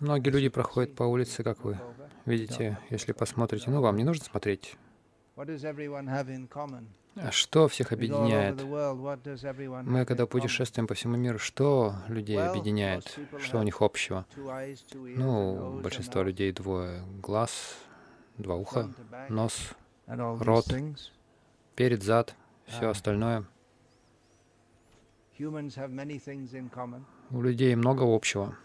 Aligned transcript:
Многие 0.00 0.30
люди 0.30 0.48
проходят 0.48 0.94
по 0.94 1.04
улице, 1.04 1.42
как 1.42 1.64
вы 1.64 1.78
видите, 2.26 2.78
если 2.90 3.12
посмотрите. 3.12 3.70
Ну, 3.70 3.80
вам 3.80 3.96
не 3.96 4.04
нужно 4.04 4.24
смотреть. 4.24 4.76
А 7.18 7.30
что 7.30 7.66
всех 7.68 7.92
объединяет? 7.92 8.62
Мы, 9.84 10.04
когда 10.04 10.26
путешествуем 10.26 10.86
по 10.86 10.92
всему 10.94 11.16
миру, 11.16 11.38
что 11.38 11.94
людей 12.08 12.38
объединяет? 12.38 13.18
Что 13.40 13.58
у 13.60 13.62
них 13.62 13.80
общего? 13.80 14.26
Ну, 14.36 15.80
большинство 15.82 16.22
людей 16.22 16.52
двое 16.52 17.02
глаз, 17.22 17.76
два 18.36 18.56
уха, 18.56 18.90
нос, 19.30 19.74
рот, 20.06 20.66
перед, 21.74 22.02
зад, 22.02 22.34
все 22.66 22.90
остальное. 22.90 23.46
У 27.30 27.42
людей 27.42 27.74
много 27.74 28.02
общего. 28.02 28.56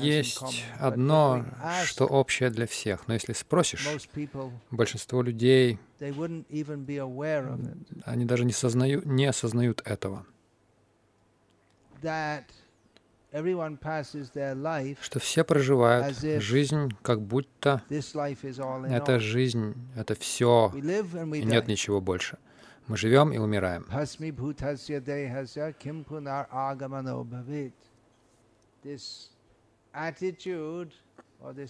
Есть 0.00 0.40
одно, 0.78 1.44
что 1.84 2.06
общее 2.06 2.50
для 2.50 2.66
всех, 2.66 3.08
но 3.08 3.14
если 3.14 3.32
спросишь, 3.32 3.86
большинство 4.70 5.22
людей, 5.22 5.78
они 8.04 8.24
даже 8.24 8.44
не, 8.44 8.52
сознают, 8.52 9.04
не 9.04 9.26
осознают 9.26 9.82
этого 9.84 10.26
что 15.00 15.18
все 15.18 15.44
проживают 15.44 16.16
жизнь, 16.18 16.90
как 17.02 17.20
будто 17.20 17.82
эта 17.88 19.18
жизнь— 19.18 19.74
это 19.96 20.14
все, 20.14 20.72
и 20.74 21.44
нет 21.44 21.66
ничего 21.66 22.00
больше. 22.00 22.38
Мы 22.86 22.96
живем 22.96 23.32
и 23.32 23.38
умираем. 23.38 23.86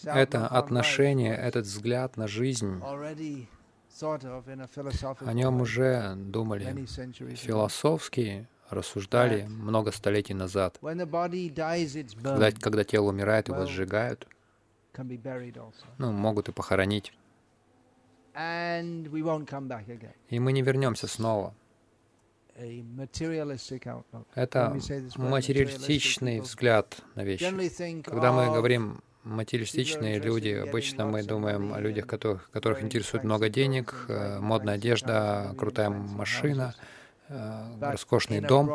Это 0.05 0.47
отношение, 0.49 1.35
этот 1.37 1.65
взгляд 1.67 2.17
на 2.17 2.27
жизнь, 2.29 2.81
о 5.21 5.33
нем 5.33 5.61
уже 5.61 6.15
думали 6.17 6.87
философские 7.37 8.49
рассуждали 8.71 9.45
много 9.45 9.93
столетий 9.93 10.35
назад. 10.35 10.79
Когда, 10.81 12.53
когда 12.53 12.85
тело 12.85 13.09
умирает, 13.11 13.49
его 13.49 13.67
сжигают, 13.67 14.27
ну, 15.99 16.13
могут 16.13 16.49
и 16.49 16.53
похоронить. 16.53 17.13
И 20.29 20.39
мы 20.39 20.53
не 20.53 20.63
вернемся 20.63 21.07
снова. 21.07 21.55
Это 24.35 24.77
материалистичный 25.17 26.41
взгляд 26.41 26.97
на 27.17 27.25
вещи. 27.25 28.03
Когда 28.03 28.33
мы 28.33 28.47
говорим 28.47 29.03
материалистичные 29.25 30.19
люди, 30.21 30.51
обычно 30.51 31.07
мы 31.07 31.23
думаем 31.25 31.73
о 31.73 31.81
людях, 31.81 32.07
которых, 32.07 32.51
которых 32.51 32.83
интересует 32.83 33.25
много 33.25 33.49
денег, 33.49 34.05
э, 34.09 34.39
модная 34.39 34.75
одежда, 34.75 35.55
крутая 35.57 35.89
машина— 35.91 36.75
роскошный 37.29 38.41
дом, 38.41 38.67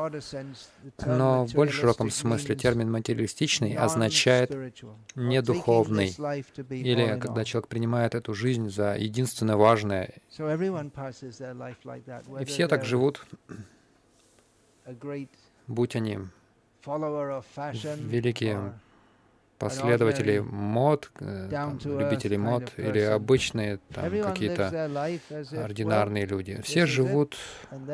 но 1.06 1.46
в 1.46 1.54
более 1.54 1.72
широком 1.72 2.10
смысле 2.10 2.56
термин 2.56 2.92
материалистичный 2.92 3.76
означает 3.76 4.52
недуховный, 5.16 6.16
или 6.70 7.20
когда 7.20 7.46
человек 7.46 7.68
принимает 7.68 8.16
эту 8.16 8.34
жизнь 8.34 8.70
за 8.70 8.96
единственное 8.96 9.56
важное. 9.56 10.14
И 12.40 12.46
все 12.46 12.68
так 12.68 12.86
живут, 12.86 13.26
будь 15.68 15.96
они 15.96 16.20
великие 16.86 18.74
последователи 19.60 20.40
мод, 20.40 21.12
э, 21.20 21.50
там, 21.52 21.78
любители 21.84 22.38
мод 22.38 22.72
или 22.78 23.02
обычные 23.02 23.80
какие-то 23.94 24.90
ординарные 25.52 26.26
люди. 26.26 26.60
Все 26.64 26.86
живут 26.86 27.36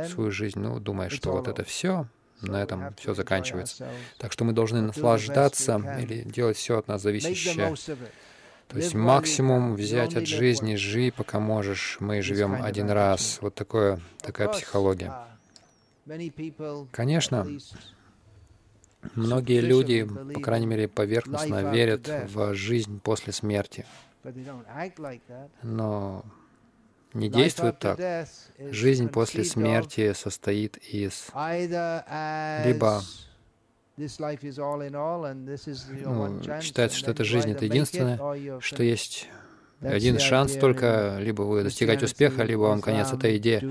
свою 0.08 0.32
жизнь, 0.32 0.60
ну, 0.60 0.80
думая, 0.80 1.10
что 1.10 1.32
вот 1.32 1.48
это 1.48 1.64
все, 1.64 2.08
на 2.42 2.62
этом 2.62 2.94
все 2.98 3.14
заканчивается. 3.14 3.88
Так 4.20 4.32
что 4.32 4.46
мы 4.46 4.54
должны 4.54 4.82
наслаждаться 4.82 5.82
или 6.00 6.22
делать 6.24 6.58
все 6.58 6.78
от 6.78 6.88
нас 6.88 7.02
зависящее. 7.02 7.76
То 8.68 8.78
есть 8.78 8.96
максимум 8.96 9.76
взять 9.76 10.16
от 10.16 10.28
жизни, 10.28 10.76
живи, 10.76 11.12
пока 11.12 11.40
можешь. 11.40 11.98
Мы 12.00 12.22
живем 12.22 12.64
один 12.64 12.90
раз. 12.90 13.40
Вот 13.42 13.56
такое, 13.56 14.00
такая 14.22 14.50
психология. 14.50 15.14
Конечно, 16.92 17.48
Многие 19.14 19.62
люди, 19.62 20.08
по 20.34 20.40
крайней 20.40 20.66
мере, 20.66 20.88
поверхностно 20.88 21.72
верят 21.72 22.10
в 22.28 22.56
жизнь 22.56 23.00
после 23.00 23.34
смерти, 23.34 23.86
но 25.62 26.26
не 27.14 27.30
действуют 27.30 27.78
так. 27.80 28.28
Жизнь 28.60 29.10
после 29.10 29.44
смерти 29.44 30.14
состоит 30.14 30.78
из 30.78 31.28
либо 32.66 33.04
ну, 33.98 34.08
считается, 36.62 36.98
что 36.98 37.12
эта 37.12 37.24
жизнь— 37.24 37.52
это 37.52 37.64
единственное, 37.64 38.60
что 38.60 38.84
есть 38.84 39.30
один 39.82 40.20
шанс 40.20 40.54
только, 40.54 41.18
либо 41.20 41.44
вы 41.44 41.64
достигаете 41.64 42.06
успеха, 42.06 42.44
либо 42.44 42.62
вам 42.62 42.82
конец. 42.82 43.12
Это 43.12 43.36
идея 43.38 43.62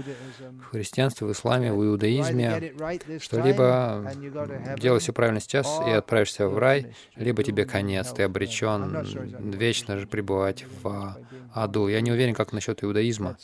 в 0.60 0.70
христианстве, 0.70 1.26
в 1.26 1.32
исламе, 1.32 1.72
в 1.72 1.84
иудаизме, 1.84 2.72
что 3.20 3.40
либо 3.40 4.12
делай 4.78 5.00
все 5.00 5.12
правильно 5.12 5.40
сейчас 5.40 5.80
и 5.86 5.90
отправишься 5.90 6.48
в 6.48 6.58
рай, 6.58 6.94
либо 7.16 7.42
тебе 7.42 7.64
конец, 7.64 8.12
ты 8.12 8.22
обречен 8.22 9.02
вечно 9.50 9.98
же 9.98 10.06
пребывать 10.06 10.64
в 10.82 11.16
аду. 11.52 11.88
Я 11.88 12.00
не 12.00 12.12
уверен, 12.12 12.34
как 12.34 12.52
насчет 12.52 12.82
иудаизма. 12.84 13.36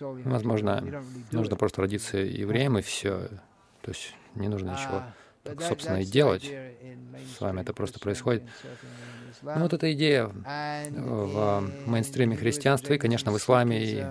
Возможно, 0.00 1.02
нужно 1.32 1.56
просто 1.56 1.82
родиться 1.82 2.18
евреем 2.18 2.78
и 2.78 2.82
все. 2.82 3.28
То 3.82 3.92
есть 3.92 4.14
не 4.34 4.48
нужно 4.48 4.70
ничего 4.70 5.02
так, 5.44 5.62
собственно, 5.62 5.98
и 6.02 6.04
делать. 6.04 6.50
С 7.36 7.40
вами 7.40 7.60
это 7.60 7.72
просто 7.72 8.00
происходит. 8.00 8.42
Ну, 9.42 9.60
вот 9.62 9.72
эта 9.72 9.92
идея 9.92 10.26
в 10.26 11.64
мейнстриме 11.86 12.36
христианства 12.36 12.94
и, 12.94 12.98
конечно, 12.98 13.32
в 13.32 13.36
исламе 13.36 13.84
и 13.84 14.04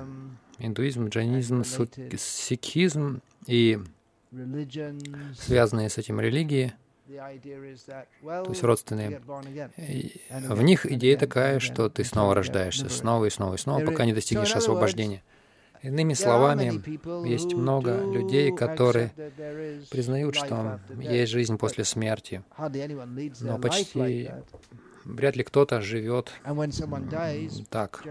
индуизм, 0.59 1.07
джайнизм, 1.09 1.63
сикхизм 2.17 3.21
и 3.45 3.79
связанные 5.37 5.89
с 5.89 5.97
этим 5.97 6.19
религии, 6.19 6.73
то 7.07 8.49
есть 8.49 8.63
родственные. 8.63 9.21
В 10.49 10.61
них 10.61 10.85
идея 10.85 11.17
такая, 11.17 11.59
что 11.59 11.89
ты 11.89 12.03
снова 12.03 12.33
рождаешься, 12.35 12.89
снова 12.89 13.25
и 13.25 13.29
снова 13.29 13.55
и 13.55 13.57
снова, 13.57 13.85
пока 13.85 14.05
не 14.05 14.13
достигнешь 14.13 14.55
освобождения. 14.55 15.21
Иными 15.81 16.13
словами, 16.13 16.81
есть 17.27 17.53
много 17.53 18.03
людей, 18.11 18.51
которые 18.55 19.11
признают, 19.91 20.35
что 20.35 20.79
есть 20.99 21.31
жизнь 21.31 21.57
после 21.59 21.83
смерти, 21.83 22.41
но 23.41 23.59
почти 23.59 24.31
вряд 25.05 25.35
ли 25.35 25.43
кто-то 25.43 25.81
живет 25.81 26.31
так. 27.69 28.03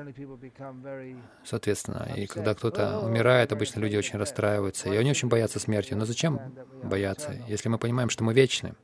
Соответственно, 1.45 2.09
и 2.17 2.27
когда 2.27 2.55
кто-то 2.55 3.01
умирает, 3.01 3.53
обычно 3.53 3.81
люди 3.81 3.97
очень 3.97 4.19
расстраиваются, 4.19 4.89
и 4.89 4.97
они 4.97 5.11
очень 5.11 5.29
боятся 5.29 5.59
смерти. 5.59 5.95
Но 5.95 6.05
зачем 6.05 6.41
бояться, 6.83 7.37
если 7.49 7.69
мы 7.69 7.79
понимаем, 7.79 8.11
что 8.11 8.25
мы 8.25 8.33
вечны? 8.33 8.75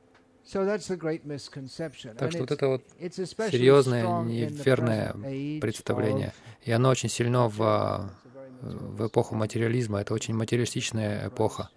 Так 2.17 2.31
что 2.31 2.39
вот 2.39 2.51
это 2.51 2.67
вот 2.67 2.83
серьезное, 2.99 4.21
неверное 4.23 5.13
представление, 5.59 6.33
и 6.63 6.71
оно 6.71 6.89
очень 6.89 7.09
сильно 7.09 7.47
в 7.47 8.11
в 8.61 9.07
эпоху 9.07 9.35
материализма. 9.35 10.01
Это 10.01 10.13
очень 10.13 10.35
материалистичная 10.35 11.27
эпоха. 11.27 11.69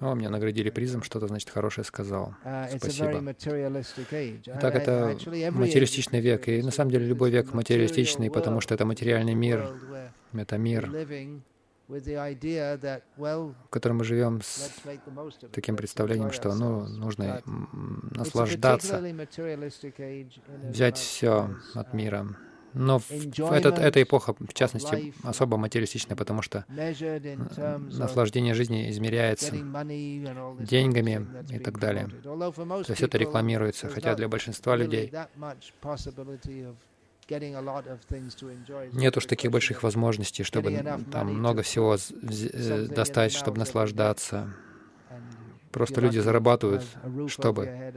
О, 0.00 0.14
меня 0.14 0.28
наградили 0.28 0.70
призом, 0.70 1.02
что-то, 1.02 1.28
значит, 1.28 1.50
хорошее 1.50 1.84
сказал. 1.84 2.34
Uh, 2.44 2.78
Спасибо. 2.78 3.34
Так, 4.60 4.74
это 4.74 5.16
материалистичный 5.52 6.20
век. 6.20 6.48
И 6.48 6.62
на 6.62 6.70
самом 6.70 6.90
деле 6.90 7.06
любой 7.06 7.30
век 7.30 7.54
материалистичный, 7.54 8.30
потому 8.30 8.60
что 8.60 8.74
это 8.74 8.84
материальный 8.84 9.34
мир, 9.34 9.68
это 10.32 10.58
мир, 10.58 10.90
в 11.88 13.68
котором 13.70 13.98
мы 13.98 14.04
живем 14.04 14.40
с 14.42 14.72
таким 15.52 15.76
представлением, 15.76 16.32
что 16.32 16.54
ну, 16.54 16.86
нужно 16.88 17.42
наслаждаться, 18.10 19.00
взять 20.70 20.98
все 20.98 21.50
от 21.74 21.94
мира. 21.94 22.26
Но 22.74 22.98
в 22.98 23.52
этот, 23.52 23.78
эта 23.78 24.02
эпоха, 24.02 24.34
в 24.34 24.52
частности, 24.52 25.14
особо 25.22 25.56
материалистичная, 25.56 26.16
потому 26.16 26.42
что 26.42 26.64
наслаждение 26.68 28.54
жизни 28.54 28.90
измеряется 28.90 29.52
деньгами 29.52 31.26
и 31.50 31.58
так 31.58 31.78
далее. 31.78 32.08
То 32.22 32.84
есть 32.88 33.02
это 33.02 33.18
рекламируется, 33.18 33.88
хотя 33.88 34.14
для 34.14 34.28
большинства 34.28 34.76
людей 34.76 35.12
Нет 38.92 39.16
уж 39.16 39.26
таких 39.26 39.50
больших 39.50 39.82
возможностей, 39.82 40.42
чтобы 40.42 40.84
там 41.10 41.34
много 41.34 41.62
всего 41.62 41.96
э, 41.96 42.86
достать, 42.86 43.32
чтобы 43.32 43.58
наслаждаться. 43.58 44.54
Просто 45.74 46.00
люди 46.00 46.20
зарабатывают, 46.20 46.84
чтобы, 47.26 47.92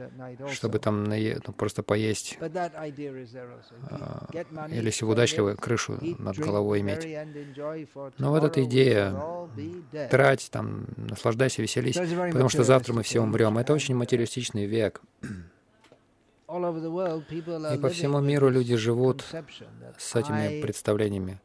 чтобы 0.50 0.80
там 0.80 1.04
нае... 1.04 1.38
ну, 1.46 1.52
просто 1.52 1.84
поесть. 1.84 2.36
А, 2.40 4.26
или 4.68 4.86
если 4.86 5.04
вы 5.04 5.12
удачливы, 5.12 5.54
крышу 5.54 5.96
над 6.18 6.36
головой 6.36 6.80
иметь. 6.80 7.06
Но 8.18 8.30
вот 8.30 8.42
эта 8.42 8.64
идея 8.64 9.14
трать, 10.10 10.48
там, 10.50 10.86
наслаждайся, 10.96 11.62
веселись, 11.62 11.96
потому 11.96 12.48
что 12.48 12.64
завтра 12.64 12.94
мы 12.94 13.04
все 13.04 13.20
умрем. 13.20 13.58
Это 13.58 13.72
очень 13.72 13.94
материалистичный 13.94 14.66
век. 14.66 15.00
И 16.48 17.78
по 17.78 17.88
всему 17.90 18.20
миру 18.20 18.48
люди 18.48 18.74
живут 18.74 19.24
с 19.98 20.16
этими 20.16 20.60
представлениями. 20.62 21.40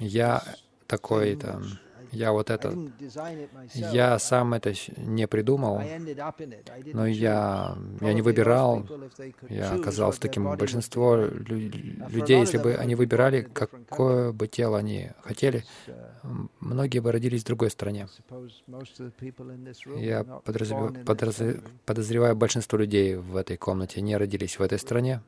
Я 0.00 0.42
такой-то, 0.88 1.62
я 2.12 2.32
вот 2.32 2.50
это, 2.50 2.74
я 3.74 4.18
сам 4.18 4.54
это 4.54 4.72
не 4.96 5.26
придумал, 5.26 5.80
но 6.92 7.06
я, 7.06 7.76
я 8.00 8.12
не 8.12 8.22
выбирал, 8.22 8.86
я 9.48 9.72
оказался 9.72 10.20
таким. 10.20 10.56
Большинство 10.56 11.16
людей, 11.16 12.40
если 12.40 12.58
бы 12.58 12.74
они 12.74 12.94
выбирали, 12.94 13.42
какое 13.42 14.32
бы 14.32 14.46
тело 14.48 14.78
они 14.78 15.10
хотели, 15.22 15.64
многие 16.60 17.00
бы 17.00 17.12
родились 17.12 17.42
в 17.42 17.46
другой 17.46 17.70
стране. 17.70 18.08
Я 19.96 20.24
подразреваю, 20.24 21.62
подозреваю, 21.84 22.36
большинство 22.36 22.78
людей 22.78 23.16
в 23.16 23.36
этой 23.36 23.56
комнате 23.56 24.00
не 24.00 24.16
родились 24.16 24.58
в 24.58 24.62
этой 24.62 24.78
стране. 24.78 25.22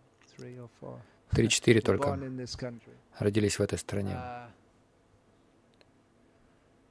Три-четыре 1.30 1.80
только 1.80 2.18
родились 3.18 3.58
в 3.58 3.62
этой 3.62 3.78
стране. 3.78 4.16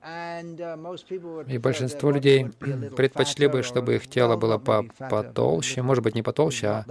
Uh, 0.08 1.44
И 1.50 1.58
большинство 1.58 2.12
людей 2.12 2.46
предпочли 2.96 3.48
бы, 3.48 3.64
чтобы 3.64 3.96
их 3.96 4.08
тело 4.08 4.38
было 4.38 4.58
по 4.58 4.86
потолще, 5.10 5.82
может 5.82 6.04
быть, 6.04 6.16
не 6.16 6.24
потолще, 6.24 6.68
а 6.68 6.86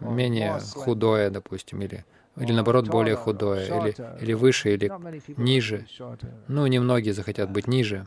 менее 0.00 0.58
худое, 0.74 1.30
допустим, 1.30 1.80
или, 1.82 2.04
или 2.38 2.52
наоборот, 2.52 2.88
более 2.88 3.16
худое, 3.16 3.66
или, 3.66 3.96
или 4.20 4.32
выше, 4.34 4.74
или 4.74 4.92
ниже. 5.36 5.86
Ну, 6.48 6.66
немногие 6.66 7.14
захотят 7.14 7.50
быть 7.50 7.66
ниже. 7.66 8.06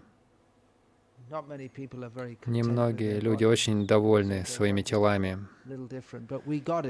Немногие 2.46 3.20
люди 3.20 3.44
очень 3.44 3.86
довольны 3.86 4.46
своими 4.46 4.82
телами. 4.82 5.40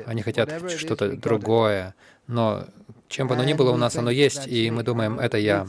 Они 0.06 0.22
хотят 0.22 0.70
что-то 0.70 1.18
другое, 1.18 1.96
но 2.28 2.66
чем 3.08 3.28
бы 3.28 3.34
оно 3.34 3.44
ни 3.44 3.54
было 3.54 3.72
у 3.72 3.78
нас, 3.78 3.96
оно 3.96 4.12
есть, 4.12 4.48
и 4.48 4.72
мы 4.72 4.84
думаем, 4.84 5.20
это 5.20 5.38
я. 5.38 5.66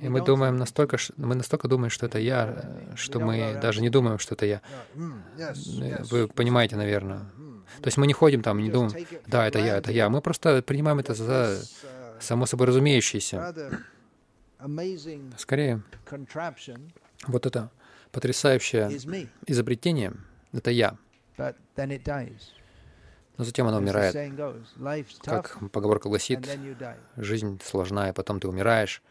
И 0.00 0.08
мы 0.08 0.20
думаем 0.24 0.56
настолько, 0.56 0.98
мы 1.16 1.34
настолько 1.34 1.68
думаем, 1.68 1.90
что 1.90 2.06
это 2.06 2.18
я, 2.18 2.64
что 2.96 3.20
мы 3.20 3.58
даже 3.62 3.80
не 3.80 3.90
думаем, 3.90 4.18
что 4.18 4.34
это 4.34 4.46
я. 4.46 4.60
Mm, 4.94 6.08
Вы 6.10 6.28
понимаете, 6.28 6.76
наверное. 6.76 7.20
Mm. 7.38 7.62
То 7.80 7.86
есть 7.86 7.96
мы 7.96 8.06
не 8.06 8.12
ходим 8.12 8.42
там, 8.42 8.58
не 8.58 8.70
думаем, 8.70 9.06
да, 9.26 9.46
это 9.46 9.58
я, 9.58 9.78
это 9.78 9.92
я. 9.92 10.08
Мы 10.08 10.20
просто 10.20 10.62
принимаем 10.62 10.98
это 10.98 11.14
за 11.14 11.58
uh, 11.58 12.20
само 12.20 12.46
собой 12.46 12.66
разумеющееся. 12.66 13.54
Скорее, 15.38 15.82
вот 17.26 17.46
это 17.46 17.70
потрясающее 18.10 18.88
изобретение— 19.46 20.14
это 20.52 20.70
я. 20.70 20.96
Но 23.38 23.44
затем 23.44 23.66
оно 23.66 23.78
умирает. 23.78 24.14
Как 25.24 25.58
поговорка 25.70 26.08
гласит, 26.08 26.46
жизнь 27.16 27.60
сложная, 27.64 28.12
потом 28.12 28.40
ты 28.40 28.48
умираешь. 28.48 29.02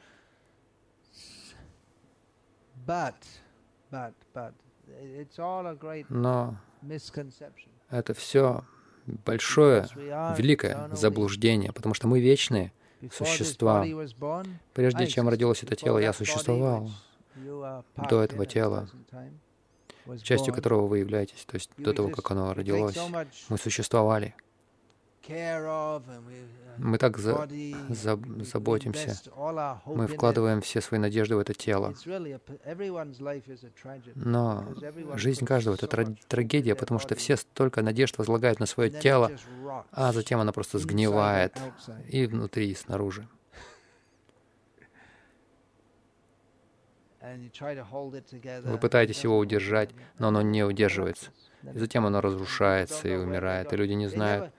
Но 6.10 6.58
это 7.90 8.14
все 8.14 8.66
большое, 9.06 9.88
великое 10.38 10.90
заблуждение, 10.94 11.74
потому 11.74 11.94
что 11.96 12.08
мы 12.08 12.20
вечные 12.22 12.72
существа. 13.12 13.86
Прежде 14.74 15.08
чем 15.08 15.30
родилось 15.30 15.64
это 15.64 15.76
тело, 15.76 15.98
я 15.98 16.14
существовал 16.14 16.92
до 18.10 18.22
этого 18.22 18.46
тела, 18.46 18.90
частью 20.24 20.54
которого 20.54 20.88
вы 20.88 21.00
являетесь, 21.00 21.46
то 21.46 21.56
есть 21.56 21.70
до 21.78 21.94
того, 21.94 22.10
как 22.10 22.32
оно 22.32 22.54
родилось. 22.54 22.98
Мы 23.50 23.58
существовали. 23.58 24.36
Мы 26.78 26.98
так 26.98 27.18
за, 27.18 27.48
за, 27.90 28.20
заботимся. 28.40 29.16
Мы 29.86 30.08
вкладываем 30.08 30.62
все 30.62 30.82
свои 30.82 31.00
надежды 31.00 31.36
в 31.36 31.40
это 31.40 31.54
тело. 31.54 31.94
Но 34.16 34.66
жизнь 35.16 35.46
каждого— 35.46 35.76
это 35.82 36.16
трагедия, 36.28 36.76
потому 36.76 37.00
что 37.00 37.16
все 37.16 37.38
столько 37.38 37.82
надежд 37.82 38.18
возлагают 38.18 38.60
на 38.60 38.66
свое 38.66 38.90
тело, 38.90 39.32
а 39.92 40.12
затем 40.12 40.40
оно 40.40 40.54
просто 40.54 40.80
сгнивает 40.80 41.56
и 42.08 42.26
внутри, 42.26 42.72
и 42.72 42.76
снаружи. 42.76 43.28
Вы 48.64 48.78
пытаетесь 48.80 49.24
его 49.24 49.38
удержать, 49.38 49.92
но 50.18 50.30
оно 50.30 50.42
не 50.42 50.64
удерживается. 50.64 51.30
И 51.74 51.78
затем 51.78 52.08
оно 52.08 52.22
разрушается 52.22 53.08
и 53.08 53.16
умирает, 53.16 53.72
и 53.72 53.76
люди 53.76 53.94
не 53.94 54.08
знают, 54.08 54.52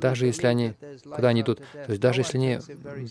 даже 0.00 0.24
если 0.26 0.46
они, 0.46 0.74
куда 1.04 1.28
они 1.28 1.42
идут, 1.42 1.58
то 1.72 1.90
есть 1.90 2.00
даже 2.00 2.22
если 2.22 2.38
они 2.38 2.58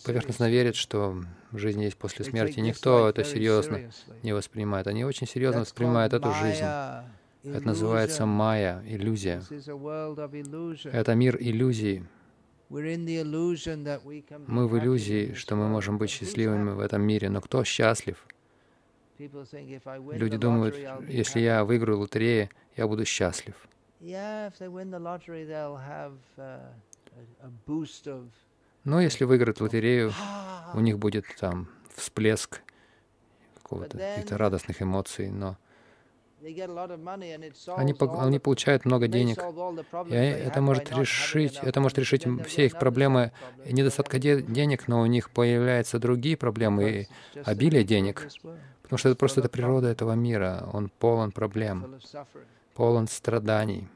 поверхностно 0.03 0.49
верят, 0.49 0.75
что 0.75 1.23
жизнь 1.53 1.83
есть 1.83 1.95
после 1.95 2.25
смерти, 2.25 2.59
никто 2.59 3.07
это 3.07 3.23
серьезно 3.23 3.91
не 4.23 4.33
воспринимает. 4.33 4.87
Они 4.87 5.05
очень 5.05 5.27
серьезно 5.27 5.61
воспринимают 5.61 6.13
эту 6.13 6.31
жизнь. 6.33 6.63
Это 6.63 7.65
называется 7.65 8.25
майя, 8.25 8.83
иллюзия. 8.87 9.43
Это 10.91 11.13
мир 11.13 11.37
иллюзий. 11.39 12.03
Мы 12.69 14.67
в 14.67 14.77
иллюзии, 14.77 15.33
что 15.33 15.55
мы 15.55 15.67
можем 15.67 15.97
быть 15.99 16.09
счастливыми 16.09 16.71
в 16.71 16.79
этом 16.79 17.01
мире, 17.03 17.29
но 17.29 17.41
кто 17.41 17.63
счастлив? 17.63 18.25
Люди 19.19 20.37
думают, 20.37 20.75
если 21.07 21.39
я 21.39 21.63
выиграю 21.63 21.99
лотерею, 21.99 22.49
я 22.75 22.87
буду 22.87 23.05
счастлив. 23.05 23.55
Но 28.83 28.95
ну, 28.95 28.99
если 28.99 29.25
выиграют 29.25 29.59
лотерею, 29.59 30.13
у 30.73 30.79
них 30.79 30.99
будет 30.99 31.25
там 31.39 31.67
всплеск 31.95 32.61
каких-то 33.63 34.37
радостных 34.37 34.81
эмоций, 34.81 35.29
но 35.29 35.57
они, 36.41 37.95
они 37.99 38.39
получают 38.39 38.85
много 38.85 39.07
денег, 39.07 39.39
и 40.07 40.15
это 40.15 40.61
может 40.61 40.91
решить, 40.91 41.59
это 41.61 41.81
может 41.81 41.97
решить 41.97 42.25
все 42.45 42.67
их 42.67 42.77
проблемы 42.77 43.31
недостатка 43.65 44.19
де 44.19 44.41
денег, 44.41 44.87
но 44.87 45.01
у 45.01 45.05
них 45.07 45.31
появляются 45.31 45.99
другие 45.99 46.37
проблемы 46.37 46.91
и 46.91 47.07
обилие 47.43 47.83
денег, 47.83 48.27
потому 48.83 48.99
что 48.99 49.09
это 49.09 49.17
просто 49.17 49.41
это 49.41 49.49
природа 49.49 49.87
этого 49.87 50.13
мира, 50.13 50.69
он 50.71 50.89
полон 50.99 51.31
проблем, 51.31 51.99
полон 52.77 53.07
страданий. 53.07 53.87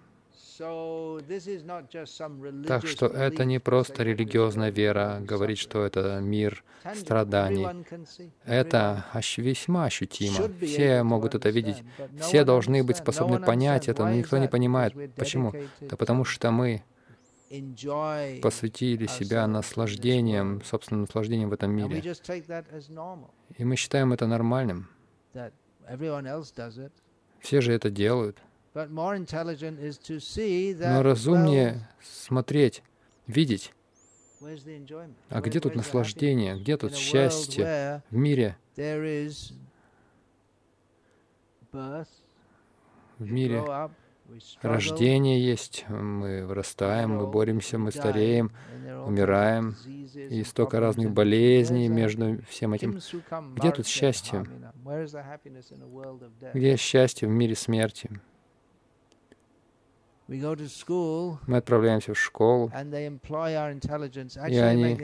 Так 2.67 2.88
что 2.88 3.05
это 3.05 3.45
не 3.45 3.59
просто 3.59 4.03
религиозная 4.03 4.71
вера, 4.71 5.19
говорить, 5.21 5.59
что 5.59 5.85
это 5.85 6.19
мир 6.19 6.63
страданий. 6.95 7.67
Это 8.43 9.05
весьма 9.38 9.85
ощутимо. 9.85 10.50
Все 10.61 11.03
могут 11.03 11.35
это 11.35 11.50
видеть. 11.50 11.83
Все 12.19 12.43
должны 12.43 12.83
быть 12.83 12.97
способны 12.97 13.39
понять 13.39 13.88
это, 13.88 14.03
но 14.03 14.13
никто 14.13 14.39
не 14.39 14.47
понимает. 14.47 14.93
Почему? 15.15 15.53
Да 15.81 15.95
потому 15.95 16.25
что 16.25 16.51
мы 16.51 16.83
посвятили 18.41 19.05
себя 19.07 19.45
наслаждением, 19.47 20.61
собственным 20.63 21.01
наслаждением 21.01 21.50
в 21.50 21.53
этом 21.53 21.71
мире. 21.71 22.15
И 23.57 23.63
мы 23.63 23.75
считаем 23.75 24.13
это 24.13 24.25
нормальным. 24.25 24.88
Все 27.41 27.61
же 27.61 27.73
это 27.73 27.89
делают. 27.89 28.38
Но 28.74 28.86
разумнее 31.04 31.90
смотреть, 32.01 32.84
видеть, 33.28 33.74
а 35.30 35.42
где 35.42 35.60
тут 35.60 35.75
наслаждение, 35.75 36.58
где 36.58 36.78
тут 36.78 36.96
счастье 36.96 38.01
в 38.10 38.16
мире, 38.16 38.56
в 43.20 43.20
мире, 43.20 43.62
рождение 44.62 45.46
есть, 45.46 45.84
мы 45.90 46.46
вырастаем, 46.46 47.18
мы 47.18 47.28
боремся, 47.28 47.78
мы 47.78 47.92
стареем, 47.92 48.54
умираем, 49.06 49.75
и 50.16 50.46
столько 50.46 50.80
разных 50.80 51.12
болезней 51.12 51.90
между 51.90 52.42
всем 52.44 52.74
этим. 52.74 53.01
Где 53.54 53.72
тут 53.72 53.86
счастье? 53.86 54.46
Где 56.54 56.78
счастье 56.78 57.28
в 57.28 57.32
мире 57.32 57.56
смерти? 57.56 58.10
Мы 61.47 61.57
отправляемся 61.57 62.13
в 62.13 62.19
школу, 62.19 62.71
и 62.73 64.57
они 64.57 64.97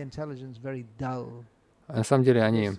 на 1.88 2.04
самом 2.04 2.26
деле 2.26 2.44
они 2.44 2.72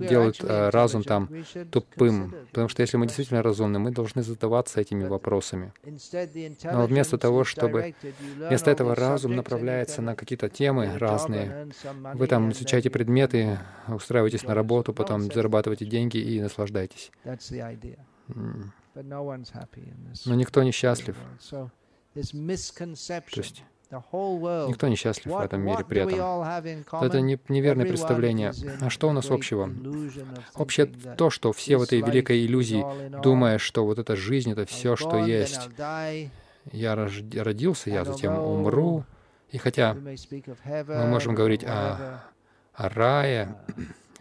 делают 0.00 0.42
э, 0.42 0.70
разум 0.70 1.04
там 1.04 1.28
тупым, 1.70 2.34
потому 2.48 2.68
что 2.68 2.82
если 2.82 2.96
мы 2.96 3.06
действительно 3.06 3.42
разумны, 3.42 3.78
мы 3.78 3.92
должны 3.92 4.22
задаваться 4.22 4.80
этими 4.80 5.04
вопросами. 5.04 5.72
Но 6.64 6.86
вместо 6.86 7.16
того, 7.16 7.44
чтобы... 7.44 7.94
Вместо 8.36 8.70
этого 8.70 8.96
разум 8.96 9.36
направляется 9.36 10.02
на 10.02 10.16
какие-то 10.16 10.48
темы 10.48 10.98
разные. 10.98 11.68
Вы 12.14 12.26
там 12.26 12.50
изучаете 12.50 12.90
предметы, 12.90 13.58
устраиваетесь 13.88 14.42
на 14.42 14.54
работу, 14.54 14.92
потом 14.92 15.22
зарабатываете 15.22 15.86
деньги 15.86 16.18
и 16.18 16.40
наслаждаетесь. 16.40 17.12
Но 20.26 20.34
никто 20.34 20.62
не 20.64 20.72
счастлив. 20.72 21.16
То 22.14 23.40
есть 23.40 23.64
Никто 24.68 24.86
не 24.86 24.94
счастлив 24.94 25.32
в 25.32 25.40
этом 25.40 25.62
мире 25.62 25.84
при 25.84 26.02
этом. 26.02 27.02
Это 27.02 27.20
не, 27.20 27.38
неверное 27.48 27.86
представление. 27.86 28.52
А 28.80 28.88
что 28.88 29.08
у 29.08 29.12
нас 29.12 29.30
общего? 29.30 29.68
Общее 30.54 30.86
то, 30.86 31.30
что 31.30 31.52
все 31.52 31.76
в 31.76 31.82
этой 31.82 32.00
великой 32.00 32.46
иллюзии, 32.46 32.84
думая, 33.20 33.58
что 33.58 33.84
вот 33.84 33.98
эта 33.98 34.14
жизнь— 34.16 34.52
это 34.52 34.64
все, 34.66 34.96
что 34.96 35.16
есть. 35.18 35.68
Я 36.72 36.94
родился, 36.94 37.90
я 37.90 38.04
затем 38.04 38.38
умру. 38.38 39.04
И 39.50 39.58
хотя 39.58 39.94
мы 39.94 41.06
можем 41.06 41.34
говорить 41.34 41.64
о, 41.64 42.22
о 42.74 42.88
рае 42.88 43.56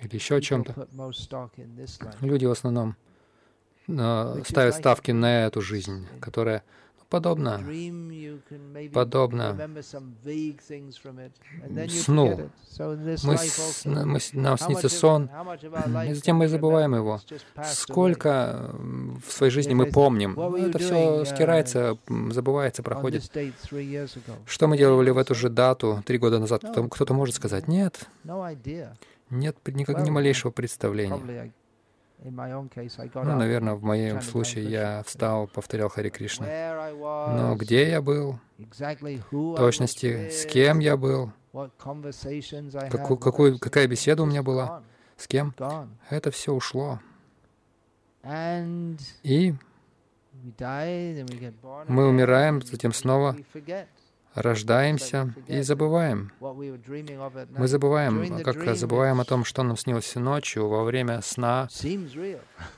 или 0.01 0.15
еще 0.15 0.37
о 0.37 0.41
чем-то, 0.41 0.87
люди 2.21 2.45
в 2.45 2.51
основном 2.51 2.95
э, 3.87 4.41
ставят 4.47 4.73
ставки 4.73 5.11
на 5.11 5.45
эту 5.45 5.61
жизнь, 5.61 6.07
которая 6.19 6.63
подобно, 7.09 7.63
подобно 8.93 9.57
сну. 11.89 12.49
Мы, 12.77 14.05
мы, 14.05 14.19
нам 14.33 14.57
снится 14.57 14.89
сон, 14.89 15.29
и 16.07 16.13
затем 16.13 16.37
мы 16.37 16.47
забываем 16.47 16.95
его. 16.95 17.19
Сколько 17.65 18.71
в 19.25 19.31
своей 19.31 19.51
жизни 19.51 19.73
мы 19.73 19.87
помним. 19.87 20.39
Это 20.39 20.79
все 20.79 21.25
стирается, 21.25 21.97
забывается, 22.31 22.83
проходит. 22.83 23.23
Что 24.45 24.67
мы 24.67 24.77
делали 24.77 25.09
в 25.09 25.17
эту 25.17 25.35
же 25.35 25.49
дату 25.49 26.03
три 26.05 26.17
года 26.17 26.39
назад? 26.39 26.63
Кто-то 26.91 27.13
может 27.13 27.35
сказать, 27.35 27.67
нет, 27.67 28.07
нет 29.29 29.57
никак, 29.67 30.05
ни 30.05 30.09
малейшего 30.09 30.51
представления. 30.51 31.51
Ну, 33.33 33.37
наверное, 33.37 33.73
в 33.75 33.83
моем 33.83 34.21
случае 34.21 34.65
я 34.69 35.03
встал, 35.03 35.47
повторял 35.47 35.89
Хари 35.89 36.09
Кришна. 36.09 36.45
Но 37.37 37.55
где 37.55 37.89
я 37.89 38.01
был? 38.01 38.39
В 39.31 39.55
точности, 39.55 40.29
с 40.29 40.45
кем 40.45 40.79
я 40.79 40.97
был? 40.97 41.31
Какую, 42.91 43.17
какую, 43.17 43.59
какая 43.59 43.87
беседа 43.87 44.23
у 44.23 44.25
меня 44.25 44.43
была? 44.43 44.83
С 45.17 45.27
кем? 45.27 45.53
Это 46.09 46.29
все 46.31 46.53
ушло. 46.53 46.99
И 49.23 49.53
мы 51.87 52.07
умираем, 52.07 52.61
затем 52.61 52.93
снова 52.93 53.35
рождаемся 54.41 55.33
и 55.47 55.61
забываем. 55.61 56.31
Мы 56.39 57.67
забываем, 57.67 58.43
как 58.43 58.75
забываем 58.75 59.19
о 59.19 59.25
том, 59.25 59.43
что 59.43 59.63
нам 59.63 59.77
снилось 59.77 60.15
ночью, 60.15 60.67
во 60.67 60.83
время 60.83 61.21
сна. 61.21 61.67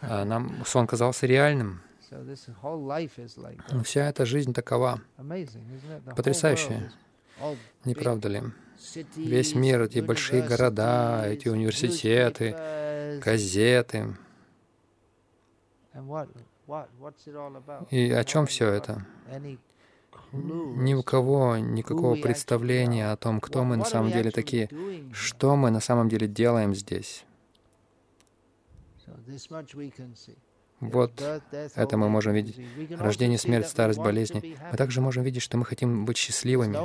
А, 0.02 0.26
нам 0.26 0.64
сон 0.66 0.88
казался 0.88 1.26
реальным. 1.28 1.82
Вся 3.84 4.10
эта 4.10 4.26
жизнь 4.26 4.54
такова. 4.54 5.02
Потрясающая. 6.16 6.92
Не 7.86 7.96
правда 7.96 8.28
ли? 8.30 8.44
Весь 9.16 9.56
мир, 9.56 9.84
эти 9.84 10.00
большие 10.00 10.42
города, 10.42 11.24
эти 11.26 11.48
университеты, 11.48 12.56
газеты. 13.24 14.18
И 17.90 18.12
о 18.12 18.24
чем 18.24 18.46
все 18.46 18.70
это? 18.70 19.06
Ни 20.32 20.94
у 20.94 21.04
кого 21.04 21.58
никакого 21.58 22.16
представления 22.16 23.12
о 23.12 23.18
том, 23.18 23.40
кто 23.40 23.64
мы 23.64 23.76
на 23.76 23.86
самом 23.86 24.12
деле 24.12 24.32
такие, 24.32 24.70
что 25.12 25.56
мы 25.56 25.72
на 25.72 25.80
самом 25.80 26.10
деле 26.10 26.28
делаем 26.28 26.74
здесь. 26.76 27.26
Вот 30.82 31.12
это 31.76 31.96
мы 31.96 32.10
можем 32.10 32.34
видеть. 32.34 32.60
Рождение, 32.98 33.38
смерть, 33.38 33.68
старость, 33.68 34.00
болезни. 34.00 34.58
Мы 34.72 34.78
также 34.78 35.00
можем 35.00 35.24
видеть, 35.24 35.44
что 35.44 35.58
мы 35.58 35.64
хотим 35.64 36.06
быть 36.06 36.18
счастливыми. 36.18 36.76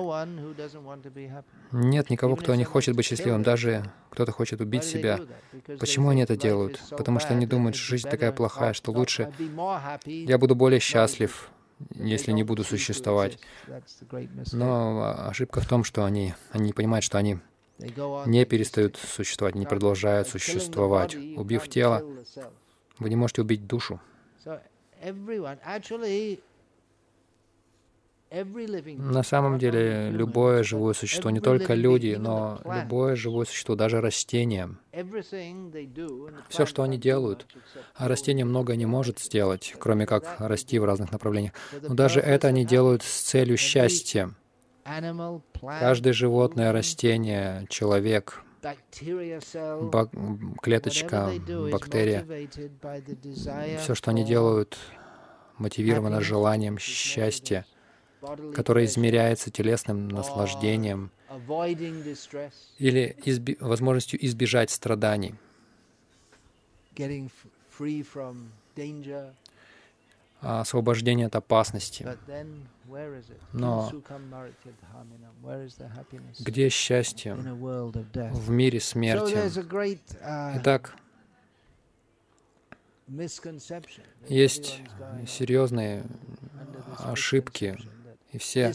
Нет 1.73 2.11
никого, 2.11 2.37
кто 2.37 2.55
не 2.55 2.65
хочет 2.65 2.95
быть 2.95 3.07
счастливым. 3.07 3.43
Даже 3.43 3.91
кто-то 4.11 4.33
хочет 4.33 4.61
убить 4.61 4.85
себя. 4.85 5.21
Почему 5.81 6.11
они 6.11 6.23
это 6.23 6.37
делают? 6.37 6.79
Потому 6.91 7.21
что 7.21 7.31
они 7.31 7.47
думают, 7.47 7.75
что 7.75 7.87
жизнь 7.87 8.09
такая 8.09 8.33
плохая, 8.33 8.75
что 8.75 8.93
лучше 8.93 9.33
я 10.05 10.37
буду 10.37 10.55
более 10.55 10.79
счастлив, 10.79 11.51
если 11.95 12.33
не 12.33 12.43
буду 12.43 12.65
существовать. 12.65 13.39
Но 14.53 15.29
ошибка 15.29 15.61
в 15.61 15.69
том, 15.69 15.85
что 15.85 16.05
они, 16.05 16.35
они 16.51 16.67
не 16.67 16.73
понимают, 16.73 17.05
что 17.05 17.19
они 17.19 17.39
не 17.79 18.45
перестают 18.45 18.97
существовать, 18.97 19.55
не 19.55 19.67
продолжают 19.67 20.29
существовать. 20.29 21.15
Убив 21.15 21.69
тело, 21.69 22.05
вы 22.99 23.11
не 23.11 23.17
можете 23.17 23.43
убить 23.43 23.67
душу. 23.67 24.01
На 28.99 29.23
самом 29.23 29.59
деле, 29.59 30.11
любое 30.11 30.63
живое 30.63 30.95
существо, 30.95 31.31
не 31.31 31.41
только 31.41 31.75
люди, 31.75 32.17
но 32.19 32.61
любое 32.65 33.17
живое 33.17 33.47
существо, 33.47 33.75
даже 33.75 34.01
растения, 34.01 34.71
все, 36.49 36.67
что 36.67 36.83
они 36.83 36.99
делают, 36.99 37.47
а 37.95 38.09
растение 38.09 38.45
многое 38.45 38.77
не 38.77 38.87
может 38.87 39.19
сделать, 39.19 39.75
кроме 39.79 40.07
как 40.07 40.37
расти 40.39 40.79
в 40.79 40.85
разных 40.85 41.13
направлениях. 41.13 41.53
Но 41.83 41.95
даже 41.95 42.21
это 42.21 42.49
они 42.49 42.65
делают 42.65 43.03
с 43.03 43.23
целью 43.23 43.57
счастья. 43.57 44.31
Каждое 45.61 46.13
животное, 46.13 46.73
растение, 46.73 47.67
человек, 47.69 48.43
бак 49.83 50.11
клеточка, 50.63 51.31
бактерия, 51.73 52.27
все, 53.81 53.95
что 53.95 54.11
они 54.11 54.25
делают, 54.25 54.79
мотивировано 55.59 56.21
желанием 56.21 56.79
счастья, 56.79 57.67
которое 58.55 58.87
измеряется 58.87 59.51
телесным 59.51 60.09
наслаждением 60.09 61.11
или 62.79 63.17
изби 63.25 63.57
возможностью 63.61 64.25
избежать 64.25 64.71
страданий. 64.71 65.35
Освобождение 70.41 71.27
от 71.27 71.37
опасности. 71.37 72.07
Но 73.53 73.93
где 76.41 76.69
счастье 76.69 77.35
в 77.35 78.51
мире 78.51 78.81
смерти? 78.81 79.35
Итак, 80.57 80.95
есть 84.29 84.81
серьезные 85.27 86.05
ошибки 86.99 87.77
и 88.37 88.39
все 88.39 88.75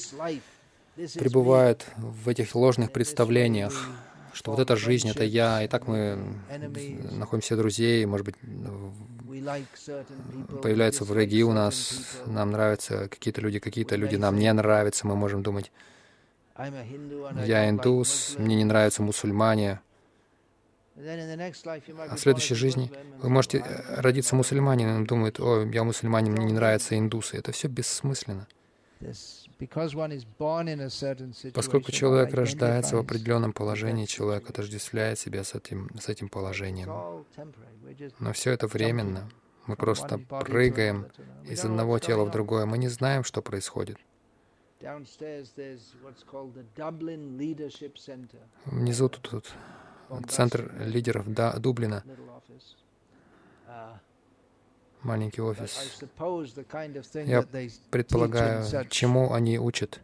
пребывают 1.13 1.85
в 1.97 2.27
этих 2.27 2.55
ложных 2.55 2.91
представлениях, 2.91 3.87
что 4.33 4.51
вот 4.51 4.59
эта 4.59 4.75
жизнь— 4.75 5.09
это 5.11 5.23
я, 5.23 5.63
и 5.63 5.67
так 5.67 5.87
мы 5.87 6.17
находим 7.11 7.41
все 7.41 7.55
друзей, 7.55 8.05
может 8.05 8.25
быть, 8.25 8.35
появляются 10.61 11.03
враги 11.05 11.43
у 11.43 11.53
нас, 11.53 11.93
нам 12.25 12.51
нравятся 12.51 13.07
какие-то 13.07 13.41
люди, 13.41 13.59
какие-то 13.59 13.95
люди 13.95 14.15
нам 14.15 14.37
не 14.37 14.51
нравятся, 14.51 15.05
мы 15.07 15.15
можем 15.15 15.43
думать, 15.43 15.71
я 17.45 17.69
индус, 17.69 18.35
мне 18.37 18.55
не 18.55 18.65
нравятся 18.65 19.03
мусульмане. 19.03 19.79
А 20.97 22.15
в 22.15 22.19
следующей 22.19 22.53
жизни 22.53 22.91
вы 23.19 23.29
можете 23.29 23.59
э, 23.59 24.01
родиться 24.01 24.35
мусульманином, 24.35 25.07
думает, 25.07 25.39
о, 25.39 25.63
я 25.63 25.83
мусульманин, 25.83 26.33
мне 26.33 26.45
не 26.45 26.53
нравятся 26.53 26.95
индусы. 26.95 27.37
Это 27.37 27.51
все 27.53 27.69
бессмысленно. 27.69 28.45
Поскольку 31.53 31.91
человек 31.91 32.33
рождается 32.33 32.95
в 32.95 32.99
определенном 32.99 33.53
положении, 33.53 34.05
человек 34.05 34.49
отождествляет 34.49 35.19
себя 35.19 35.43
с 35.43 35.55
этим, 35.55 35.89
с 35.99 36.09
этим 36.09 36.29
положением. 36.29 37.25
Но 38.19 38.33
все 38.33 38.51
это 38.51 38.67
временно. 38.67 39.29
Мы 39.67 39.75
просто 39.75 40.17
прыгаем 40.17 41.07
из 41.45 41.63
одного 41.63 41.99
тела 41.99 42.25
в 42.25 42.31
другое. 42.31 42.65
Мы 42.65 42.77
не 42.77 42.87
знаем, 42.87 43.23
что 43.23 43.41
происходит. 43.41 43.97
Внизу 48.65 49.09
тут, 49.09 49.29
тут 49.29 49.53
центр 50.27 50.73
лидеров 50.79 51.25
Дублина, 51.61 52.03
маленький 55.03 55.41
офис. 55.41 56.01
Я 57.13 57.45
предполагаю, 57.89 58.65
чему 58.89 59.33
они 59.33 59.59
учат. 59.59 59.99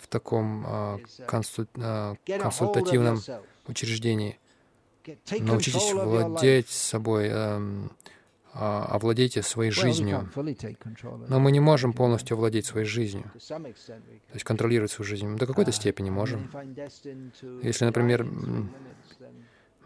В 0.00 0.08
таком 0.08 0.64
а, 0.66 0.98
консуль, 1.26 1.66
а, 1.76 2.16
консультативном 2.26 3.20
учреждении. 3.66 4.38
Научитесь 5.38 5.92
владеть 5.92 6.70
собой, 6.70 7.28
а, 7.30 7.60
а, 8.54 8.86
овладейте 8.86 9.42
своей 9.42 9.70
жизнью. 9.70 10.30
Но 11.28 11.38
мы 11.38 11.52
не 11.52 11.60
можем 11.60 11.92
полностью 11.92 12.36
овладеть 12.36 12.64
своей 12.64 12.86
жизнью, 12.86 13.30
то 13.48 14.32
есть 14.32 14.44
контролировать 14.44 14.90
свою 14.90 15.06
жизнь. 15.06 15.36
До 15.36 15.46
какой-то 15.46 15.72
степени 15.72 16.08
можем. 16.08 16.50
Если, 17.62 17.84
например, 17.84 18.26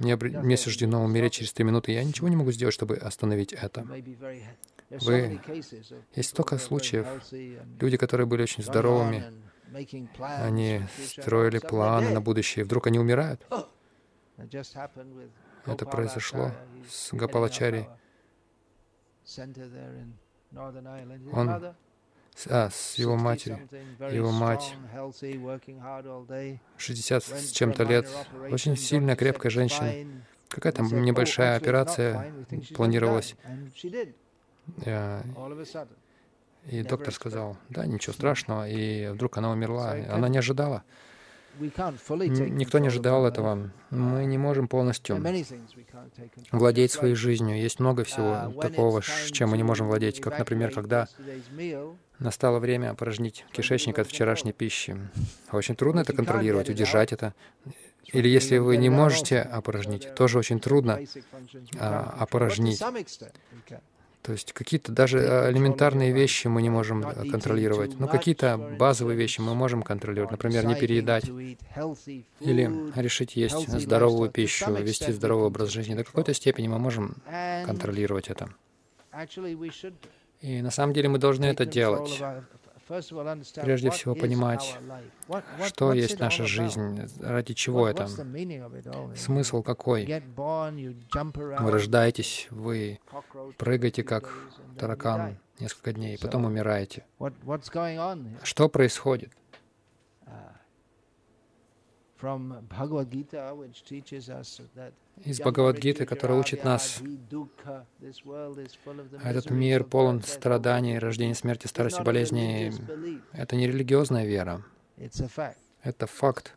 мне, 0.00 0.16
мне 0.16 0.57
суждено 0.57 1.04
умереть 1.04 1.35
через 1.35 1.52
три 1.52 1.64
минуты, 1.64 1.92
я 1.92 2.02
ничего 2.02 2.28
не 2.28 2.37
могу 2.37 2.50
сделать, 2.52 2.75
чтобы 2.75 2.97
остановить 2.97 3.52
это. 3.52 3.87
Вы... 4.90 5.40
Есть 6.16 6.30
столько 6.30 6.59
случаев. 6.59 7.07
Люди, 7.80 7.97
которые 7.97 8.26
были 8.26 8.42
очень 8.42 8.64
здоровыми, 8.64 9.25
они 10.19 10.83
строили 11.07 11.59
планы 11.59 12.11
на 12.11 12.21
будущее, 12.21 12.64
вдруг 12.64 12.88
они 12.88 12.99
умирают. 12.99 13.47
Это 15.66 15.87
произошло 15.87 16.50
с 16.88 17.12
Гапалачари. 17.12 17.88
Он 21.33 21.75
а, 22.49 22.70
с 22.70 22.94
его 22.96 23.16
матерью. 23.16 23.68
Его 24.10 24.30
мать, 24.30 24.75
60 26.76 27.25
с 27.25 27.50
чем-то 27.50 27.84
лет, 27.84 28.08
очень 28.50 28.76
сильная, 28.76 29.16
крепкая 29.16 29.50
женщина. 29.50 29.92
Какая-то 30.49 30.82
небольшая 30.82 31.56
операция 31.56 32.32
планировалась. 32.75 33.37
Э, 34.84 35.22
и 36.66 36.82
доктор 36.82 37.14
сказал, 37.14 37.56
да, 37.68 37.87
ничего 37.87 38.12
страшного, 38.12 38.68
и 38.68 39.08
вдруг 39.08 39.38
она 39.38 39.50
умерла. 39.50 39.94
Она 40.10 40.28
не 40.28 40.38
ожидала. 40.38 40.82
Никто 41.58 42.78
не 42.78 42.88
ожидал 42.88 43.26
этого. 43.26 43.70
Мы 43.90 44.25
не 44.25 44.38
можем 44.38 44.68
полностью 44.68 45.22
владеть 46.52 46.92
своей 46.92 47.14
жизнью. 47.14 47.60
Есть 47.60 47.80
много 47.80 48.04
всего 48.04 48.52
такого, 48.60 49.02
чем 49.02 49.50
мы 49.50 49.56
не 49.56 49.62
можем 49.62 49.88
владеть. 49.88 50.20
Как, 50.20 50.38
например, 50.38 50.72
когда 50.72 51.08
настало 52.20 52.58
время 52.58 52.90
опорожнить 52.90 53.44
кишечник 53.52 53.98
от 53.98 54.06
вчерашней 54.06 54.52
пищи. 54.52 54.96
Очень 55.50 55.74
трудно 55.74 56.00
это 56.00 56.12
контролировать, 56.12 56.68
удержать 56.68 57.12
это. 57.12 57.34
Или 58.12 58.28
если 58.28 58.58
вы 58.58 58.76
не 58.76 58.90
можете 58.90 59.40
опорожнить, 59.40 60.14
тоже 60.14 60.38
очень 60.38 60.60
трудно 60.60 61.00
а, 61.78 62.16
опорожнить. 62.18 62.82
То 64.22 64.32
есть 64.32 64.52
какие-то 64.52 64.92
даже 64.92 65.18
э, 65.18 65.50
элементарные 65.50 66.12
вещи 66.12 66.46
мы 66.46 66.60
не 66.60 66.68
можем 66.68 67.06
э, 67.06 67.24
контролировать. 67.30 67.98
Но 67.98 68.06
какие-то 68.06 68.58
базовые 68.58 69.16
вещи 69.16 69.40
мы 69.40 69.54
можем 69.54 69.82
контролировать. 69.82 70.30
Например, 70.30 70.66
не 70.66 70.74
переедать. 70.74 71.24
Или 72.40 72.70
решить 73.00 73.36
есть 73.36 73.68
здоровую 73.68 74.30
пищу, 74.30 74.74
вести 74.74 75.10
здоровый 75.12 75.46
образ 75.46 75.70
жизни. 75.70 75.94
До 75.94 76.04
какой-то 76.04 76.34
степени 76.34 76.68
мы 76.68 76.78
можем 76.78 77.16
контролировать 77.64 78.28
это. 78.28 78.50
И 80.40 80.62
на 80.62 80.70
самом 80.70 80.92
деле 80.94 81.09
мы 81.09 81.18
должны 81.18 81.44
это 81.44 81.66
делать. 81.66 82.23
прежде 83.62 83.90
всего 83.90 84.14
понимать, 84.14 84.78
что 85.66 85.92
есть 85.92 86.18
наша 86.18 86.44
жизнь, 86.44 87.00
ради 87.20 87.54
чего 87.54 87.87
это, 87.87 88.09
смысл 89.16 89.62
какой. 89.62 90.04
Вы 90.04 91.70
рождаетесь, 91.70 92.49
вы 92.50 92.99
прыгаете 93.59 94.02
как 94.02 94.32
таракан 94.78 95.38
несколько 95.59 95.92
дней, 95.92 96.18
потом 96.18 96.47
умираете. 96.47 97.05
Что 98.42 98.68
происходит? 98.68 99.31
Из 105.24 105.40
Бхагавадгиты, 105.40 106.06
которая 106.06 106.38
учит 106.38 106.64
нас, 106.64 107.02
этот 109.22 109.50
мир 109.50 109.85
полон 109.85 110.22
страданий, 110.22 110.98
рождения, 110.98 111.35
смерти, 111.35 111.66
старости, 111.66 112.02
болезней. 112.02 112.72
Это 113.33 113.56
не 113.56 113.66
религиозная 113.66 114.26
вера. 114.26 114.62
Это 115.83 116.06
факт. 116.06 116.56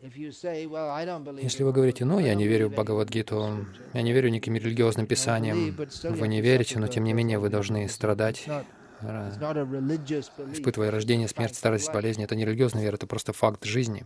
Если 0.00 1.64
вы 1.64 1.72
говорите, 1.72 2.04
ну, 2.04 2.20
я 2.20 2.34
не 2.36 2.46
верю 2.46 2.68
в 2.68 2.72
Бхагавадгиту, 2.72 3.66
я 3.94 4.02
не 4.02 4.12
верю 4.12 4.28
никаким 4.28 4.54
религиозным 4.54 5.06
писаниям, 5.06 5.76
вы 6.04 6.28
не 6.28 6.40
верите, 6.40 6.78
но 6.78 6.86
тем 6.86 7.02
не 7.02 7.12
менее 7.12 7.40
вы 7.40 7.48
должны 7.48 7.88
страдать, 7.88 8.46
испытывая 9.02 10.90
рождение, 10.90 11.28
смерть, 11.28 11.54
старость, 11.54 11.92
болезнь. 11.92 12.22
Это 12.22 12.36
не 12.36 12.44
религиозная 12.44 12.82
вера, 12.82 12.96
это 12.96 13.06
просто 13.06 13.32
факт 13.32 13.64
жизни. 13.64 14.04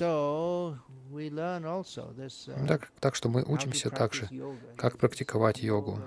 Uh, 0.00 0.74
так, 2.68 2.90
так 3.00 3.14
что 3.14 3.28
мы 3.28 3.42
учимся 3.42 3.90
также, 3.90 4.28
как 4.76 4.98
практиковать 4.98 5.62
йогу. 5.62 5.98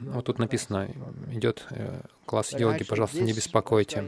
Вот 0.00 0.26
тут 0.26 0.38
написано, 0.38 0.90
идет 1.30 1.66
э, 1.70 2.00
класс 2.26 2.52
йоги, 2.52 2.84
пожалуйста, 2.84 3.22
не 3.22 3.32
беспокойте. 3.32 4.02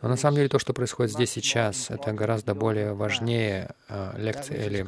Но 0.00 0.08
на 0.08 0.16
самом 0.16 0.36
деле 0.36 0.48
то, 0.48 0.58
что 0.58 0.72
происходит 0.72 1.12
здесь 1.12 1.30
сейчас, 1.30 1.90
это 1.90 2.12
гораздо 2.12 2.54
более 2.54 2.94
важнее 2.94 3.74
э, 3.88 4.14
лекции 4.16 4.64
или 4.64 4.86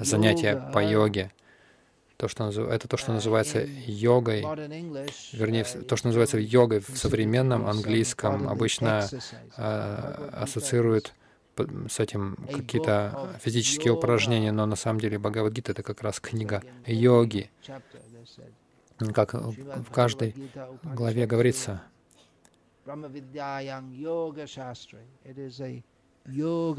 занятия 0.00 0.70
по 0.72 0.82
йоге. 0.82 1.32
То, 2.18 2.26
что, 2.26 2.48
это 2.48 2.88
то, 2.88 2.96
что 2.96 3.12
называется 3.12 3.64
йогой, 3.86 4.40
вернее, 5.32 5.62
uh, 5.62 5.82
то, 5.84 5.94
что 5.94 6.08
называется 6.08 6.36
йогой 6.38 6.80
в 6.80 6.98
современном 6.98 7.68
английском, 7.68 8.48
обычно 8.48 9.08
э, 9.56 10.30
ассоциируют 10.32 11.14
с 11.88 12.00
этим 12.00 12.36
какие-то 12.52 13.38
физические 13.40 13.92
упражнения, 13.92 14.50
но 14.50 14.66
на 14.66 14.74
самом 14.74 14.98
деле 15.00 15.16
Бхагавадгита— 15.20 15.70
это 15.72 15.84
как 15.84 16.02
раз 16.02 16.18
книга 16.18 16.64
йоги. 16.86 17.52
Как 19.14 19.34
в 19.34 19.90
каждой 19.92 20.34
главе 20.82 21.24
говорится, 21.24 21.82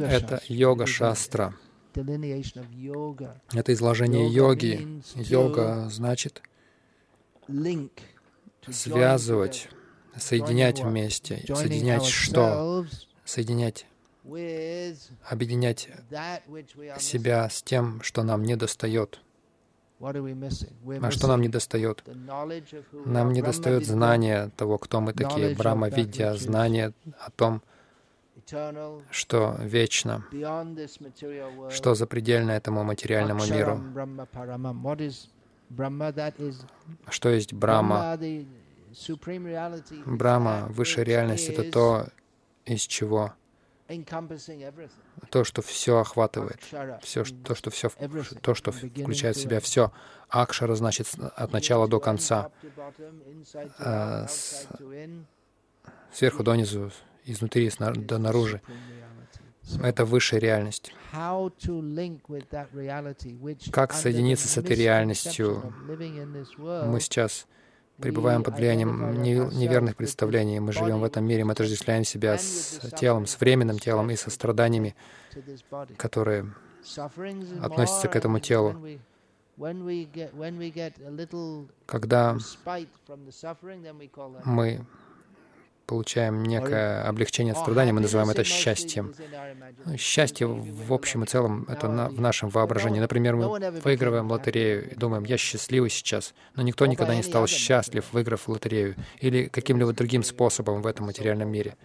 это 0.06 0.42
йога-шастра. 0.50 1.54
Это 1.94 3.74
изложение 3.74 4.28
йоги. 4.30 5.02
Йога 5.16 5.90
значит 5.90 6.42
связывать, 8.70 9.70
соединять 10.16 10.82
вместе. 10.82 11.44
Соединять 11.48 12.06
что? 12.06 12.86
Соединять 13.26 13.86
объединять 15.28 15.90
себя 17.00 17.50
с 17.50 17.64
тем, 17.64 18.02
что 18.02 18.24
нам 18.24 18.44
не 18.44 18.56
достает. 18.56 19.20
А 20.02 21.12
что 21.12 21.28
нам 21.28 21.42
не 21.42 21.50
достает? 21.50 22.04
Нам 23.06 23.34
не 23.34 23.42
достает 23.42 23.86
знания 23.86 24.52
того, 24.56 24.78
кто 24.78 25.02
мы 25.02 25.14
такие, 25.14 25.56
Брахма 25.56 25.90
Видья, 25.90 26.34
знания 26.36 26.94
о 27.20 27.32
том, 27.32 27.62
что 29.12 29.56
вечно, 29.60 30.26
что 31.70 31.96
запредельно 31.96 32.52
этому 32.52 32.84
материальному 32.84 33.46
миру. 33.46 33.82
Что 37.10 37.30
есть 37.30 37.54
Брахма? 37.54 38.18
Брахма, 40.06 40.68
высшая 40.70 41.04
реальность, 41.04 41.50
это 41.50 41.72
то, 41.72 42.08
из 42.66 42.82
чего 42.82 43.34
то, 45.32 45.44
что 45.44 45.62
все 45.62 46.00
охватывает, 46.00 46.60
все, 47.02 47.24
то, 47.24 47.56
что 47.56 47.72
все, 47.72 47.90
то, 48.42 48.54
что 48.54 48.72
включает 48.72 49.36
в 49.36 49.42
себя 49.42 49.60
все. 49.60 49.92
Акшара 50.30 50.76
значит 50.76 51.08
от 51.36 51.52
начала 51.52 51.88
до 51.88 52.00
конца, 52.00 52.52
а, 53.80 54.28
сверху 56.14 56.44
донизу, 56.44 56.92
изнутри 57.26 57.72
до 57.80 58.18
наружу. 58.18 58.60
Это 59.84 60.06
высшая 60.06 60.40
реальность. 60.40 60.94
Как 63.72 63.94
соединиться 63.94 64.48
с 64.48 64.58
этой 64.58 64.76
реальностью? 64.76 65.74
Мы 65.88 67.00
сейчас 67.00 67.48
пребываем 67.98 68.44
под 68.44 68.56
влиянием 68.56 69.22
неверных 69.22 69.96
представлений. 69.96 70.60
Мы 70.60 70.72
живем 70.72 71.02
в 71.02 71.04
этом 71.04 71.26
мире, 71.26 71.44
мы 71.46 71.52
отождествляем 71.52 72.04
себя 72.04 72.38
с 72.38 72.80
телом, 72.98 73.28
с 73.28 73.40
временным 73.40 73.78
телом 73.78 74.10
и 74.10 74.16
со 74.16 74.30
страданиями, 74.30 74.96
которые 75.98 76.54
относятся 77.62 78.08
к 78.08 78.16
этому 78.16 78.40
телу. 78.40 78.76
Когда 81.86 82.38
мы 84.46 84.86
получаем 85.90 86.44
некое 86.44 87.02
облегчение 87.02 87.54
от 87.54 87.60
страданий, 87.60 87.92
мы 87.92 88.02
называем 88.02 88.30
это 88.30 88.44
счастьем. 88.44 89.14
Ну, 89.86 89.98
счастье 89.98 90.46
в 90.46 90.94
общем 90.94 91.24
и 91.24 91.26
целом— 91.26 91.66
это 91.68 91.88
на, 91.88 92.10
в 92.10 92.22
нашем 92.22 92.50
воображении. 92.50 93.00
Например, 93.00 93.36
мы 93.36 93.48
выигрываем 93.82 94.30
лотерею 94.30 94.92
и 94.92 94.96
думаем, 94.96 95.24
я 95.24 95.38
счастливый 95.38 95.90
сейчас, 95.90 96.36
но 96.56 96.62
никто 96.62 96.86
никогда 96.86 97.16
не 97.16 97.24
стал 97.24 97.48
счастлив, 97.48 98.06
выиграв 98.12 98.48
лотерею 98.48 98.96
или 99.20 99.46
каким-либо 99.46 99.94
другим 99.94 100.24
способом 100.24 100.82
в 100.84 100.88
этом 100.88 101.08
материальном 101.08 101.50
мире. 101.50 101.76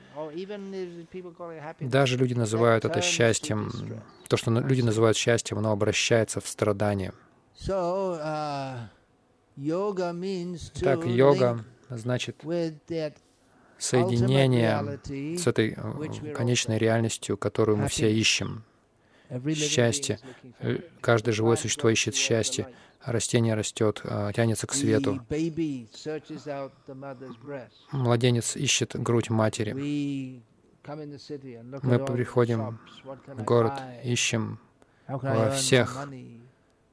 Даже 1.81 2.19
люди 2.19 2.35
называют 2.35 2.85
это 2.85 3.01
счастьем. 3.01 3.73
То, 4.29 4.37
что 4.37 4.51
люди 4.51 4.83
называют 4.83 5.17
счастьем, 5.17 5.59
оно 5.59 5.73
обращается 5.73 6.41
в 6.41 6.47
страдание. 6.47 7.13
Uh, 7.67 8.89
так, 10.81 11.07
йога 11.07 11.65
значит 11.89 12.37
соединение 13.79 15.01
с 15.37 15.47
этой 15.47 15.77
конечной 16.35 16.79
реальностью, 16.79 17.37
которую 17.37 17.79
мы 17.79 17.89
все 17.89 18.13
ищем. 18.13 18.65
Счастье. 19.55 20.21
Э, 20.61 20.79
каждое 21.01 21.33
живое 21.33 21.57
существо 21.57 21.89
ищет 21.89 22.15
счастье. 22.15 22.69
Растение 23.03 23.55
растет, 23.55 24.01
э, 24.05 24.31
тянется 24.35 24.67
к 24.67 24.75
свету. 24.75 25.21
Младенец 27.91 28.57
ищет 28.57 28.93
грудь 28.95 29.31
матери. 29.31 29.73
Мы 31.83 31.99
приходим 31.99 32.79
в 33.27 33.43
город, 33.45 33.73
ищем 34.05 34.59
во 35.09 35.51
всех 35.51 36.07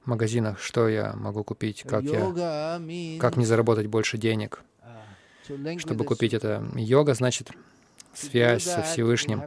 магазинах, 0.06 0.60
что 0.60 0.88
я 0.88 1.14
могу 1.14 1.44
купить, 1.44 1.84
как, 1.84 2.04
я, 2.04 2.80
как 3.20 3.36
мне 3.36 3.46
заработать 3.46 3.88
больше 3.88 4.18
денег 4.18 4.64
чтобы 5.78 6.06
купить 6.06 6.34
это. 6.34 6.64
Йога 6.76 7.14
значит 7.14 7.52
связь 8.14 8.64
со 8.64 8.82
Всевышним. 8.82 9.44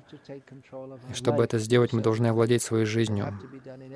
И 1.10 1.14
чтобы 1.14 1.44
это 1.44 1.58
сделать, 1.58 1.92
мы 1.92 2.00
должны 2.00 2.28
овладеть 2.28 2.62
своей 2.62 2.86
жизнью. 2.86 3.38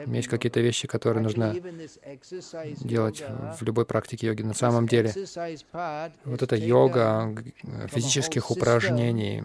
Есть 0.07 0.29
какие-то 0.29 0.61
вещи, 0.61 0.87
которые 0.87 1.23
нужно 1.23 1.57
делать 2.81 3.25
в 3.59 3.63
любой 3.63 3.87
практике 3.87 4.27
йоги. 4.27 4.43
На 4.43 4.55
самом 4.55 4.87
деле, 4.87 5.13
вот 6.25 6.43
эта 6.43 6.57
йога 6.57 7.35
физических 7.87 8.51
упражнений, 8.51 9.43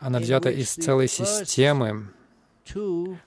она 0.00 0.18
взята 0.20 0.50
из 0.50 0.72
целой 0.72 1.08
системы, 1.08 2.08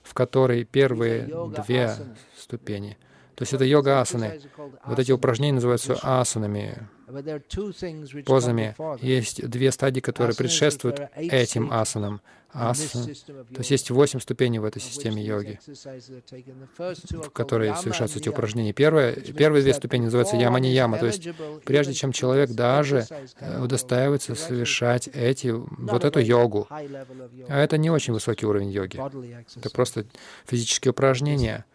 в 0.02 0.14
которой 0.14 0.64
первые 0.64 1.28
две 1.66 1.94
ступени. 2.38 2.96
То 3.34 3.42
есть 3.42 3.54
это 3.54 3.64
йога 3.64 4.00
асаны. 4.00 4.40
Вот 4.84 4.98
эти 4.98 5.12
упражнения 5.12 5.54
называются 5.54 5.98
асанами 6.02 6.88
позами. 8.24 8.74
есть 9.00 9.48
две 9.48 9.72
стадии, 9.72 10.00
которые 10.00 10.36
предшествуют 10.36 11.00
этим 11.16 11.72
асанам. 11.72 12.20
Асан, 12.52 13.04
то 13.04 13.58
есть 13.58 13.70
есть 13.70 13.90
восемь 13.90 14.18
ступеней 14.18 14.58
в 14.58 14.64
этой 14.64 14.82
системе 14.82 15.22
йоги, 15.22 15.60
в 16.78 17.30
которой 17.30 17.76
совершаются 17.76 18.18
эти 18.18 18.28
упражнения. 18.28 18.72
Первая, 18.72 19.12
первые 19.12 19.62
две 19.62 19.72
ступени 19.72 20.06
называются 20.06 20.36
яма-не-яма, 20.36 20.98
то 20.98 21.06
есть 21.06 21.28
прежде 21.64 21.94
чем 21.94 22.10
человек 22.10 22.50
даже 22.50 23.06
э, 23.38 23.62
удостаивается 23.62 24.34
совершать 24.34 25.08
эти, 25.08 25.48
вот 25.48 26.04
эту 26.04 26.18
йогу. 26.18 26.66
А 26.68 27.58
это 27.58 27.78
не 27.78 27.90
очень 27.90 28.12
высокий 28.12 28.46
уровень 28.46 28.70
йоги. 28.70 29.00
Это 29.56 29.70
просто 29.70 30.06
физические 30.44 30.90
упражнения— 30.90 31.64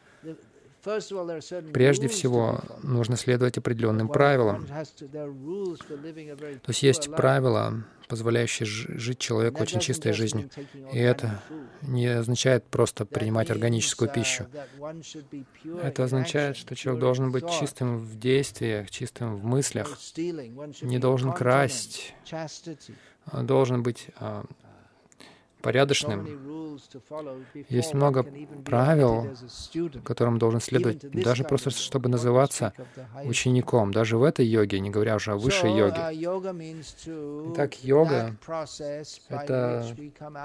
Прежде 1.73 2.07
всего, 2.07 2.59
нужно 2.83 3.17
следовать 3.17 3.57
определенным 3.57 4.07
правилам. 4.07 4.67
То 4.67 6.67
есть 6.67 6.83
есть 6.83 7.11
правила, 7.11 7.83
позволяющие 8.07 8.65
жить 8.65 9.19
человеку 9.19 9.61
очень 9.61 9.79
чистой 9.79 10.13
жизнью. 10.13 10.49
И 10.93 10.99
это 10.99 11.41
не 11.81 12.07
означает 12.07 12.65
просто 12.65 13.05
принимать 13.05 13.49
органическую 13.49 14.11
пищу. 14.11 14.45
Это 15.81 16.03
означает, 16.03 16.57
что 16.57 16.75
человек 16.75 17.01
должен 17.01 17.31
быть 17.31 17.45
чистым 17.59 17.99
в 17.99 18.19
действиях, 18.19 18.91
чистым 18.91 19.37
в 19.37 19.43
мыслях, 19.43 19.97
не 20.15 20.99
должен 20.99 21.33
красть, 21.33 22.13
должен 23.33 23.81
быть 23.81 24.07
а, 24.17 24.45
порядочным. 25.65 26.19
Есть 27.69 27.93
много 27.93 28.25
правил, 28.65 29.27
которым 30.03 30.37
должен 30.37 30.61
следовать, 30.61 30.99
даже 31.11 31.43
просто 31.43 31.69
чтобы 31.71 32.09
называться 32.09 32.73
учеником, 33.25 33.91
даже 33.91 34.17
в 34.17 34.23
этой 34.23 34.45
йоге, 34.45 34.79
не 34.79 34.91
говоря 34.91 35.15
уже 35.15 35.31
о 35.31 35.37
высшей 35.37 35.71
йоге. 35.75 36.01
Итак, 37.53 37.83
йога— 37.83 38.35
это 39.29 39.85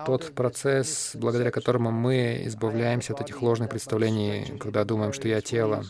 тот 0.07 0.33
процесс, 0.35 1.13
благодаря 1.15 1.51
которому 1.51 1.91
мы 1.91 2.43
избавляемся 2.47 3.13
от 3.13 3.21
этих 3.21 3.43
ложных 3.43 3.69
представлений, 3.69 4.59
когда 4.59 4.85
думаем, 4.85 5.13
что 5.13 5.29
я 5.29 5.41
тело, 5.41 5.85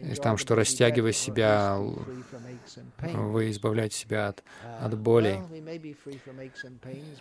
и 0.00 0.14
там, 0.14 0.36
что 0.36 0.54
растягивая 0.54 1.12
себя, 1.12 1.78
вы 2.98 3.50
избавляете 3.50 3.96
себя 3.96 4.28
от, 4.28 4.44
от 4.80 4.98
болей. 4.98 5.40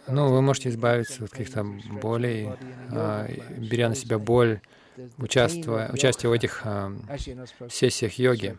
Ну, 0.08 0.32
вы 0.32 0.42
можете 0.42 0.70
избавиться 0.70 1.24
от 1.24 1.32
каких-то 1.32 1.66
болей, 2.02 2.50
а, 2.92 3.28
беря 3.58 3.90
на 3.90 3.96
себя 3.96 4.20
боль, 4.20 4.62
участвуя, 5.18 5.92
участие 5.92 6.30
в 6.30 6.34
этих 6.34 6.62
а, 6.66 6.92
сессиях 7.70 8.13
йоги. 8.13 8.58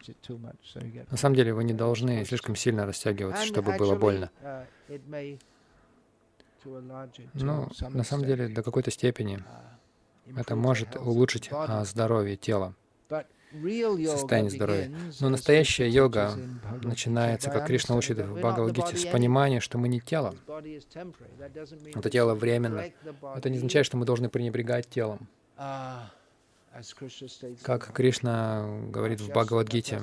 На 1.11 1.17
самом 1.17 1.37
деле 1.37 1.55
вы 1.55 1.65
не 1.65 1.75
должны 1.75 2.25
слишком 2.25 2.57
сильно 2.57 2.87
растягиваться, 2.87 3.45
чтобы 3.45 3.77
было 3.77 3.95
больно. 3.95 4.31
Ну, 7.35 7.69
на 7.91 8.05
самом 8.05 8.27
деле, 8.27 8.49
до 8.49 8.63
какой-то 8.63 8.91
степени 8.91 9.43
это 10.37 10.57
может 10.57 10.97
улучшить 10.97 11.49
а, 11.53 11.85
здоровье 11.85 12.37
тела 12.37 12.75
состояние 13.51 14.51
здоровья. 14.51 14.91
Но 15.21 15.29
настоящая 15.29 15.89
йога 15.89 16.35
начинается, 16.83 17.51
как 17.51 17.67
Кришна 17.67 17.97
учит 17.97 18.19
в 18.19 18.39
Бхагавадгите, 18.39 18.97
с 18.97 19.07
понимания, 19.07 19.61
что 19.61 19.79
мы 19.79 19.89
не 19.89 20.01
тело. 20.01 20.35
Это 21.95 22.11
тело 22.11 22.35
временно. 22.35 22.85
Это 23.35 23.51
не 23.51 23.57
означает, 23.57 23.87
что 23.87 23.97
мы 23.97 24.05
должны 24.05 24.29
пренебрегать 24.29 24.89
телом. 24.89 25.29
Как 27.63 27.93
Кришна 27.93 28.69
говорит 28.91 29.21
в 29.21 29.31
Бхагавадгите, 29.31 30.03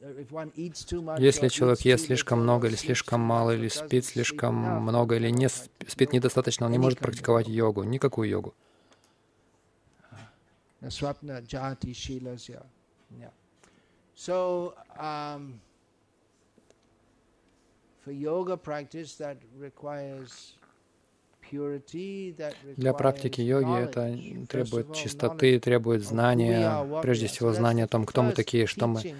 если 0.00 1.48
человек 1.48 1.80
ест 1.80 2.06
слишком 2.06 2.42
много 2.42 2.68
или 2.68 2.76
слишком 2.76 3.20
мало, 3.20 3.52
или 3.52 3.68
спит 3.68 4.04
слишком 4.04 4.54
много, 4.54 5.16
или 5.16 5.30
не 5.30 5.48
спит 5.48 6.12
недостаточно, 6.12 6.66
он 6.66 6.72
не 6.72 6.78
может 6.78 6.98
практиковать 6.98 7.48
йогу, 7.48 7.82
никакую 7.84 8.28
йогу. 8.28 8.54
So, 14.16 14.74
um, 14.98 15.60
для 22.76 22.92
практики 22.92 23.40
йоги 23.40 23.82
это 23.82 24.18
требует 24.48 24.94
чистоты, 24.94 25.58
требует 25.60 26.04
знания, 26.04 27.00
прежде 27.02 27.26
всего 27.26 27.52
знания 27.52 27.84
о 27.84 27.88
том, 27.88 28.04
кто 28.04 28.22
мы 28.22 28.32
такие, 28.32 28.66
что 28.66 28.86
мы 28.86 29.14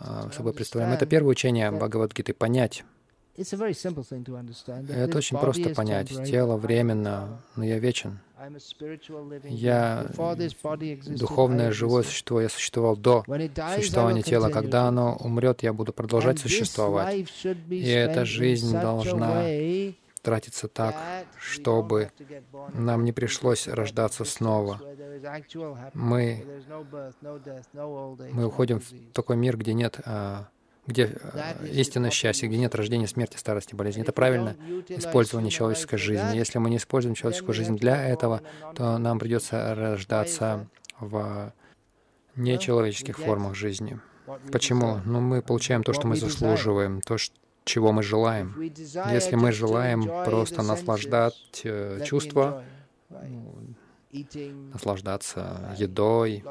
а, 0.00 0.30
собой 0.32 0.52
представляем. 0.52 0.94
Это 0.94 1.06
первое 1.06 1.32
учение 1.32 1.70
Бхагавадгиты— 1.70 2.34
понять. 2.34 2.84
Это 3.36 5.18
очень 5.18 5.38
просто 5.38 5.70
понять. 5.70 6.08
Тело 6.08 6.56
временно, 6.56 7.42
но 7.56 7.64
я 7.64 7.78
вечен. 7.78 8.20
Я 9.44 10.06
духовное 11.06 11.72
живое 11.72 12.02
существо, 12.02 12.40
я 12.40 12.48
существовал 12.48 12.96
до 12.96 13.24
существования 13.76 14.22
тела. 14.22 14.50
Когда 14.50 14.84
оно 14.84 15.16
умрет, 15.16 15.62
я 15.62 15.72
буду 15.72 15.92
продолжать 15.92 16.38
существовать. 16.38 17.26
И 17.70 17.88
эта 17.88 18.24
жизнь 18.24 18.72
должна 18.72 19.48
тратиться 20.24 20.66
так, 20.66 20.96
чтобы 21.38 22.10
нам 22.72 23.04
не 23.04 23.12
пришлось 23.12 23.68
рождаться 23.68 24.24
снова. 24.24 24.80
Мы, 25.92 26.44
мы 28.32 28.46
уходим 28.46 28.80
в 28.80 29.12
такой 29.12 29.36
мир, 29.36 29.56
где 29.56 29.74
нет 29.74 30.00
а, 30.04 30.48
где 30.86 31.18
э, 31.18 31.66
истинное 31.72 32.10
счастье, 32.10 32.48
где 32.48 32.58
нет 32.58 32.74
рождения, 32.74 33.06
смерти, 33.06 33.36
старости, 33.36 33.74
болезни. 33.74 34.02
Это 34.02 34.12
правильно 34.12 34.56
использование 34.88 35.50
человеческой 35.50 35.96
жизни. 35.96 36.36
Если 36.36 36.58
мы 36.58 36.68
не 36.70 36.76
используем 36.76 37.14
человеческую 37.14 37.54
жизнь 37.54 37.76
для 37.76 38.06
этого, 38.06 38.42
то 38.74 38.98
нам 38.98 39.18
придется 39.18 39.74
рождаться 39.74 40.68
в 41.00 41.52
нечеловеческих 42.36 43.18
формах 43.18 43.54
жизни. 43.54 43.98
Почему? 44.50 45.00
Ну, 45.04 45.20
мы 45.20 45.42
получаем 45.42 45.82
то, 45.82 45.92
что 45.92 46.06
мы 46.06 46.16
заслуживаем, 46.16 47.00
то, 47.00 47.18
чего 47.64 47.92
мы 47.92 48.02
желаем. 48.02 48.54
Если 48.60 49.36
мы 49.36 49.52
желаем 49.52 50.04
просто 50.24 50.62
наслаждать 50.62 51.60
э, 51.64 52.00
чувства, 52.04 52.64
ну, 53.10 53.54
наслаждаться 54.72 55.74
едой, 55.76 56.44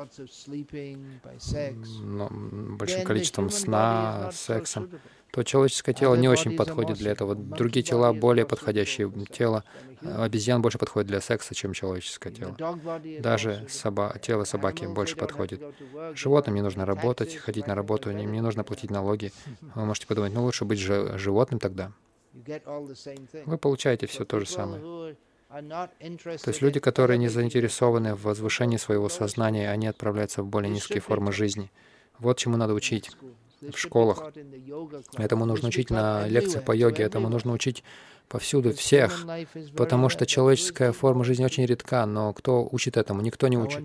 большим 2.77 3.03
количеством 3.03 3.49
сна, 3.49 4.31
сексом, 4.33 4.89
то 5.33 5.41
человеческое 5.41 5.93
тело 5.93 6.13
не 6.13 6.29
очень 6.29 6.55
подходит 6.55 6.99
для 6.99 7.11
этого. 7.11 7.33
Другие 7.33 7.83
тела 7.83 8.13
более 8.13 8.45
подходящие. 8.45 9.11
Тело 9.31 9.63
обезьян 10.03 10.61
больше 10.61 10.77
подходит 10.77 11.07
для 11.07 11.21
секса, 11.21 11.55
чем 11.55 11.73
человеческое 11.73 12.31
тело. 12.31 12.55
Даже 13.19 13.65
соба 13.67 14.15
тело 14.21 14.43
собаки 14.43 14.85
больше 14.85 15.15
подходит. 15.15 15.59
Животным 16.13 16.53
не 16.53 16.61
нужно 16.61 16.85
работать, 16.85 17.35
ходить 17.35 17.65
на 17.65 17.73
работу, 17.73 18.11
им 18.11 18.31
не 18.31 18.41
нужно 18.41 18.63
платить 18.63 18.91
налоги. 18.91 19.33
Вы 19.73 19.85
можете 19.85 20.05
подумать, 20.05 20.33
ну 20.33 20.43
лучше 20.43 20.65
быть 20.65 20.77
животным 20.77 21.59
тогда. 21.59 21.91
Вы 22.33 23.57
получаете 23.57 24.05
все 24.05 24.25
то 24.25 24.39
же 24.39 24.45
самое. 24.45 25.15
То 25.49 26.49
есть 26.49 26.61
люди, 26.61 26.79
которые 26.79 27.17
не 27.17 27.27
заинтересованы 27.27 28.13
в 28.13 28.21
возвышении 28.21 28.77
своего 28.77 29.09
сознания, 29.09 29.71
они 29.71 29.87
отправляются 29.87 30.43
в 30.43 30.47
более 30.47 30.69
низкие 30.69 31.01
формы 31.01 31.31
жизни. 31.31 31.71
Вот 32.19 32.37
чему 32.37 32.55
надо 32.55 32.75
учить 32.75 33.09
в 33.71 33.77
школах. 33.77 34.23
Этому 35.17 35.45
нужно 35.45 35.69
учить 35.69 35.89
на 35.89 36.27
лекциях 36.27 36.65
по 36.65 36.71
йоге, 36.71 37.03
этому 37.03 37.29
нужно 37.29 37.53
учить 37.53 37.83
повсюду, 38.27 38.73
всех, 38.73 39.25
потому 39.75 40.09
что 40.09 40.25
человеческая 40.25 40.91
форма 40.91 41.23
жизни 41.23 41.45
очень 41.45 41.65
редка, 41.65 42.05
но 42.05 42.33
кто 42.33 42.67
учит 42.71 42.97
этому? 42.97 43.21
Никто 43.21 43.47
не 43.47 43.57
учит. 43.57 43.81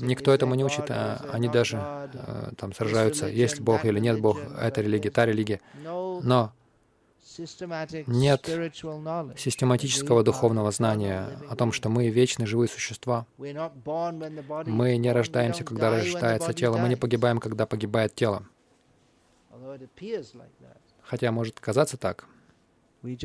Никто 0.00 0.34
этому 0.34 0.54
не 0.54 0.64
учит, 0.64 0.90
а 0.90 1.24
они 1.32 1.48
даже 1.48 1.78
э, 2.12 2.50
там 2.56 2.74
сражаются, 2.74 3.28
есть 3.28 3.60
Бог 3.60 3.84
или 3.84 3.98
нет 3.98 4.20
Бог, 4.20 4.38
это 4.60 4.82
религия, 4.82 5.10
та 5.10 5.26
религия. 5.26 5.60
Но 5.84 6.52
нет 8.06 8.48
систематического 9.36 10.22
духовного 10.22 10.70
знания 10.70 11.38
о 11.48 11.56
том, 11.56 11.72
что 11.72 11.88
мы 11.88 12.08
вечные 12.08 12.46
живые 12.46 12.68
существа. 12.68 13.26
Мы 13.36 14.96
не 14.96 15.12
рождаемся, 15.12 15.64
когда 15.64 15.90
рождается 15.90 16.52
тело, 16.52 16.78
мы 16.78 16.88
не 16.88 16.96
погибаем, 16.96 17.40
когда 17.40 17.66
погибает 17.66 18.14
тело. 18.14 18.46
Хотя 21.02 21.32
может 21.32 21.60
казаться 21.60 21.96
так. 21.96 22.26
Мы 23.02 23.16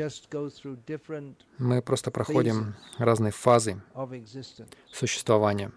просто 1.81 2.11
проходим 2.11 2.75
разные 2.97 3.31
фазы 3.31 3.81
существования. 4.91 5.71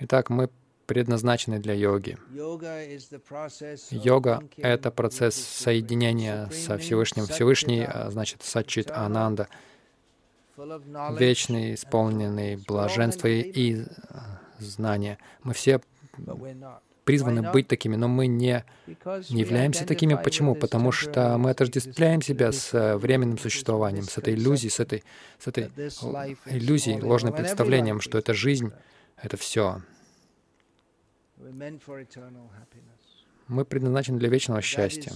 Итак, 0.00 0.30
мы 0.30 0.48
предназначены 0.88 1.58
для 1.58 1.74
йоги. 1.74 2.16
Йога— 3.90 4.42
это 4.56 4.90
процесс 4.90 5.34
соединения 5.36 6.48
со 6.50 6.78
Всевышним. 6.78 7.26
Всевышний, 7.26 7.84
а, 7.86 8.10
значит, 8.10 8.42
Сачит 8.42 8.90
Ананда, 8.90 9.48
вечный, 10.56 11.74
исполненный 11.74 12.56
блаженства 12.56 13.28
и 13.28 13.84
а, 14.08 14.40
знания. 14.58 15.18
Мы 15.42 15.52
все 15.52 15.80
призваны 17.04 17.52
быть 17.52 17.68
такими, 17.68 17.96
но 17.96 18.08
мы 18.08 18.26
не, 18.26 18.64
не 19.30 19.40
являемся 19.40 19.86
такими. 19.86 20.14
Почему? 20.14 20.54
Потому 20.54 20.90
что 20.90 21.36
мы 21.38 21.50
отождествляем 21.50 22.22
себя 22.22 22.52
с 22.52 22.74
э, 22.74 22.96
временным 22.96 23.38
существованием, 23.38 24.04
с 24.04 24.18
этой 24.18 24.34
иллюзией, 24.34 24.70
с 24.70 24.80
этой, 24.80 25.04
с 25.38 25.46
этой 25.46 25.70
иллюзией, 26.46 27.00
ложным 27.00 27.34
представлением, 27.34 28.00
что 28.00 28.18
эта 28.18 28.34
жизнь— 28.34 28.72
это 29.22 29.36
все. 29.36 29.80
Мы 33.48 33.64
предназначены 33.64 34.18
для 34.18 34.28
вечного 34.28 34.60
счастья. 34.60 35.12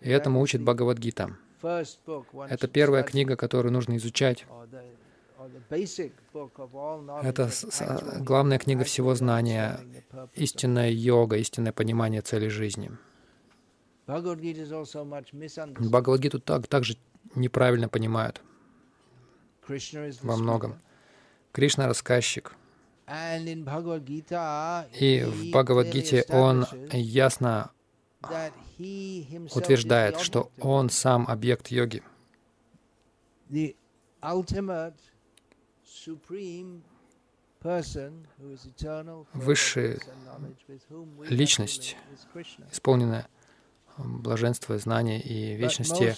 И 0.00 0.08
этому 0.08 0.40
учит 0.40 0.62
Бхагавадгита. 0.62 1.36
Это 1.62 2.68
первая 2.68 3.02
книга, 3.02 3.36
которую 3.36 3.72
нужно 3.72 3.96
изучать. 3.96 4.46
Это 7.22 7.50
главная 8.20 8.58
книга 8.58 8.84
всего 8.84 9.14
знания, 9.14 9.80
истинная 10.34 10.90
йога, 10.90 11.36
истинное 11.36 11.72
понимание 11.72 12.22
цели 12.22 12.48
жизни. 12.48 12.90
Бхагавадгиту 14.06 16.40
так, 16.40 16.66
также 16.68 16.96
неправильно 17.34 17.88
понимают 17.88 18.40
во 20.22 20.36
многом. 20.36 20.80
Кришна— 21.52 21.86
рассказчик— 21.88 22.54
и 23.08 23.62
в 25.22 25.50
Бхагавадгите 25.50 26.24
он 26.28 26.66
ясно 26.92 27.70
утверждает, 29.54 30.20
что 30.20 30.50
он 30.60 30.90
сам 30.90 31.26
объект 31.28 31.68
йоги. 31.68 32.02
Высшая 39.34 39.98
личность, 41.28 41.96
исполненная 42.72 43.28
блаженства, 43.96 44.78
знания 44.78 45.20
и 45.20 45.54
вечности, 45.54 46.16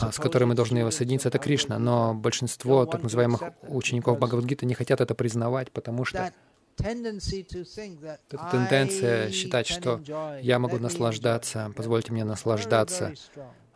с 0.00 0.18
которой 0.18 0.44
мы 0.44 0.54
должны 0.54 0.84
воссоединиться, 0.84 1.28
это 1.28 1.38
Кришна. 1.38 1.78
Но 1.78 2.14
большинство 2.14 2.86
так 2.86 3.02
называемых 3.02 3.42
учеников 3.68 4.18
Бхагавадгиты 4.18 4.66
не 4.66 4.74
хотят 4.74 5.00
это 5.00 5.14
признавать, 5.14 5.70
потому 5.70 6.04
что 6.04 6.32
эта 6.76 8.50
тенденция 8.50 9.30
считать, 9.30 9.66
что 9.66 10.00
я 10.40 10.58
могу 10.58 10.78
наслаждаться, 10.78 11.72
позвольте 11.76 12.12
мне 12.12 12.24
наслаждаться, 12.24 13.14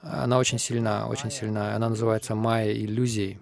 она 0.00 0.38
очень 0.38 0.58
сильна, 0.58 1.08
очень 1.08 1.30
сильна. 1.30 1.74
Она 1.74 1.88
называется 1.88 2.34
майя 2.34 2.72
иллюзией. 2.72 3.40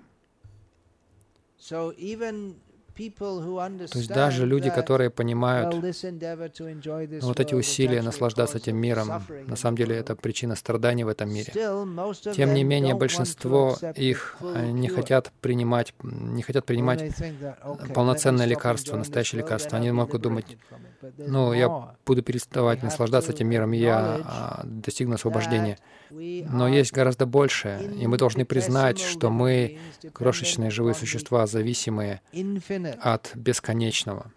То 2.96 3.98
есть 3.98 4.08
даже 4.08 4.46
люди, 4.46 4.70
которые 4.70 5.10
понимают 5.10 5.74
ну, 5.74 7.26
вот 7.26 7.40
эти 7.40 7.54
усилия 7.54 8.02
наслаждаться 8.02 8.58
этим 8.58 8.76
миром, 8.76 9.08
на 9.46 9.56
самом 9.56 9.76
деле 9.76 9.96
это 9.96 10.14
причина 10.14 10.54
страданий 10.54 11.04
в 11.04 11.08
этом 11.08 11.32
мире. 11.32 11.52
Тем 12.34 12.54
не 12.54 12.64
менее, 12.64 12.94
большинство 12.94 13.76
их 13.96 14.36
не 14.40 14.88
хотят 14.88 15.32
принимать, 15.40 15.94
не 16.02 16.42
хотят 16.42 16.64
принимать 16.64 17.12
полноценное 17.94 18.46
лекарство, 18.46 18.96
настоящее 18.96 19.42
лекарство. 19.42 19.78
Они 19.78 19.90
могут 19.90 20.22
думать, 20.22 20.56
ну, 21.18 21.52
я 21.52 21.96
буду 22.06 22.22
переставать 22.22 22.82
наслаждаться 22.82 23.32
этим 23.32 23.48
миром, 23.48 23.72
и 23.72 23.78
я 23.78 24.20
а, 24.24 24.60
достигну 24.64 25.16
освобождения. 25.16 25.78
Но 26.10 26.68
есть 26.68 26.92
гораздо 26.92 27.26
больше, 27.26 27.80
и 27.98 28.06
мы 28.06 28.18
должны 28.18 28.44
признать, 28.44 29.00
что 29.00 29.30
мы 29.30 29.78
крошечные 30.12 30.70
живые 30.70 30.94
существа, 30.94 31.46
зависимые 31.46 32.20
от 33.00 33.32
бесконечного, 33.34 34.30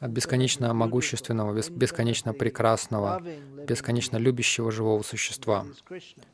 от 0.00 0.10
бесконечно 0.10 0.74
могущественного, 0.74 1.60
бесконечно 1.70 2.32
прекрасного, 2.32 3.22
бесконечно 3.66 4.16
любящего 4.16 4.70
живого 4.70 5.02
существа, 5.02 5.66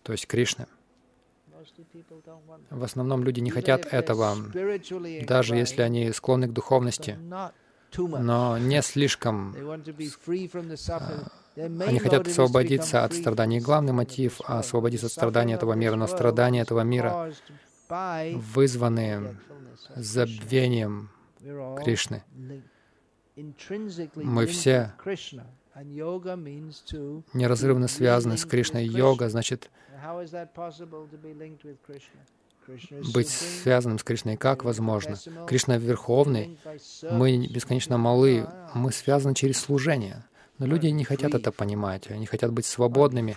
то 0.02 0.12
есть 0.12 0.26
Кришны. 0.26 0.66
В 2.70 2.84
основном 2.84 3.24
люди 3.24 3.40
не 3.40 3.50
хотят 3.50 3.86
этого, 3.86 4.36
даже 5.26 5.56
если 5.56 5.82
они 5.82 6.12
склонны 6.12 6.48
к 6.48 6.52
духовности, 6.52 7.18
но 7.96 8.58
не 8.58 8.82
слишком 8.82 9.54
они 11.56 11.98
хотят 11.98 12.26
освободиться 12.26 13.04
от 13.04 13.14
страданий. 13.14 13.60
главный 13.60 13.92
мотив— 13.92 14.40
освободиться 14.44 15.06
от 15.06 15.12
страданий 15.12 15.54
этого 15.54 15.74
мира. 15.74 15.94
Но 15.96 16.06
страдания 16.06 16.62
этого 16.62 16.80
мира 16.80 17.32
вызваны 17.88 19.36
забвением 19.94 21.10
Кришны. 21.82 22.22
Мы 24.14 24.46
все 24.46 24.92
неразрывно 27.32 27.88
связаны 27.88 28.36
с 28.36 28.44
Кришной. 28.44 28.86
Йога 28.86 29.28
значит 29.28 29.70
быть 33.12 33.28
связанным 33.28 33.98
с 33.98 34.04
Кришной. 34.04 34.36
Как 34.36 34.64
возможно? 34.64 35.16
Кришна 35.46 35.76
Верховный, 35.78 36.58
мы 37.10 37.46
бесконечно 37.46 37.98
малы, 37.98 38.46
мы 38.74 38.92
связаны 38.92 39.34
через 39.34 39.58
служение. 39.58 40.24
Но 40.58 40.66
люди 40.66 40.86
не 40.86 41.04
хотят 41.04 41.34
это 41.34 41.50
понимать, 41.50 42.10
они 42.10 42.26
хотят 42.26 42.52
быть 42.52 42.64
свободными 42.64 43.34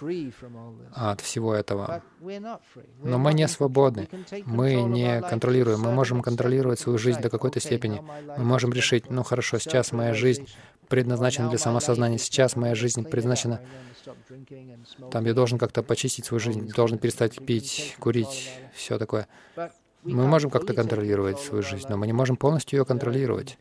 от 0.94 1.22
всего 1.22 1.54
этого. 1.56 2.04
Но 2.20 3.18
мы 3.18 3.34
не 3.34 3.48
свободны, 3.48 4.08
мы 4.46 4.84
не 4.84 5.22
контролируем, 5.22 5.82
мы 5.82 5.92
можем 5.92 6.22
контролировать 6.22 6.80
свою 6.80 7.00
жизнь 7.00 7.22
до 7.22 7.30
какой-то 7.30 7.60
степени. 7.60 8.04
Мы 8.38 8.44
можем 8.44 8.72
решить, 8.72 9.10
ну 9.10 9.24
хорошо, 9.24 9.58
сейчас 9.58 9.92
моя 9.92 10.14
жизнь 10.14 10.48
предназначена 10.90 11.50
для 11.50 11.58
самосознания, 11.58 12.18
сейчас 12.18 12.56
моя 12.56 12.76
жизнь 12.76 13.04
предназначена 13.04 13.62
там 15.12 15.26
я 15.26 15.34
должен 15.34 15.58
как-то 15.58 15.84
почистить 15.84 16.26
свою 16.26 16.40
жизнь, 16.40 16.72
должен 16.74 16.98
перестать 16.98 17.46
пить, 17.46 17.96
курить, 18.00 18.52
все 18.74 18.98
такое. 18.98 19.28
Мы 20.04 20.28
можем 20.28 20.50
как-то 20.50 20.74
контролировать 20.74 21.40
свою 21.40 21.64
жизнь, 21.64 21.88
но 21.90 21.98
мы 21.98 22.08
не 22.08 22.14
можем 22.14 22.38
полностью 22.38 22.80
ее 22.80 22.86
контролировать. 22.86 23.58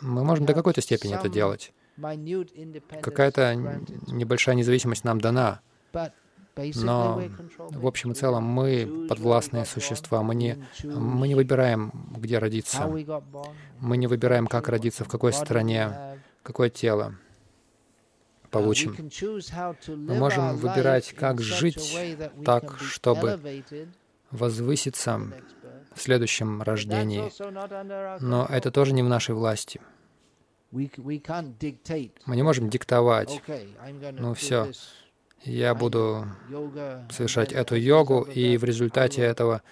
Мы 0.00 0.24
можем 0.24 0.46
до 0.46 0.54
какой-то 0.54 0.80
степени 0.80 1.14
это 1.14 1.28
делать. 1.28 1.72
Какая-то 3.02 3.54
небольшая 4.06 4.54
независимость 4.54 5.04
нам 5.04 5.20
дана. 5.20 5.60
Но 6.74 7.22
в 7.58 7.86
общем 7.86 8.12
и 8.12 8.14
целом 8.14 8.44
мы 8.44 9.06
подвластные 9.08 9.64
существа. 9.64 10.22
Мы 10.22 10.34
не, 10.34 10.66
мы 10.82 11.28
не 11.28 11.34
выбираем, 11.34 11.92
где 12.16 12.38
родиться. 12.38 12.84
Мы 13.80 13.96
не 13.96 14.06
выбираем, 14.06 14.46
как 14.46 14.68
родиться, 14.68 15.04
в 15.04 15.08
какой 15.08 15.32
стране, 15.32 16.20
какое 16.42 16.68
тело 16.68 17.14
получим. 18.50 18.96
Мы 19.86 20.14
можем 20.14 20.56
выбирать, 20.56 21.12
как 21.12 21.40
жить 21.40 21.96
так, 22.44 22.78
чтобы 22.80 23.62
возвыситься 24.30 25.20
в 25.98 26.02
следующем 26.02 26.62
рождении. 26.62 27.30
Но 28.20 28.46
это 28.46 28.70
тоже 28.70 28.94
не 28.94 29.02
в 29.02 29.08
нашей 29.08 29.34
власти. 29.34 29.80
Мы 30.70 30.90
не 32.36 32.42
можем 32.42 32.70
диктовать. 32.70 33.42
Ну 34.12 34.34
все, 34.34 34.70
я 35.44 35.74
буду 35.74 36.26
совершать 37.10 37.52
эту 37.52 37.76
йогу, 37.76 38.22
и 38.22 38.56
в 38.56 38.64
результате 38.64 39.22
этого 39.22 39.62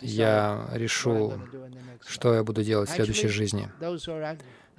я 0.00 0.68
решу, 0.72 1.34
что 2.06 2.34
я 2.34 2.42
буду 2.44 2.62
делать 2.62 2.88
в 2.90 2.94
следующей 2.94 3.28
жизни. 3.28 3.68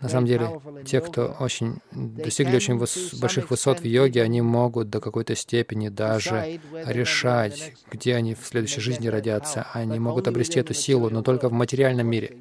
На 0.01 0.07
самом 0.07 0.27
деле, 0.27 0.61
те, 0.85 1.01
кто 1.01 1.35
очень 1.39 1.81
достигли 1.91 2.55
очень 2.55 2.77
выс 2.77 3.13
больших 3.15 3.49
высот 3.49 3.81
в 3.81 3.83
йоге, 3.83 4.23
они 4.23 4.41
могут 4.41 4.89
до 4.89 5.01
какой-то 5.01 5.35
степени 5.35 5.89
даже 5.89 6.61
решать, 6.73 7.73
где 7.91 8.15
они 8.15 8.33
в 8.33 8.45
следующей 8.45 8.79
жизни 8.79 9.07
родятся. 9.07 9.67
Они 9.73 9.99
могут 9.99 10.27
обрести 10.27 10.59
эту 10.59 10.73
силу, 10.73 11.09
но 11.09 11.21
только 11.21 11.49
в 11.49 11.53
материальном 11.53 12.07
мире. 12.07 12.37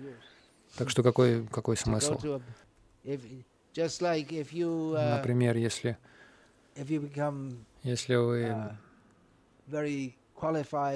Так 0.77 0.89
что 0.91 1.03
какой, 1.03 1.45
какой 1.49 1.77
смысл? 1.77 2.21
Например, 3.75 5.57
если, 5.57 5.99
если 7.83 8.15
вы 8.15 8.55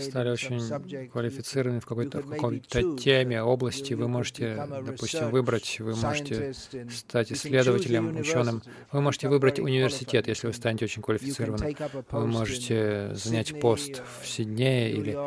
стали 0.01 0.31
очень 0.31 1.09
квалифицированы 1.09 1.81
в 1.81 1.87
какой-то 1.87 2.23
какой 2.23 2.61
теме, 2.61 3.43
области, 3.43 3.95
вы 3.95 4.09
можете, 4.09 4.57
допустим, 4.85 5.31
выбрать, 5.31 5.81
вы 5.81 5.95
можете 5.97 6.53
стать 6.91 7.33
исследователем, 7.33 8.17
ученым, 8.17 8.63
вы 8.91 9.01
можете 9.01 9.29
выбрать 9.29 9.59
университет, 9.59 10.29
если 10.29 10.47
вы 10.47 10.53
станете 10.53 10.85
очень 10.85 11.03
квалифицированным. 11.03 11.77
Вы 12.11 12.27
можете 12.27 13.11
занять 13.15 13.59
пост 13.61 14.03
в 14.21 14.27
Сиднее 14.27 14.93
или 14.93 15.19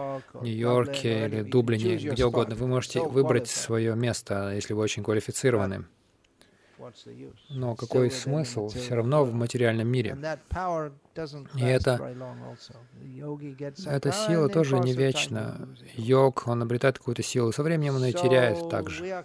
Нью-Йорке 0.41 1.25
или 1.27 1.41
Дублине, 1.41 1.97
где 1.97 2.25
угодно. 2.25 2.55
Вы 2.55 2.67
можете 2.67 3.01
выбрать 3.01 3.47
свое 3.47 3.95
место, 3.95 4.51
если 4.53 4.73
вы 4.73 4.81
очень 4.81 5.03
квалифицированы. 5.03 5.85
Но 7.49 7.75
какой 7.75 8.11
смысл 8.11 8.67
все 8.69 8.95
равно 8.95 9.23
в 9.23 9.33
материальном 9.33 9.87
мире? 9.87 10.17
И 11.55 11.61
это, 11.63 12.15
эта 13.85 14.11
сила 14.11 14.49
тоже 14.49 14.79
не 14.79 14.93
вечна. 14.93 15.67
Йог, 15.95 16.47
он 16.47 16.61
обретает 16.61 16.97
какую-то 16.97 17.23
силу, 17.23 17.51
со 17.51 17.63
временем 17.63 17.95
он 17.95 18.05
ее 18.05 18.13
теряет 18.13 18.69
также. 18.69 19.23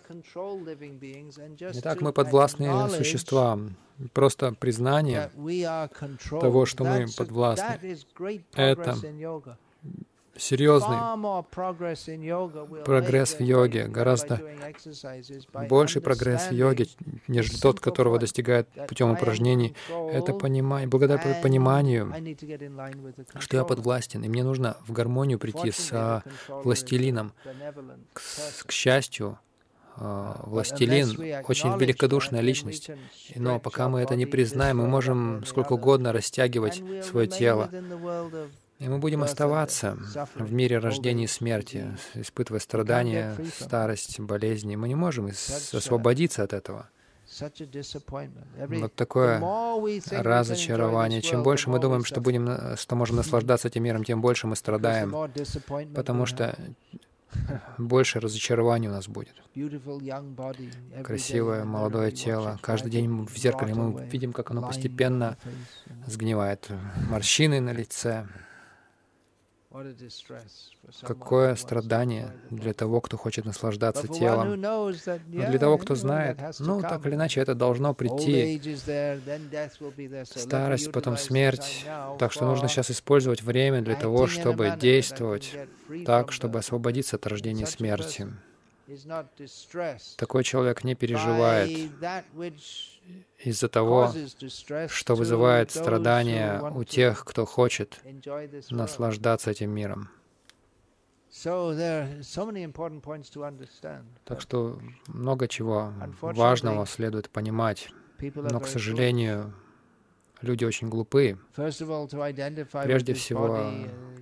Итак, 1.75 2.01
мы 2.01 2.13
подвластные 2.13 2.89
существа. 2.89 3.59
Просто 4.15 4.55
признание 4.55 5.31
того, 6.31 6.65
что 6.65 6.85
мы 6.85 7.07
подвластны, 7.17 7.99
это 8.55 8.97
серьезный 10.41 10.97
прогресс 12.85 13.35
в 13.35 13.41
йоге, 13.41 13.87
гораздо 13.87 14.41
больший 15.69 16.03
прогресс 16.03 16.49
в 16.49 16.53
йоге, 16.53 16.87
нежели 17.29 17.57
тот, 17.57 17.81
которого 17.81 18.19
достигает 18.19 18.69
путем 18.89 19.11
упражнений. 19.11 19.75
Это 20.13 20.33
понимание, 20.33 20.89
благодаря 20.89 21.41
пониманию, 21.43 22.13
что 23.39 23.57
я 23.57 23.65
подвластен, 23.65 24.25
и 24.25 24.29
мне 24.29 24.43
нужно 24.43 24.77
в 24.87 24.93
гармонию 24.93 25.39
прийти 25.39 25.71
с 25.71 26.23
властелином. 26.49 27.33
К, 28.13 28.21
к 28.67 28.73
счастью, 28.73 29.39
а, 29.97 30.41
властелин 30.47 31.11
очень 31.47 31.77
великодушная 31.77 32.41
личность. 32.41 32.91
Но 33.35 33.59
пока 33.59 33.89
мы 33.89 34.01
это 34.01 34.17
не 34.17 34.27
признаем, 34.27 34.79
мы 34.79 34.87
можем 34.87 35.45
сколько 35.45 35.75
угодно 35.75 36.13
растягивать 36.13 36.83
свое 37.05 37.27
тело, 37.27 37.71
и 38.81 38.89
мы 38.89 38.99
будем 38.99 39.23
оставаться 39.23 39.99
в 40.35 40.53
мире 40.53 40.79
рождения 40.79 41.25
и 41.25 41.29
смерти, 41.29 41.97
испытывая 42.15 42.61
страдания, 42.61 43.37
старость, 43.55 44.19
болезни. 44.19 44.75
Мы 44.75 44.89
не 44.89 44.95
можем 44.95 45.27
освободиться 45.27 46.43
от 46.43 46.55
этого. 46.55 46.89
Вот 48.69 48.95
такое 48.95 49.39
разочарование. 50.11 51.21
Чем 51.21 51.43
больше 51.43 51.69
мы 51.69 51.79
думаем, 51.79 52.05
что, 52.05 52.21
будем, 52.23 52.77
что 52.77 52.97
можем 52.97 53.17
наслаждаться 53.17 53.69
этим 53.69 53.85
миром, 53.85 54.03
тем 54.03 54.23
больше 54.23 54.47
мы 54.47 54.57
страдаем, 54.57 55.15
потому 55.95 56.25
что 56.25 56.57
больше 57.79 58.19
разочарования 58.19 58.89
у 58.89 58.93
нас 58.93 59.09
будет. 59.09 59.35
Красивое 61.05 61.65
молодое 61.65 62.11
тело. 62.13 62.59
Каждый 62.63 62.91
день 62.91 63.27
в 63.27 63.37
зеркале 63.37 63.75
мы 63.75 64.05
видим, 64.07 64.33
как 64.33 64.51
оно 64.51 64.63
постепенно 64.63 65.37
сгнивает. 66.07 66.71
Морщины 67.09 67.61
на 67.61 67.73
лице, 67.73 68.27
Какое 71.03 71.55
страдание 71.55 72.33
для 72.51 72.73
того, 72.75 73.01
кто 73.01 73.17
хочет 73.17 73.45
наслаждаться 73.45 74.09
телом. 74.09 74.61
Но 74.61 74.91
для 75.29 75.59
того, 75.59 75.79
кто 75.79 75.95
знает, 75.95 76.39
ну, 76.59 76.81
так 76.81 77.07
или 77.07 77.15
иначе, 77.15 77.41
это 77.41 77.55
должно 77.55 77.95
прийти. 77.95 78.61
Старость, 80.25 80.91
потом 80.91 81.17
смерть. 81.17 81.87
Так 82.19 82.33
что 82.33 82.47
нужно 82.47 82.69
сейчас 82.69 82.91
использовать 82.91 83.43
время 83.43 83.81
для 83.81 83.95
того, 83.95 84.27
чтобы 84.27 84.77
действовать 84.81 85.57
так, 86.05 86.33
чтобы 86.33 86.59
освободиться 86.59 87.17
от 87.17 87.27
рождения 87.29 87.67
смерти. 87.67 88.29
Такой 90.17 90.45
человек 90.45 90.85
не 90.85 90.95
переживает 90.95 91.71
из-за 93.39 93.69
того, 93.69 94.13
что 94.89 95.15
вызывает 95.15 95.71
страдания 95.71 96.61
у 96.75 96.85
тех, 96.85 97.25
кто 97.25 97.45
хочет 97.47 98.01
наслаждаться 98.71 99.51
этим 99.51 99.71
миром. 99.71 100.09
Так 104.25 104.41
что 104.41 104.81
много 105.07 105.49
чего 105.49 105.93
важного 106.21 106.87
следует 106.87 107.31
понимать. 107.31 107.91
Но, 108.35 108.61
к 108.61 108.67
сожалению, 108.67 109.55
люди 110.43 110.65
очень 110.65 110.89
глупы. 110.89 111.39
Прежде 111.55 113.15
всего, 113.15 113.71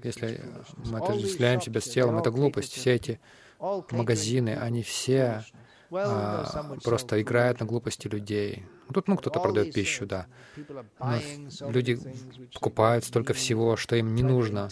если 0.04 0.40
мы 0.84 0.98
отождествляем 0.98 1.60
себя 1.60 1.80
с 1.80 1.84
телом, 1.84 2.18
это 2.18 2.30
глупость. 2.30 2.72
Все 2.74 2.94
эти 2.94 3.20
магазины, 3.58 4.56
они 4.56 4.82
все 4.82 5.44
а, 5.90 6.76
просто 6.84 7.20
играют 7.22 7.60
на 7.60 7.66
глупости 7.66 8.08
людей. 8.08 8.64
Тут, 8.92 9.08
ну, 9.08 9.16
кто-то 9.16 9.40
продает 9.40 9.74
пищу, 9.74 10.06
да. 10.06 10.26
Но 10.96 11.70
люди 11.70 11.98
покупают 12.54 13.04
столько 13.04 13.34
всего, 13.34 13.76
что 13.76 13.96
им 13.96 14.14
не 14.14 14.22
нужно. 14.22 14.68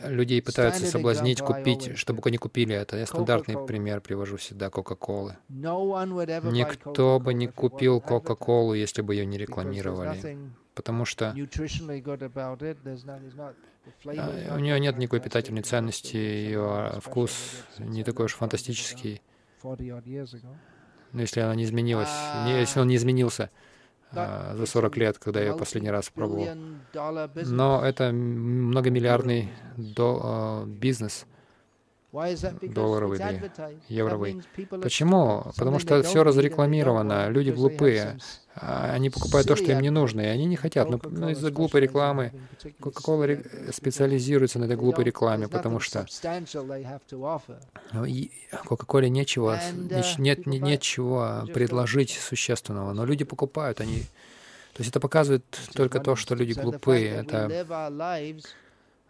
Людей 0.00 0.42
пытаются 0.42 0.86
соблазнить, 0.86 1.40
купить, 1.40 1.96
чтобы 1.96 2.22
они 2.24 2.38
купили 2.38 2.74
это. 2.74 2.96
Я 2.96 3.06
стандартный 3.06 3.66
пример 3.66 4.00
привожу 4.00 4.36
всегда 4.36 4.70
Кока-Колы. 4.70 5.36
Никто 5.48 7.20
бы 7.20 7.34
не 7.34 7.46
купил 7.46 8.00
Кока-Колу, 8.00 8.74
если 8.74 9.02
бы 9.02 9.14
ее 9.14 9.26
не 9.26 9.38
рекламировали. 9.38 10.38
Потому 10.76 11.06
что 11.06 11.30
а, 11.30 11.32
у 14.54 14.58
нее 14.58 14.78
нет 14.78 14.98
никакой 14.98 15.20
питательной 15.20 15.62
ценности, 15.62 16.16
ее 16.16 17.00
вкус 17.00 17.32
не 17.78 18.04
такой 18.04 18.26
уж 18.26 18.34
фантастический. 18.34 19.22
Но 21.12 21.20
если 21.22 21.40
она 21.40 21.54
не 21.54 21.64
изменилась, 21.64 22.10
если 22.46 22.80
он 22.80 22.88
не 22.88 22.96
изменился 22.96 23.50
а, 24.12 24.54
за 24.54 24.66
40 24.66 24.96
лет, 24.98 25.18
когда 25.18 25.40
я 25.40 25.54
последний 25.54 25.90
раз 25.90 26.10
пробовал. 26.10 26.46
Но 27.46 27.82
это 27.82 28.12
многомиллиардный 28.12 29.50
а, 29.98 30.66
бизнес. 30.66 31.24
Долларовый 32.62 33.18
или 33.18 33.50
евровый. 33.88 34.42
Почему? 34.82 35.44
Потому 35.56 35.78
что 35.78 36.02
все 36.02 36.24
разрекламировано, 36.24 37.28
люди 37.28 37.50
глупые. 37.50 38.18
А 38.58 38.92
они 38.94 39.10
покупают 39.10 39.46
то, 39.46 39.54
что 39.54 39.70
им 39.72 39.80
не 39.80 39.90
нужно, 39.90 40.22
и 40.22 40.26
они 40.26 40.46
не 40.46 40.56
хотят. 40.56 40.88
Но 40.88 40.98
ну, 41.04 41.28
из-за 41.28 41.50
глупой 41.50 41.82
рекламы 41.82 42.32
Coca-Cola 42.80 43.70
специализируется 43.70 44.58
на 44.58 44.64
этой 44.64 44.76
глупой 44.76 45.04
рекламе, 45.04 45.46
потому 45.46 45.78
что 45.78 46.06
Coca-Cola 47.92 49.08
нечего, 49.08 49.60
нет, 50.18 50.46
нет, 50.46 50.62
нет 50.62 50.80
чего 50.80 51.42
предложить 51.52 52.12
существенного, 52.12 52.92
но 52.94 53.04
люди 53.04 53.24
покупают, 53.24 53.80
они... 53.80 54.00
То 54.72 54.80
есть 54.82 54.90
это 54.90 55.00
показывает 55.00 55.44
только 55.74 56.00
то, 56.00 56.16
что 56.16 56.34
люди 56.34 56.52
глупые. 56.52 57.08
Это 57.08 57.48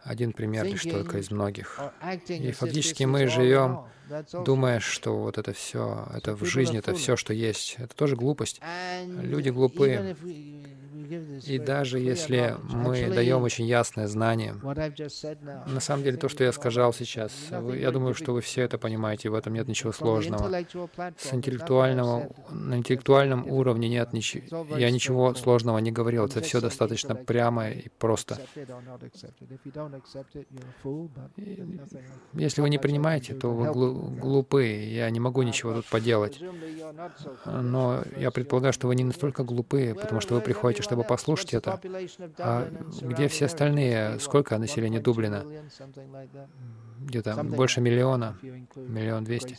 один 0.02 0.32
пример 0.32 0.64
лишь 0.64 0.82
только 0.82 1.18
из 1.18 1.30
многих. 1.30 1.80
И 2.28 2.52
фактически 2.52 3.04
мы 3.04 3.26
живем, 3.26 3.84
думая, 4.44 4.80
что 4.80 5.16
вот 5.16 5.38
это 5.38 5.52
все, 5.52 6.06
это 6.14 6.34
в 6.34 6.44
жизни, 6.44 6.78
это 6.78 6.94
все, 6.94 7.16
что 7.16 7.32
есть. 7.32 7.76
Это 7.78 7.94
тоже 7.94 8.16
глупость. 8.16 8.60
Люди 9.06 9.50
глупые. 9.50 10.16
И 11.46 11.58
даже 11.58 11.98
если 11.98 12.56
мы 12.62 13.08
даем 13.08 13.42
очень 13.42 13.66
ясное 13.66 14.08
знание, 14.08 14.54
на 14.54 15.80
самом 15.80 16.02
деле 16.02 16.16
то, 16.16 16.28
что 16.28 16.42
я 16.42 16.52
сказал 16.52 16.92
сейчас, 16.92 17.32
я 17.50 17.90
думаю, 17.90 18.14
что 18.14 18.32
вы 18.32 18.40
все 18.40 18.62
это 18.62 18.78
понимаете, 18.78 19.28
в 19.28 19.34
этом 19.34 19.54
нет 19.54 19.68
ничего 19.68 19.92
сложного. 19.92 20.50
С 21.16 21.32
интеллектуального, 21.32 22.30
на 22.50 22.76
интеллектуальном 22.76 23.46
уровне 23.46 23.88
нет 23.88 24.12
ничего, 24.12 24.66
я 24.76 24.90
ничего 24.90 25.34
сложного 25.34 25.78
не 25.78 25.92
говорил, 25.92 26.24
это 26.24 26.40
все 26.40 26.60
достаточно 26.60 27.14
прямо 27.14 27.70
и 27.70 27.88
просто. 27.88 28.40
Если 32.32 32.60
вы 32.60 32.70
не 32.70 32.78
принимаете, 32.78 33.34
то 33.34 33.50
вы 33.50 33.70
глупы, 33.96 34.66
я 34.66 35.10
не 35.10 35.20
могу 35.20 35.42
ничего 35.42 35.74
тут 35.74 35.86
поделать. 35.86 36.40
Но 37.44 38.02
я 38.16 38.30
предполагаю, 38.30 38.72
что 38.72 38.86
вы 38.86 38.96
не 38.96 39.04
настолько 39.04 39.44
глупы, 39.44 39.94
потому 40.00 40.20
что 40.20 40.34
вы 40.34 40.40
приходите, 40.40 40.82
чтобы 40.82 41.04
послушать 41.04 41.54
это. 41.54 41.80
А 42.38 42.68
где 43.00 43.28
все 43.28 43.46
остальные? 43.46 44.18
Сколько 44.20 44.58
населения 44.58 45.00
Дублина? 45.00 45.44
Где-то 47.00 47.42
больше 47.44 47.80
миллиона, 47.80 48.36
миллион 48.74 49.24
двести. 49.24 49.58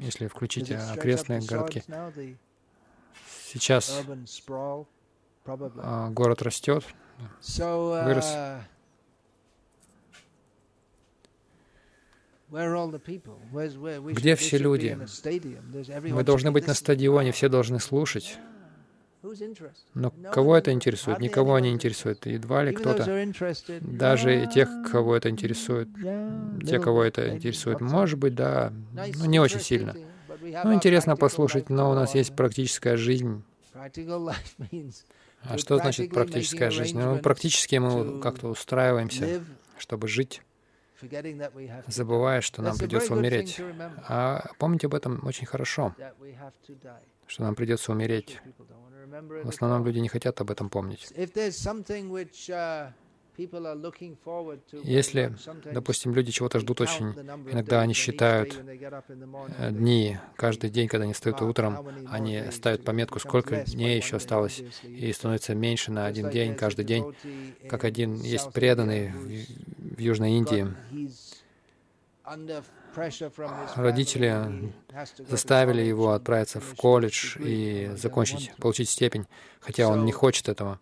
Если 0.00 0.26
включить 0.26 0.70
окрестные 0.70 1.40
городки. 1.40 1.82
Сейчас 3.44 4.02
а, 5.44 6.08
город 6.10 6.42
растет, 6.42 6.84
вырос. 7.58 8.34
Где 14.12 14.34
все 14.36 14.58
люди? 14.58 14.98
Мы 16.10 16.22
должны 16.22 16.50
быть 16.50 16.66
на 16.66 16.74
стадионе, 16.74 17.32
все 17.32 17.48
должны 17.48 17.80
слушать. 17.80 18.38
Но 19.94 20.10
кого 20.32 20.56
это 20.56 20.72
интересует? 20.72 21.20
Никого 21.20 21.58
не 21.60 21.70
интересует. 21.70 22.26
Едва 22.26 22.64
ли 22.64 22.74
кто-то, 22.74 23.32
даже 23.80 24.48
тех, 24.52 24.68
кого 24.90 25.16
это 25.16 25.30
интересует, 25.30 25.88
те, 26.66 26.78
кого 26.78 27.04
это 27.04 27.34
интересует, 27.34 27.80
может 27.80 28.18
быть, 28.18 28.34
да, 28.34 28.72
но 28.92 29.26
не 29.26 29.40
очень 29.40 29.60
сильно. 29.60 29.96
Ну, 30.64 30.74
интересно 30.74 31.16
послушать, 31.16 31.70
но 31.70 31.90
у 31.90 31.94
нас 31.94 32.14
есть 32.14 32.34
практическая 32.36 32.96
жизнь. 32.96 33.42
А 35.44 35.58
что 35.58 35.76
значит 35.76 36.12
практическая 36.12 36.70
жизнь? 36.70 36.96
Ну, 36.96 37.18
практически 37.18 37.74
мы 37.74 38.20
как-то 38.20 38.46
устраиваемся, 38.46 39.42
чтобы 39.76 40.06
жить, 40.06 40.40
забывая, 41.86 42.40
что 42.40 42.62
нам 42.62 42.76
придется 42.76 43.14
умереть. 43.14 43.60
А 44.08 44.50
помните 44.58 44.86
об 44.86 44.94
этом 44.94 45.26
очень 45.26 45.46
хорошо, 45.46 45.94
что 47.26 47.42
нам 47.42 47.54
придется 47.54 47.92
умереть. 47.92 48.40
В 49.44 49.48
основном 49.48 49.84
люди 49.84 49.98
не 49.98 50.08
хотят 50.08 50.40
об 50.40 50.50
этом 50.50 50.70
помнить. 50.70 51.12
Если, 54.84 55.34
допустим, 55.72 56.14
люди 56.14 56.32
чего-то 56.32 56.60
ждут 56.60 56.82
очень, 56.82 57.12
иногда 57.50 57.80
они 57.80 57.94
считают 57.94 58.54
э, 58.54 59.70
дни, 59.70 60.18
каждый 60.36 60.68
день, 60.68 60.86
когда 60.88 61.04
они 61.04 61.14
встают 61.14 61.40
утром, 61.40 61.88
они 62.10 62.42
ставят 62.50 62.84
пометку, 62.84 63.18
сколько 63.20 63.64
дней 63.64 63.96
еще 63.96 64.16
осталось, 64.16 64.62
и 64.82 65.12
становится 65.12 65.54
меньше 65.54 65.92
на 65.92 66.06
один 66.06 66.28
день, 66.30 66.54
каждый 66.54 66.84
день. 66.84 67.04
Как 67.68 67.84
один 67.84 68.20
есть 68.20 68.52
преданный 68.52 69.12
в 69.78 69.98
Южной 69.98 70.32
Индии, 70.32 70.68
Родители 73.74 74.72
заставили 75.28 75.82
его 75.82 76.12
отправиться 76.12 76.60
в 76.60 76.74
колледж 76.76 77.36
и 77.38 77.90
закончить, 77.96 78.52
получить 78.56 78.90
степень, 78.90 79.26
хотя 79.60 79.88
он 79.88 80.04
не 80.04 80.12
хочет 80.12 80.48
этого. 80.48 80.78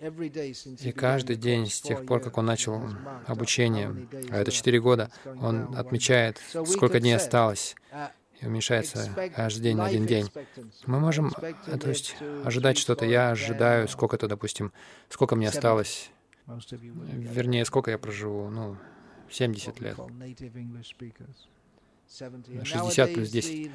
И 0.00 0.92
каждый 0.92 1.36
день 1.36 1.66
с 1.66 1.80
тех 1.80 2.06
пор, 2.06 2.20
как 2.20 2.38
он 2.38 2.46
начал 2.46 2.82
обучение, 3.26 3.94
а 4.30 4.38
это 4.38 4.50
четыре 4.50 4.80
года, 4.80 5.10
он 5.24 5.76
отмечает, 5.76 6.40
сколько 6.66 7.00
дней 7.00 7.14
осталось, 7.14 7.76
и 8.40 8.46
уменьшается 8.46 9.10
каждый 9.36 9.62
день 9.62 9.76
на 9.76 9.84
один 9.84 10.06
день. 10.06 10.30
Мы 10.86 11.00
можем, 11.00 11.30
то 11.30 11.88
есть, 11.88 12.16
ожидать 12.44 12.78
что-то. 12.78 13.04
Я 13.04 13.30
ожидаю 13.30 13.88
сколько-то, 13.88 14.26
допустим, 14.26 14.72
сколько 15.10 15.36
мне 15.36 15.48
осталось, 15.48 16.10
вернее, 16.46 17.66
сколько 17.66 17.90
я 17.90 17.98
проживу, 17.98 18.48
ну, 18.48 18.78
70 19.30 19.80
лет. 19.80 19.98
60 22.08 23.14
плюс 23.14 23.28
10. 23.28 23.70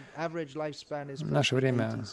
В 1.19 1.31
наше 1.31 1.55
время 1.55 2.03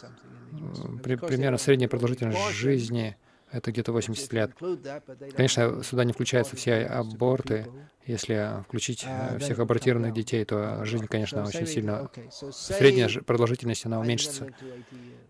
при, 1.03 1.15
примерно 1.15 1.57
средняя 1.57 1.89
продолжительность 1.89 2.51
жизни— 2.51 3.17
это 3.53 3.71
где-то 3.71 3.91
80 3.91 4.33
лет. 4.33 4.51
Конечно, 5.35 5.83
сюда 5.83 6.03
не 6.03 6.11
включаются 6.11 6.55
все 6.55 6.85
аборты. 6.85 7.67
Если 8.05 8.63
включить 8.63 9.05
э, 9.07 9.37
всех 9.39 9.59
абортированных 9.59 10.13
детей, 10.13 10.43
то 10.43 10.83
жизнь, 10.83 11.05
конечно, 11.07 11.45
очень 11.45 11.67
сильно... 11.67 12.09
Средняя 12.51 13.07
продолжительность, 13.21 13.85
она 13.85 13.99
уменьшится. 13.99 14.47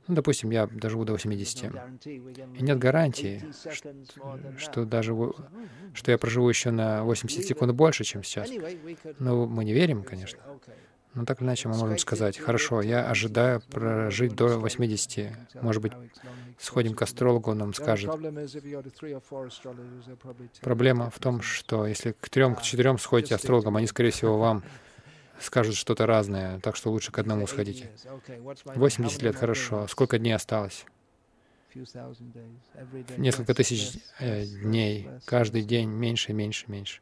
Ну, 0.07 0.15
допустим, 0.15 0.49
я 0.49 0.67
доживу 0.67 1.05
до 1.05 1.11
80. 1.13 1.71
И 2.05 2.63
нет 2.63 2.79
гарантии, 2.79 3.43
что, 3.71 3.93
что 4.57 4.85
даже 4.85 5.13
что 5.93 6.11
я 6.11 6.17
проживу 6.17 6.49
еще 6.49 6.71
на 6.71 7.03
80 7.03 7.45
секунд 7.45 7.73
больше, 7.73 8.03
чем 8.05 8.23
сейчас. 8.23 8.49
Но 9.19 9.45
мы 9.45 9.65
не 9.65 9.73
верим, 9.73 10.03
конечно. 10.03 10.39
Но 11.15 11.25
так 11.25 11.41
или 11.41 11.47
иначе 11.47 11.67
мы 11.67 11.75
можем 11.77 11.97
сказать, 11.99 12.39
хорошо, 12.39 12.81
я 12.81 13.07
ожидаю 13.07 13.61
прожить 13.61 14.35
до 14.35 14.57
80. 14.57 15.31
Может 15.61 15.81
быть, 15.81 15.93
сходим 16.59 16.95
к 16.95 17.01
астрологу, 17.03 17.51
он 17.51 17.59
нам 17.59 17.73
скажет. 17.73 18.11
Проблема 20.61 21.09
в 21.11 21.19
том, 21.19 21.41
что 21.41 21.85
если 21.85 22.13
к 22.13 22.29
трем, 22.29 22.55
к 22.55 22.61
четырем 22.63 22.97
сходите 22.97 23.35
астрологам, 23.35 23.77
они, 23.77 23.85
скорее 23.85 24.11
всего, 24.11 24.39
вам 24.39 24.63
скажут 25.39 25.75
что-то 25.75 26.07
разное, 26.07 26.59
так 26.61 26.75
что 26.75 26.89
лучше 26.89 27.11
к 27.11 27.19
одному 27.19 27.45
сходите. 27.45 27.91
80 28.75 29.21
лет, 29.21 29.35
хорошо. 29.35 29.87
Сколько 29.87 30.17
дней 30.17 30.33
осталось? 30.33 30.85
Несколько 33.17 33.53
тысяч 33.53 33.99
э, 34.19 34.45
дней. 34.45 35.09
Каждый 35.25 35.63
день 35.63 35.89
меньше, 35.89 36.33
меньше, 36.33 36.65
меньше. 36.67 37.01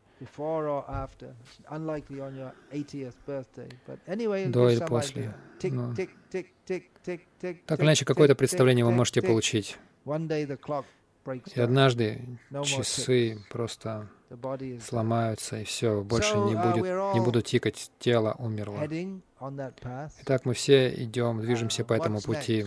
До 4.51 4.69
или 4.69 4.85
после. 4.85 5.33
Ну, 5.63 5.95
так 7.65 7.79
или 7.79 7.85
иначе, 7.85 8.05
какое-то 8.05 8.35
представление 8.35 8.85
вы 8.85 8.91
можете 8.91 9.21
получить. 9.21 9.77
И 11.55 11.61
однажды 11.61 12.39
часы 12.63 13.37
просто 13.49 14.09
сломаются, 14.81 15.59
и 15.59 15.63
все, 15.65 16.01
больше 16.01 16.35
не 16.35 16.53
uh, 16.53 16.73
будет, 16.73 17.13
не 17.13 17.19
будут 17.19 17.45
тикать, 17.45 17.91
тело 17.99 18.35
умерло. 18.39 18.79
Итак, 20.21 20.45
мы 20.45 20.53
все 20.53 20.91
идем, 20.93 21.39
uh, 21.39 21.41
движемся 21.41 21.85
по 21.85 21.93
этому 21.93 22.21
пути. 22.21 22.65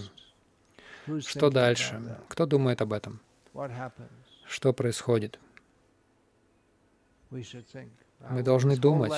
Что 1.20 1.50
дальше? 1.50 2.18
Кто 2.28 2.46
думает 2.46 2.80
об 2.80 2.92
этом? 2.92 3.20
Что 4.46 4.72
происходит? 4.72 5.40
Мы 8.30 8.42
должны 8.42 8.76
думать. 8.76 9.12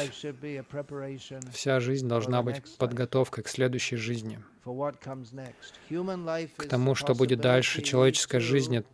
Вся 1.52 1.80
жизнь 1.80 2.08
должна 2.08 2.42
быть 2.42 2.62
подготовкой 2.76 3.44
к 3.44 3.48
следующей 3.48 3.96
жизни, 3.96 4.40
к 4.64 6.68
тому, 6.68 6.94
что 6.94 7.14
будет 7.14 7.40
дальше. 7.40 7.82
Человеческая 7.82 8.40
жизнь 8.40 8.84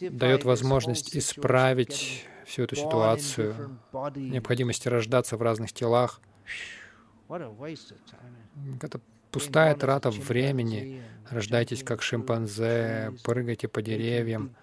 дает 0.00 0.44
возможность 0.44 1.16
исправить 1.16 2.26
всю 2.46 2.62
эту 2.62 2.76
ситуацию, 2.76 3.78
необходимости 4.14 4.88
рождаться 4.88 5.36
в 5.36 5.42
разных 5.42 5.72
телах. 5.72 6.20
Это 7.28 9.00
пустая 9.30 9.74
трата 9.74 10.10
времени. 10.10 11.02
Рождайтесь 11.30 11.82
как 11.82 12.02
шимпанзе, 12.02 13.14
прыгайте 13.24 13.68
по 13.68 13.82
деревьям. 13.82 14.54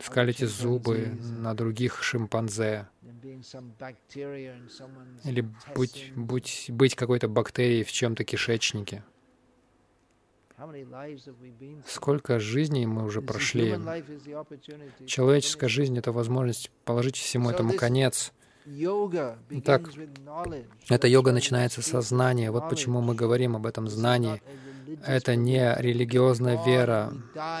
Скалите 0.00 0.46
зубы 0.46 1.18
на 1.38 1.54
других 1.54 2.02
шимпанзе, 2.02 2.88
или 5.24 5.48
быть, 5.74 6.12
быть, 6.14 6.66
быть 6.68 6.94
какой-то 6.94 7.28
бактерией 7.28 7.84
в 7.84 7.92
чем-то 7.92 8.24
кишечнике. 8.24 9.02
Сколько 11.86 12.40
жизней 12.40 12.86
мы 12.86 13.04
уже 13.04 13.20
прошли. 13.20 13.76
Человеческая 15.06 15.68
жизнь— 15.68 15.98
это 15.98 16.12
возможность 16.12 16.70
положить 16.84 17.16
всему 17.16 17.50
этому 17.50 17.74
конец. 17.74 18.32
Итак, 19.50 19.90
эта 20.88 21.06
йога 21.06 21.32
начинается 21.32 21.82
со 21.82 22.00
знания. 22.00 22.50
Вот 22.50 22.68
почему 22.68 23.00
мы 23.00 23.14
говорим 23.14 23.54
об 23.56 23.66
этом 23.66 23.88
знании. 23.88 24.42
Это 25.04 25.36
не 25.36 25.74
религиозная 25.78 26.64
вера, 26.64 27.12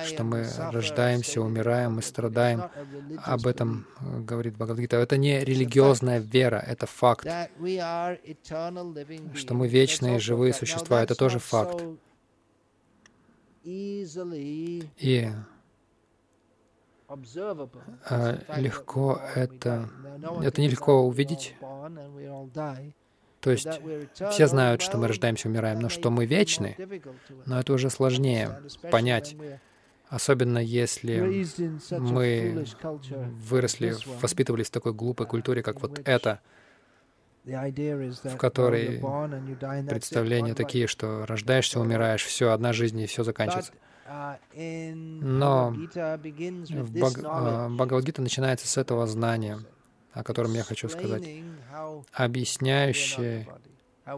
что 0.06 0.24
мы 0.24 0.46
рождаемся, 0.72 1.40
умираем 1.40 1.98
и 1.98 2.02
страдаем. 2.02 2.64
Об 3.24 3.46
этом 3.46 3.86
говорит 4.00 4.54
Бхагавадгита. 4.54 4.96
Это 4.96 5.16
не 5.16 5.44
религиозная 5.44 6.18
вера, 6.20 6.62
это 6.66 6.86
факт. 6.86 7.26
Что 9.34 9.54
мы 9.54 9.68
вечные, 9.68 10.18
живые 10.18 10.52
существа, 10.54 11.02
это 11.02 11.14
тоже 11.14 11.38
факт. 11.38 11.84
И 13.64 14.06
легко 18.56 19.20
это, 19.34 19.88
это 20.42 20.60
нелегко 20.60 21.02
увидеть. 21.02 21.56
То 23.40 23.50
есть 23.50 23.68
все 24.32 24.46
знают, 24.48 24.82
что 24.82 24.98
мы 24.98 25.06
рождаемся, 25.06 25.48
умираем, 25.48 25.78
но 25.78 25.88
что 25.88 26.10
мы 26.10 26.26
вечны, 26.26 26.76
но 27.44 27.60
это 27.60 27.72
уже 27.72 27.90
сложнее 27.90 28.60
понять. 28.90 29.36
Особенно 30.08 30.58
если 30.58 31.44
мы 31.98 32.64
выросли, 33.48 33.94
воспитывались 34.20 34.68
в 34.68 34.70
такой 34.70 34.92
глупой 34.92 35.26
культуре, 35.26 35.62
как 35.62 35.80
вот 35.80 36.00
это, 36.04 36.40
в 37.44 38.36
которой 38.36 39.00
представления 39.88 40.54
такие, 40.54 40.86
что 40.86 41.24
рождаешься, 41.26 41.80
умираешь, 41.80 42.24
все, 42.24 42.50
одна 42.50 42.72
жизнь, 42.72 43.00
и 43.00 43.06
все 43.06 43.22
заканчивается. 43.22 43.72
Но 44.08 45.70
в 45.70 46.90
Баг... 46.92 47.18
А, 47.24 47.68
Бхагавадгита 47.68 48.22
начинается 48.22 48.66
с 48.68 48.76
этого 48.76 49.06
знания, 49.06 49.58
о 50.12 50.22
котором 50.22 50.52
я 50.54 50.62
хочу 50.62 50.88
сказать, 50.88 51.28
объясняющее, 52.12 53.48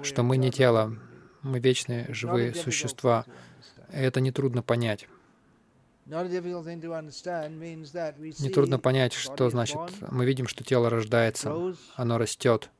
что 0.02 0.22
мы 0.22 0.36
не 0.36 0.50
тело, 0.50 0.96
мы 1.42 1.58
вечные 1.58 2.06
живые 2.12 2.54
существа. 2.54 3.24
Это 3.90 4.20
нетрудно 4.20 4.62
понять. 4.62 5.08
Нетрудно 8.38 8.78
понять, 8.78 9.12
что 9.12 9.50
значит, 9.50 9.78
мы 10.10 10.24
видим, 10.24 10.46
что 10.46 10.64
тело 10.64 10.88
рождается, 10.88 11.74
оно 11.96 12.18
растет, 12.18 12.70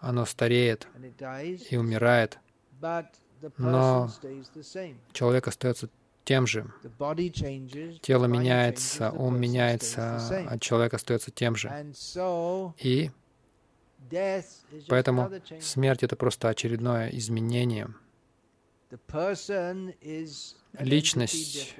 оно 0.00 0.24
стареет 0.26 0.88
и 1.70 1.76
умирает, 1.76 2.38
но 3.58 4.10
человек 5.12 5.48
остается 5.48 5.88
тем 6.24 6.46
же. 6.46 6.72
Тело 8.00 8.26
меняется, 8.26 9.10
ум 9.10 9.40
меняется, 9.40 10.46
а 10.48 10.58
человек 10.58 10.94
остается 10.94 11.30
тем 11.30 11.56
же. 11.56 11.70
И 12.78 13.10
поэтому 14.88 15.30
смерть— 15.60 16.02
это 16.04 16.16
просто 16.16 16.48
очередное 16.48 17.08
изменение. 17.10 17.88
Личность, 20.78 21.76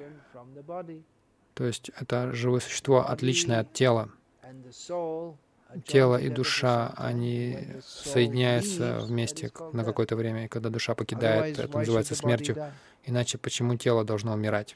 то 1.53 1.63
есть 1.63 1.91
это 1.99 2.33
живое 2.33 2.59
существо, 2.59 3.07
отличное 3.07 3.59
от 3.59 3.73
тела 3.73 4.11
тело 5.85 6.17
и 6.17 6.29
душа, 6.29 6.93
они 6.97 7.57
соединяются 7.85 8.99
вместе 9.01 9.51
на 9.73 9.83
какое-то 9.83 10.15
время, 10.15 10.45
и 10.45 10.47
когда 10.47 10.69
душа 10.69 10.95
покидает, 10.95 11.59
это 11.59 11.77
называется 11.77 12.15
смертью. 12.15 12.57
Иначе 13.05 13.37
почему 13.37 13.75
тело 13.75 14.03
должно 14.03 14.33
умирать? 14.33 14.75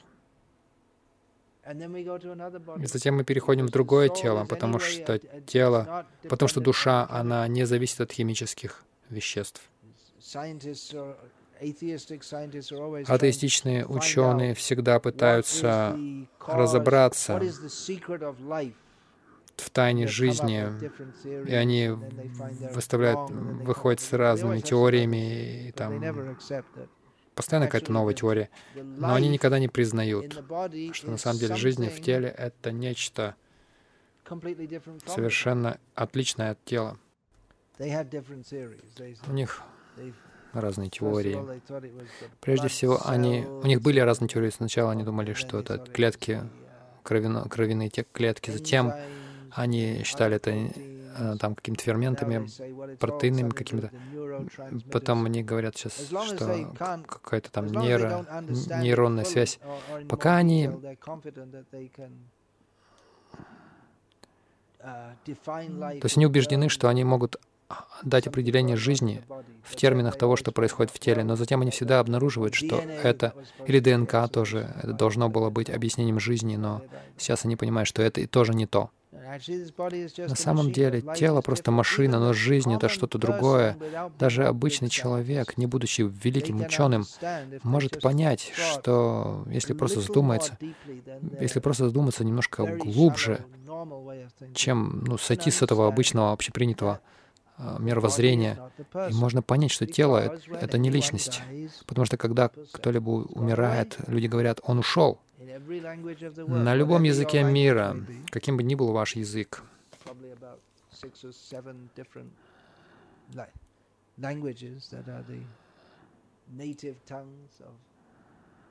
И 2.80 2.86
затем 2.86 3.16
мы 3.16 3.24
переходим 3.24 3.66
в 3.66 3.70
другое 3.70 4.08
тело, 4.08 4.46
потому 4.46 4.78
что 4.78 5.18
тело, 5.46 6.06
потому 6.28 6.48
что 6.48 6.60
душа, 6.60 7.06
она 7.10 7.46
не 7.48 7.66
зависит 7.66 8.00
от 8.00 8.12
химических 8.12 8.84
веществ. 9.10 9.60
Атеистичные 13.06 13.86
ученые 13.86 14.54
всегда 14.54 15.00
пытаются 15.00 15.98
разобраться, 16.46 17.40
в 19.60 19.70
тайне 19.70 20.06
жизни, 20.06 20.66
и 21.24 21.54
они 21.54 21.90
выставляют, 22.72 23.30
выходят 23.30 24.00
с 24.00 24.12
разными 24.12 24.60
теориями, 24.60 25.68
и 25.68 25.72
там 25.72 26.36
постоянно 27.34 27.66
какая-то 27.66 27.92
новая 27.92 28.14
теория, 28.14 28.50
но 28.74 29.14
они 29.14 29.28
никогда 29.28 29.58
не 29.58 29.68
признают, 29.68 30.32
что 30.92 31.10
на 31.10 31.18
самом 31.18 31.38
деле 31.38 31.54
жизнь 31.56 31.88
в 31.88 32.00
теле— 32.00 32.28
это 32.38 32.72
нечто 32.72 33.36
совершенно 35.06 35.78
отличное 35.94 36.52
от 36.52 36.64
тела. 36.64 36.98
У 37.78 39.32
них 39.32 39.62
разные 40.52 40.90
теории. 40.90 41.38
Прежде 42.40 42.68
всего, 42.68 43.00
они, 43.04 43.44
у 43.44 43.66
них 43.66 43.80
были 43.80 44.00
разные 44.00 44.28
теории. 44.28 44.50
Сначала 44.50 44.92
они 44.92 45.04
думали, 45.04 45.34
что 45.34 45.60
это 45.60 45.78
клетки, 45.78 46.42
кровяно, 47.02 47.48
кровяные 47.48 47.90
те 47.90 48.04
клетки. 48.10 48.50
Затем 48.50 48.92
они 49.52 50.02
считали 50.04 50.36
это 50.36 50.50
э, 50.50 51.36
там 51.38 51.54
какими-то 51.54 51.82
ферментами, 51.82 52.48
протеинами 52.96 53.50
какими-то. 53.50 53.90
Потом 54.90 55.26
они 55.26 55.42
говорят 55.42 55.76
сейчас, 55.76 56.08
что 56.08 56.74
какая-то 57.06 57.50
там 57.50 57.66
нейро, 57.66 58.26
нейронная 58.80 59.24
связь. 59.24 59.58
Пока 60.08 60.36
они 60.36 60.70
то 64.80 66.04
есть 66.04 66.16
они 66.16 66.26
убеждены, 66.26 66.68
что 66.68 66.88
они 66.88 67.04
могут 67.04 67.36
дать 68.02 68.26
определение 68.26 68.76
жизни 68.76 69.22
в 69.62 69.76
терминах 69.76 70.16
того, 70.16 70.36
что 70.36 70.52
происходит 70.52 70.92
в 70.92 70.98
теле, 70.98 71.24
но 71.24 71.36
затем 71.36 71.60
они 71.60 71.70
всегда 71.70 72.00
обнаруживают, 72.00 72.54
что 72.54 72.76
это, 72.76 73.34
или 73.66 73.80
ДНК 73.80 74.30
тоже, 74.30 74.72
это 74.82 74.92
должно 74.92 75.28
было 75.28 75.50
быть 75.50 75.68
объяснением 75.68 76.20
жизни, 76.20 76.56
но 76.56 76.82
сейчас 77.18 77.44
они 77.44 77.56
понимают, 77.56 77.88
что 77.88 78.02
это 78.02 78.26
тоже 78.26 78.54
не 78.54 78.66
то. 78.66 78.90
На 79.10 80.36
самом 80.36 80.70
деле, 80.70 81.02
тело 81.16 81.40
просто 81.40 81.70
машина, 81.70 82.18
но 82.18 82.32
жизнь— 82.32 82.74
это 82.74 82.88
что-то 82.88 83.18
другое. 83.18 83.76
Даже 84.18 84.44
обычный 84.44 84.88
человек, 84.88 85.56
не 85.56 85.66
будучи 85.66 86.02
великим 86.02 86.60
ученым, 86.60 87.06
может 87.62 88.00
понять, 88.00 88.52
что 88.54 89.44
если 89.50 89.72
просто 89.72 90.00
задумается, 90.00 90.58
если 91.40 91.60
просто 91.60 91.86
задуматься 91.86 92.24
немножко 92.24 92.66
глубже, 92.66 93.44
чем 94.54 95.04
ну, 95.06 95.18
сойти 95.18 95.50
с 95.50 95.62
этого 95.62 95.86
обычного 95.88 96.32
общепринятого 96.32 97.00
мировоззрения, 97.58 98.70
и 98.94 99.12
можно 99.12 99.42
понять, 99.42 99.70
что 99.70 99.86
тело— 99.86 100.38
это 100.60 100.78
не 100.78 100.90
личность. 100.90 101.42
Потому 101.86 102.04
что 102.04 102.16
когда 102.16 102.50
кто-либо 102.72 103.10
умирает, 103.10 103.96
люди 104.06 104.26
говорят, 104.26 104.60
он 104.62 104.78
ушел. 104.78 105.20
На 106.46 106.74
любом 106.74 107.02
языке 107.02 107.42
мира, 107.42 107.96
каким 108.30 108.56
бы 108.56 108.62
ни 108.62 108.74
был 108.74 108.92
ваш 108.92 109.16
язык, 109.16 109.62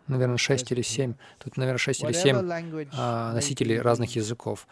наверное, 0.08 0.38
шесть 0.38 0.72
или 0.72 0.82
семь. 0.82 1.16
Тут, 1.40 1.58
наверное, 1.58 1.78
шесть 1.78 2.04
или 2.04 2.12
семь 2.12 2.38
а, 2.94 3.34
носителей 3.34 3.80
разных 3.80 4.16
языков. 4.16 4.68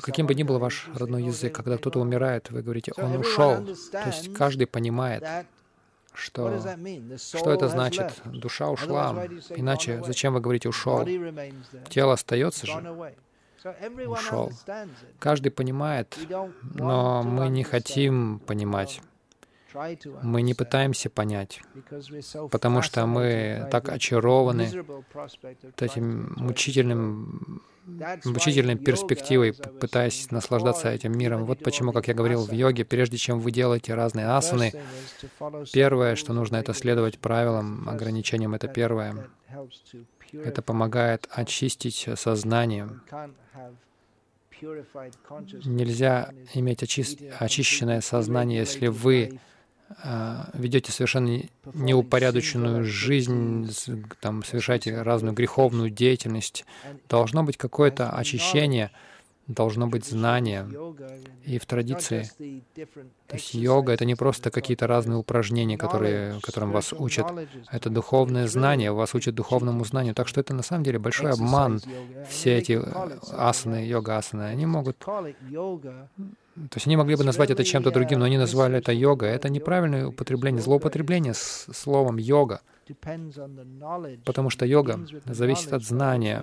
Каким 0.00 0.26
бы 0.26 0.34
ни 0.34 0.42
был 0.42 0.58
ваш 0.58 0.88
родной 0.94 1.24
язык, 1.24 1.54
когда 1.54 1.76
кто-то 1.76 2.00
умирает, 2.00 2.50
вы 2.50 2.62
говорите, 2.62 2.92
он 2.96 3.16
ушел. 3.16 3.64
То 3.92 4.06
есть 4.06 4.32
каждый 4.34 4.66
понимает, 4.66 5.24
что, 6.14 6.60
что 7.16 7.52
это 7.52 7.68
значит? 7.68 8.22
Душа 8.24 8.70
ушла. 8.70 9.26
Иначе 9.50 10.02
зачем 10.06 10.34
вы 10.34 10.40
говорите 10.40 10.68
«ушел»? 10.68 11.04
Тело 11.88 12.12
остается 12.12 12.66
же. 12.66 13.12
Ушел. 14.06 14.52
Каждый 15.18 15.50
понимает, 15.50 16.16
но 16.62 17.22
мы 17.22 17.48
не 17.48 17.64
хотим 17.64 18.40
понимать. 18.40 19.00
Мы 20.22 20.42
не 20.42 20.54
пытаемся 20.54 21.10
понять, 21.10 21.60
потому 22.50 22.80
что 22.80 23.06
мы 23.06 23.66
так 23.72 23.88
очарованы 23.88 24.70
этим 25.80 26.34
мучительным 26.36 27.62
мучительной 28.24 28.76
перспективой, 28.76 29.52
пытаясь 29.52 30.30
наслаждаться 30.30 30.90
этим 30.90 31.16
миром. 31.16 31.44
Вот 31.44 31.62
почему, 31.62 31.92
как 31.92 32.08
я 32.08 32.14
говорил 32.14 32.44
в 32.44 32.52
йоге, 32.52 32.84
прежде 32.84 33.16
чем 33.16 33.40
вы 33.40 33.50
делаете 33.50 33.94
разные 33.94 34.26
асаны, 34.26 34.72
первое, 35.72 36.16
что 36.16 36.32
нужно, 36.32 36.56
это 36.56 36.72
следовать 36.74 37.18
правилам, 37.18 37.88
ограничениям, 37.88 38.54
это 38.54 38.68
первое. 38.68 39.28
Это 40.32 40.62
помогает 40.62 41.28
очистить 41.30 42.08
сознание. 42.16 42.88
Нельзя 45.64 46.30
иметь 46.54 46.82
очи- 46.82 47.32
очищенное 47.38 48.00
сознание, 48.00 48.60
если 48.60 48.86
вы 48.86 49.40
ведете 50.54 50.92
совершенно 50.92 51.42
неупорядоченную 51.72 52.84
жизнь, 52.84 53.70
там, 54.20 54.42
совершаете 54.44 55.02
разную 55.02 55.34
греховную 55.34 55.90
деятельность. 55.90 56.64
Должно 57.08 57.42
быть 57.42 57.56
какое-то 57.56 58.10
очищение, 58.10 58.90
должно 59.46 59.86
быть 59.86 60.04
знание. 60.06 60.66
И 61.44 61.58
в 61.58 61.66
традиции, 61.66 62.30
то 63.26 63.36
есть 63.36 63.54
йога— 63.54 63.92
это 63.94 64.04
не 64.04 64.14
просто 64.14 64.50
какие-то 64.50 64.86
разные 64.86 65.18
упражнения, 65.18 65.76
которые, 65.76 66.40
которым 66.40 66.72
вас 66.72 66.92
учат. 66.92 67.26
Это 67.70 67.90
духовное 67.90 68.48
знание, 68.48 68.90
вас 68.90 69.14
учат 69.14 69.34
духовному 69.34 69.84
знанию. 69.84 70.14
Так 70.14 70.28
что 70.28 70.40
это 70.40 70.54
на 70.54 70.62
самом 70.62 70.84
деле 70.84 70.98
большой 70.98 71.32
обман. 71.32 71.80
Все 72.28 72.56
эти 72.56 72.80
асаны, 73.32 73.86
йога-асаны, 73.86 74.44
они 74.44 74.66
могут... 74.66 74.96
То 76.54 76.76
есть 76.76 76.86
они 76.86 76.96
могли 76.96 77.16
бы 77.16 77.24
назвать 77.24 77.50
это 77.50 77.64
чем-то 77.64 77.90
другим, 77.90 78.20
но 78.20 78.26
они 78.26 78.38
назвали 78.38 78.78
это 78.78 78.92
йога. 78.92 79.26
Это 79.26 79.48
неправильное 79.48 80.06
употребление, 80.06 80.62
злоупотребление 80.62 81.34
с 81.34 81.66
словом 81.72 82.16
йога. 82.16 82.60
Потому 84.24 84.50
что 84.50 84.64
йога 84.64 85.00
зависит 85.26 85.72
от 85.72 85.82
знания. 85.82 86.42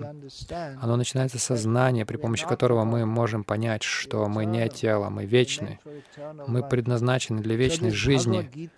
Оно 0.81 0.97
начинается 0.97 1.39
со 1.39 1.55
знания, 1.55 2.05
при 2.05 2.17
помощи 2.17 2.45
которого 2.45 2.83
мы 2.83 3.05
можем 3.05 3.45
понять, 3.45 3.83
что 3.83 4.27
мы 4.27 4.45
не 4.45 4.67
тело, 4.67 5.09
мы 5.09 5.25
вечны. 5.25 5.79
Мы 6.47 6.61
предназначены 6.67 7.41
для 7.41 7.55
вечной 7.55 7.91
жизни. 7.91 8.69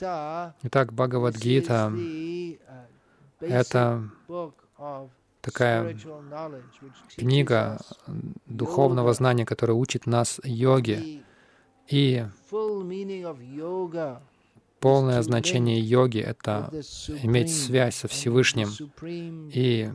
Итак, 0.63 0.93
Бхагавадгита— 0.93 1.91
это 3.39 4.03
такая 5.43 5.97
книга 7.17 7.79
духовного 8.45 9.13
знания, 9.13 9.45
которая 9.45 9.75
учит 9.75 10.05
нас 10.05 10.39
йоге. 10.43 11.23
И 11.89 12.25
Полное 14.79 15.21
значение 15.21 15.79
йоги— 15.79 16.19
это 16.19 16.69
иметь 17.23 17.53
связь 17.53 17.95
со 17.95 18.07
Всевышним. 18.07 18.69
И 19.53 19.91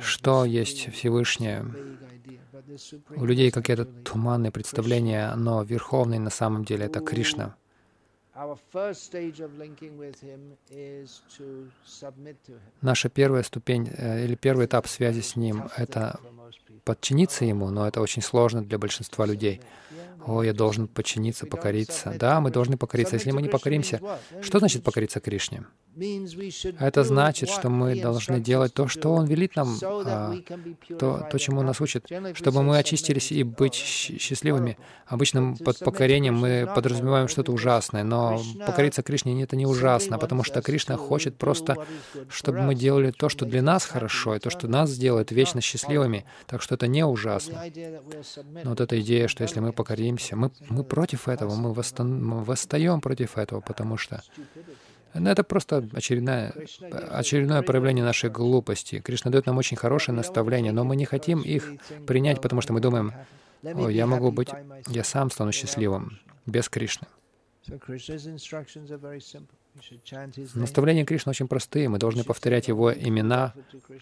что 0.00 0.44
есть 0.44 0.92
Всевышнее? 0.92 1.64
У 3.16 3.24
людей 3.24 3.50
какие-то 3.50 3.86
туманные 3.86 4.52
представления, 4.52 5.34
но 5.34 5.62
Верховный 5.62 6.18
на 6.18 6.30
самом 6.30 6.64
деле— 6.64 6.86
это 6.86 7.00
Кришна. 7.00 7.56
Наша 12.82 13.08
первая 13.08 13.42
ступень 13.42 13.90
э, 13.96 14.24
или 14.24 14.34
первый 14.34 14.66
этап 14.66 14.86
связи 14.88 15.20
с 15.20 15.36
Ним— 15.36 15.64
это 15.76 16.20
подчиниться 16.84 17.46
Ему, 17.46 17.70
но 17.70 17.88
это 17.88 18.02
очень 18.02 18.20
сложно 18.22 18.62
для 18.62 18.78
большинства 18.78 19.24
людей. 19.24 19.62
О, 20.26 20.42
я 20.42 20.52
должен 20.52 20.88
подчиниться, 20.88 21.46
покориться. 21.46 22.14
Да, 22.18 22.40
мы 22.40 22.50
должны 22.50 22.76
покориться. 22.76 23.14
Если 23.14 23.30
мы 23.30 23.42
не 23.42 23.48
покоримся, 23.48 24.00
что 24.42 24.58
значит 24.58 24.82
покориться 24.82 25.20
Кришне? 25.20 25.64
Это 26.78 27.04
значит, 27.04 27.48
что 27.48 27.70
мы 27.70 28.00
должны 28.00 28.40
делать 28.40 28.74
то, 28.74 28.88
что 28.88 29.14
Он 29.14 29.26
велит 29.26 29.56
нам, 29.56 29.78
а, 29.82 30.34
то, 30.98 31.26
то, 31.30 31.38
чему 31.38 31.60
Он 31.60 31.66
нас 31.66 31.80
учит, 31.80 32.06
чтобы 32.34 32.62
мы 32.62 32.76
очистились 32.76 33.30
и 33.32 33.44
быть 33.44 33.74
счастливыми. 33.74 34.76
Обычно 35.06 35.54
под 35.64 35.78
покорением 35.78 36.34
мы 36.34 36.68
подразумеваем 36.74 37.28
что-то 37.28 37.52
ужасное, 37.52 38.02
но 38.04 38.25
покориться 38.66 39.02
Кришне— 39.02 39.42
это 39.44 39.56
не 39.56 39.66
ужасно, 39.66 40.18
потому 40.18 40.44
что 40.44 40.62
Кришна 40.62 40.96
хочет 40.96 41.36
просто, 41.36 41.76
чтобы 42.28 42.60
мы 42.60 42.74
делали 42.74 43.10
то, 43.10 43.28
что 43.28 43.44
для 43.44 43.62
нас 43.62 43.84
хорошо, 43.84 44.34
и 44.36 44.38
то, 44.38 44.50
что 44.50 44.68
нас 44.68 44.90
сделает 44.90 45.30
вечно 45.30 45.60
счастливыми. 45.60 46.24
Так 46.46 46.62
что 46.62 46.74
это 46.74 46.86
не 46.86 47.04
ужасно. 47.04 47.64
Но 48.64 48.70
вот 48.70 48.80
эта 48.80 49.00
идея, 49.00 49.28
что 49.28 49.42
если 49.42 49.60
мы 49.60 49.72
покоримся, 49.72 50.36
мы, 50.36 50.50
мы 50.68 50.84
против 50.84 51.28
этого, 51.28 51.54
мы, 51.54 51.72
восстан, 51.72 52.24
мы 52.24 52.44
восстаем 52.44 53.00
против 53.00 53.38
этого, 53.38 53.60
потому 53.60 53.96
что 53.96 54.22
ну, 55.18 55.30
это 55.30 55.44
просто 55.44 55.88
очередное, 55.92 56.52
очередное 57.10 57.62
проявление 57.62 58.04
нашей 58.04 58.30
глупости. 58.30 59.00
Кришна 59.00 59.30
дает 59.30 59.46
нам 59.46 59.58
очень 59.58 59.76
хорошие 59.76 60.14
наставления, 60.14 60.72
но 60.72 60.84
мы 60.84 60.96
не 60.96 61.04
хотим 61.04 61.40
их 61.40 61.72
принять, 62.06 62.40
потому 62.40 62.60
что 62.60 62.72
мы 62.72 62.80
думаем, 62.80 63.12
о, 63.62 63.88
я 63.88 64.06
могу 64.06 64.30
быть, 64.30 64.48
я 64.88 65.04
сам 65.04 65.30
стану 65.30 65.52
счастливым 65.52 66.18
без 66.44 66.68
Кришны. 66.68 67.06
Наставления 70.54 71.04
Кришны 71.04 71.30
очень 71.30 71.48
простые. 71.48 71.88
Мы 71.88 71.98
должны 71.98 72.24
повторять 72.24 72.68
Его 72.68 72.92
имена. 72.92 73.52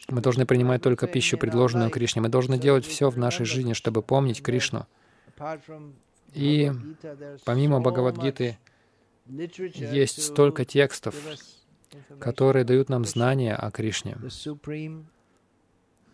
Мы 0.08 0.20
должны 0.20 0.46
принимать 0.46 0.82
только 0.82 1.06
пищу, 1.06 1.38
предложенную 1.38 1.90
Кришне. 1.90 2.22
Мы 2.22 2.28
должны 2.28 2.58
делать 2.58 2.86
все 2.86 3.10
в 3.10 3.18
нашей 3.18 3.46
жизни, 3.46 3.72
чтобы 3.72 4.02
помнить 4.02 4.42
Кришну. 4.42 4.86
И 6.32 6.72
помимо 7.44 7.80
Бхагавадгиты, 7.80 8.58
есть 9.26 10.22
столько 10.22 10.64
текстов, 10.64 11.14
которые 12.20 12.64
дают 12.64 12.88
нам 12.88 13.04
знания 13.04 13.54
о 13.54 13.70
Кришне, 13.70 14.16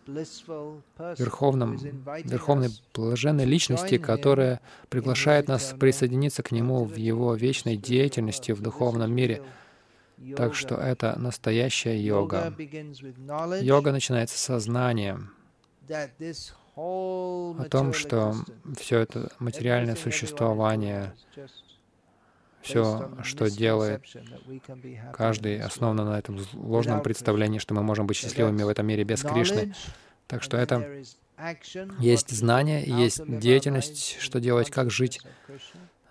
верховном, 0.07 1.77
верховной 2.23 2.69
блаженной 2.93 3.45
личности, 3.45 3.97
которая 3.97 4.61
приглашает 4.89 5.47
нас 5.47 5.73
присоединиться 5.79 6.43
к 6.43 6.51
Нему 6.51 6.85
в 6.85 6.95
Его 6.95 7.35
вечной 7.35 7.77
деятельности 7.77 8.51
в 8.51 8.61
духовном 8.61 9.13
мире. 9.13 9.43
Так 10.35 10.53
что 10.55 10.75
это 10.75 11.17
настоящая 11.17 11.99
йога. 11.99 12.53
Йога 13.61 13.91
начинается 13.91 14.37
с 14.37 14.41
сознания 14.41 15.19
о 16.75 17.65
том, 17.69 17.93
что 17.93 18.35
все 18.77 18.99
это 18.99 19.31
материальное 19.39 19.95
существование 19.95 21.13
все, 22.61 23.11
что 23.23 23.49
делает 23.49 24.03
каждый, 25.13 25.61
основано 25.61 26.05
на 26.05 26.19
этом 26.19 26.39
ложном 26.53 27.01
представлении, 27.01 27.59
что 27.59 27.73
мы 27.73 27.83
можем 27.83 28.07
быть 28.07 28.17
счастливыми 28.17 28.63
в 28.63 28.69
этом 28.69 28.85
мире 28.87 29.03
без 29.03 29.21
Кришны. 29.21 29.73
Так 30.27 30.43
что 30.43 30.57
это 30.57 31.03
есть 31.99 32.29
знание, 32.29 32.83
есть 32.85 33.21
деятельность, 33.25 34.19
что 34.19 34.39
делать, 34.39 34.69
как 34.69 34.91
жить 34.91 35.21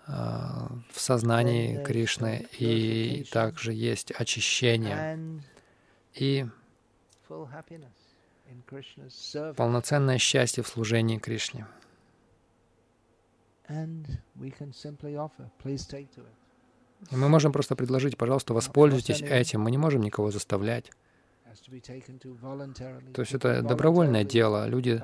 uh, 0.07 0.69
в 0.91 0.99
сознании 0.99 1.81
Кришны, 1.83 2.47
и 2.59 3.25
также 3.31 3.73
есть 3.73 4.11
очищение 4.11 5.41
и 6.13 6.45
полноценное 9.55 10.17
счастье 10.17 10.63
в 10.63 10.67
служении 10.67 11.17
Кришне. 11.17 11.65
И 17.09 17.15
мы 17.15 17.29
можем 17.29 17.51
просто 17.51 17.75
предложить, 17.75 18.17
пожалуйста, 18.17 18.53
воспользуйтесь 18.53 19.21
этим. 19.21 19.61
Мы 19.61 19.71
не 19.71 19.77
можем 19.77 20.01
никого 20.01 20.31
заставлять. 20.31 20.91
То 23.13 23.21
есть 23.21 23.33
это 23.33 23.61
добровольное 23.61 24.23
дело. 24.23 24.67
Люди 24.67 25.01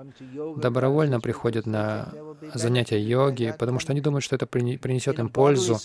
добровольно 0.58 1.20
приходят 1.20 1.66
на 1.66 2.14
занятия 2.54 3.00
йоги, 3.02 3.54
потому 3.58 3.80
что 3.80 3.92
они 3.92 4.02
думают, 4.02 4.24
что 4.24 4.36
это 4.36 4.46
принесет 4.46 5.20
им 5.20 5.30
пользу. 5.30 5.78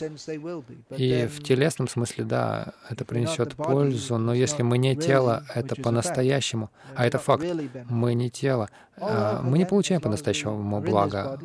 И 0.97 1.27
в 1.27 1.43
телесном 1.43 1.89
смысле, 1.89 2.25
да, 2.25 2.75
это 2.89 3.05
принесет 3.05 3.55
пользу, 3.55 4.19
но 4.19 4.35
если 4.35 4.63
мы 4.63 4.79
не 4.79 4.97
тело, 4.97 5.45
это 5.55 5.77
по-настоящему, 5.77 6.71
а 6.95 7.07
это 7.07 7.19
факт, 7.19 7.47
мы 7.89 8.15
не 8.15 8.31
тело, 8.31 8.69
а, 8.97 9.41
мы 9.43 9.59
не 9.59 9.65
получаем 9.65 10.01
по-настоящему 10.01 10.81
блага. 10.81 11.39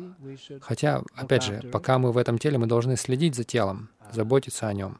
Хотя, 0.60 1.02
опять 1.14 1.42
же, 1.42 1.62
пока 1.72 1.98
мы 1.98 2.12
в 2.12 2.18
этом 2.18 2.38
теле, 2.38 2.58
мы 2.58 2.66
должны 2.66 2.96
следить 2.96 3.34
за 3.34 3.44
телом, 3.44 3.88
заботиться 4.12 4.68
о 4.68 4.74
нем. 4.74 4.98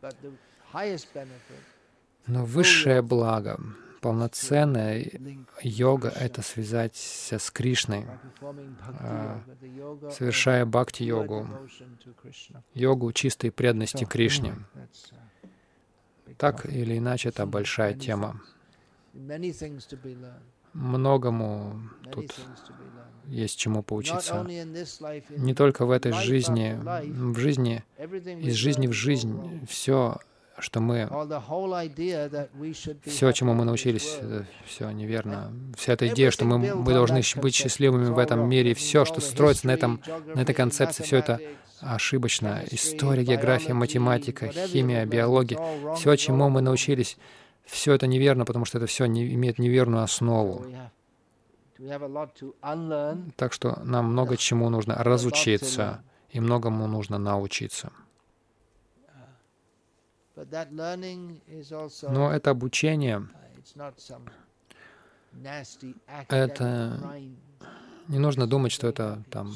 Но 2.27 2.45
высшее 2.45 3.03
благо 3.03 3.59
полноценная 4.01 5.11
йога— 5.63 6.09
это 6.21 6.43
связаться 6.43 7.39
с 7.39 7.51
Кришной, 7.51 8.07
а, 9.01 9.41
совершая 10.11 10.65
бхакти-йогу, 10.65 11.49
йогу 12.75 13.13
чистой 13.13 13.51
преданности 13.51 14.05
Кришне. 14.05 14.55
Так 16.37 16.67
или 16.67 16.99
иначе, 16.99 17.31
это 17.31 17.47
большая 17.47 17.95
тема. 17.95 18.41
Многому 20.73 21.81
тут 22.13 22.35
есть 23.27 23.59
чему 23.59 23.83
поучиться. 23.83 24.45
Не 24.45 25.55
только 25.55 25.87
в 25.87 25.91
этой 25.91 26.13
жизни, 26.13 26.79
в 27.05 27.39
жизни, 27.39 27.85
из 27.99 28.55
жизни 28.55 28.87
в 28.87 28.93
жизнь, 28.93 29.67
все 29.67 30.19
что 30.61 30.81
мы 30.81 31.09
все, 33.05 33.33
чему 33.33 33.55
мы 33.55 33.65
научились, 33.65 34.19
все 34.67 34.91
неверно. 34.91 35.53
Вся 35.77 35.93
эта 35.93 36.09
идея, 36.09 36.31
что 36.31 36.45
мы, 36.45 36.59
мы 36.59 36.93
должны 36.93 37.23
быть 37.37 37.55
счастливыми 37.55 38.07
в 38.07 38.19
этом 38.19 38.49
мире, 38.49 38.75
все, 38.75 39.05
что 39.05 39.21
строится 39.21 39.67
на, 39.67 39.73
этом, 39.73 40.01
на 40.35 40.41
этой 40.41 40.55
концепции, 40.55 41.03
все 41.03 41.19
это 41.19 41.41
ошибочно. 41.81 42.63
История, 42.71 43.25
география, 43.25 43.75
математика, 43.75 44.49
химия, 44.49 45.05
биология, 45.07 45.59
все, 45.95 46.17
чему 46.17 46.49
мы 46.49 46.61
научились, 46.61 47.17
все 47.65 47.93
это 47.93 48.07
неверно, 48.07 48.45
потому 48.45 48.65
что 48.65 48.79
это 48.79 48.87
все 48.87 49.07
не, 49.07 49.33
имеет 49.35 49.59
неверную 49.59 50.03
основу. 50.03 50.67
Так 53.37 53.53
что 53.53 53.81
нам 53.85 54.07
много 54.07 54.37
чему 54.37 54.69
нужно 54.69 54.97
разучиться 54.97 56.03
и 56.31 56.41
многому 56.41 56.87
нужно 56.87 57.19
научиться. 57.19 57.93
Но 62.03 62.33
это 62.33 62.51
обучение, 62.51 63.29
это 66.29 67.01
не 68.09 68.19
нужно 68.19 68.47
думать, 68.47 68.73
что 68.73 68.87
это 68.87 69.23
там, 69.31 69.53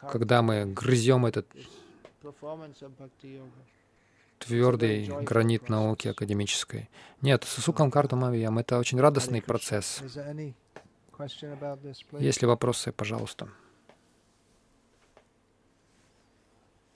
когда 0.00 0.42
мы 0.42 0.66
грызем 0.66 1.26
этот 1.26 1.46
твердый 4.38 5.06
гранит 5.22 5.68
науки 5.68 6.08
академической. 6.08 6.88
Нет, 7.22 7.44
Сусукам 7.44 7.90
Картумавиям— 7.90 8.58
это 8.60 8.78
очень 8.78 9.00
радостный 9.00 9.42
процесс. 9.42 10.02
Есть 12.18 12.42
ли 12.42 12.46
вопросы, 12.46 12.92
пожалуйста? 12.92 13.48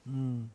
Mm. 0.05 0.49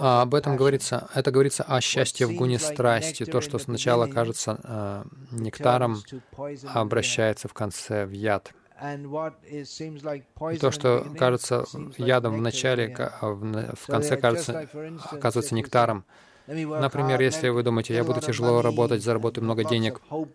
А, 0.00 0.22
об 0.22 0.34
этом 0.34 0.56
говорится, 0.56 1.08
это 1.14 1.30
говорится 1.30 1.64
о 1.64 1.80
счастье 1.80 2.26
в 2.26 2.34
гуне 2.34 2.58
страсти, 2.58 3.24
то, 3.24 3.40
что 3.40 3.58
сначала 3.58 4.06
кажется 4.06 4.60
э, 4.62 5.04
нектаром, 5.32 6.02
а 6.36 6.80
обращается 6.80 7.48
в 7.48 7.54
конце 7.54 8.06
в 8.06 8.12
яд. 8.12 8.52
И 10.52 10.58
то, 10.58 10.70
что 10.70 11.04
кажется 11.18 11.64
ядом 11.96 12.36
в 12.36 12.40
начале, 12.40 12.94
а 12.96 13.26
в 13.30 13.86
конце 13.86 14.16
кажется, 14.16 14.68
оказывается 15.10 15.54
нектаром. 15.56 16.04
Например, 16.46 17.20
если 17.20 17.48
вы 17.48 17.64
думаете, 17.64 17.94
я 17.94 18.04
буду 18.04 18.20
тяжело 18.20 18.62
работать, 18.62 19.02
заработаю 19.02 19.44
много 19.44 19.64
денег, 19.64 20.00
у 20.10 20.26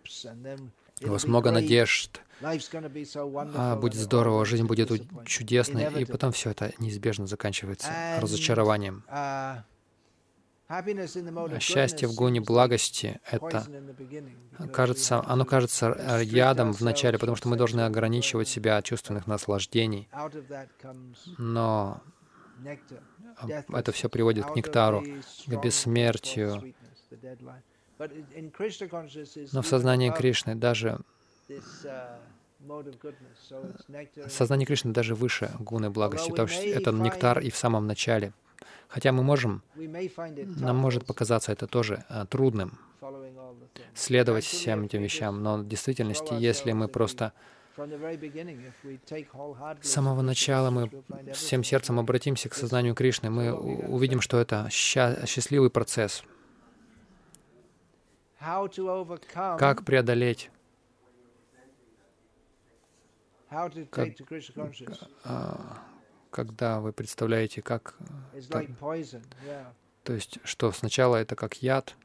вас 1.01 1.23
много 1.25 1.51
надежд, 1.51 2.19
а, 2.41 3.75
будет 3.75 3.95
здорово, 3.95 4.45
жизнь 4.45 4.65
будет 4.65 4.91
чудесной, 5.25 6.01
и 6.01 6.05
потом 6.05 6.31
все 6.31 6.51
это 6.51 6.73
неизбежно 6.79 7.27
заканчивается 7.27 7.91
разочарованием. 8.19 9.03
Uh, 9.07 9.63
а 10.69 11.59
счастье 11.59 12.07
в 12.07 12.15
гуне 12.15 12.41
благости— 12.41 13.19
это 13.29 13.67
кажется, 14.71 15.23
оно 15.27 15.45
кажется 15.45 15.95
э, 15.97 16.23
ядом 16.23 16.73
в 16.73 16.81
начале, 16.81 17.19
потому 17.19 17.35
что 17.35 17.47
мы 17.49 17.57
должны 17.57 17.81
ограничивать 17.81 18.47
себя 18.47 18.77
от 18.77 18.85
чувственных 18.85 19.27
наслаждений. 19.27 20.09
Но 21.37 22.01
это 23.71 23.91
все 23.91 24.09
приводит 24.09 24.45
к 24.45 24.55
нектару, 24.55 25.03
к 25.45 25.61
бессмертию. 25.61 26.73
Но 29.51 29.61
в 29.61 29.67
сознании 29.67 30.09
Кришны 30.11 30.55
даже 30.55 30.99
Сознание 34.27 34.65
Кришны 34.65 34.93
даже 34.93 35.15
выше 35.15 35.51
гуны 35.59 35.89
благости, 35.89 36.29
потому 36.29 36.47
что 36.47 36.61
это 36.61 36.91
нектар 36.91 37.39
и 37.39 37.49
в 37.49 37.57
самом 37.57 37.87
начале. 37.87 38.33
Хотя 38.87 39.11
мы 39.11 39.23
можем, 39.23 39.63
нам 39.75 40.77
может 40.77 41.05
показаться 41.05 41.51
это 41.51 41.67
тоже 41.67 42.05
а, 42.09 42.25
трудным, 42.25 42.77
следовать 43.95 44.45
всем 44.45 44.83
этим 44.83 45.01
вещам, 45.01 45.41
но 45.41 45.57
в 45.57 45.67
действительности, 45.67 46.33
если 46.33 46.71
мы 46.73 46.87
просто 46.87 47.33
с 49.81 49.89
самого 49.89 50.21
начала 50.21 50.69
мы 50.69 50.91
всем 51.33 51.63
сердцем 51.63 51.99
обратимся 51.99 52.49
к 52.49 52.53
сознанию 52.53 52.93
Кришны, 52.93 53.31
мы 53.31 53.51
увидим, 53.51 54.21
что 54.21 54.39
это 54.39 54.67
счастливый 54.69 55.71
процесс. 55.71 56.23
Как 59.33 59.83
преодолеть 59.85 60.51
как, 63.89 64.07
а, 65.23 65.77
когда 66.31 66.79
вы 66.79 66.93
представляете, 66.93 67.61
как... 67.61 67.95
То, 68.51 68.59
то 70.03 70.13
есть, 70.13 70.39
что 70.43 70.71
сначала 70.71 71.15
это 71.17 71.35
как 71.35 71.61
яд, 71.61 71.95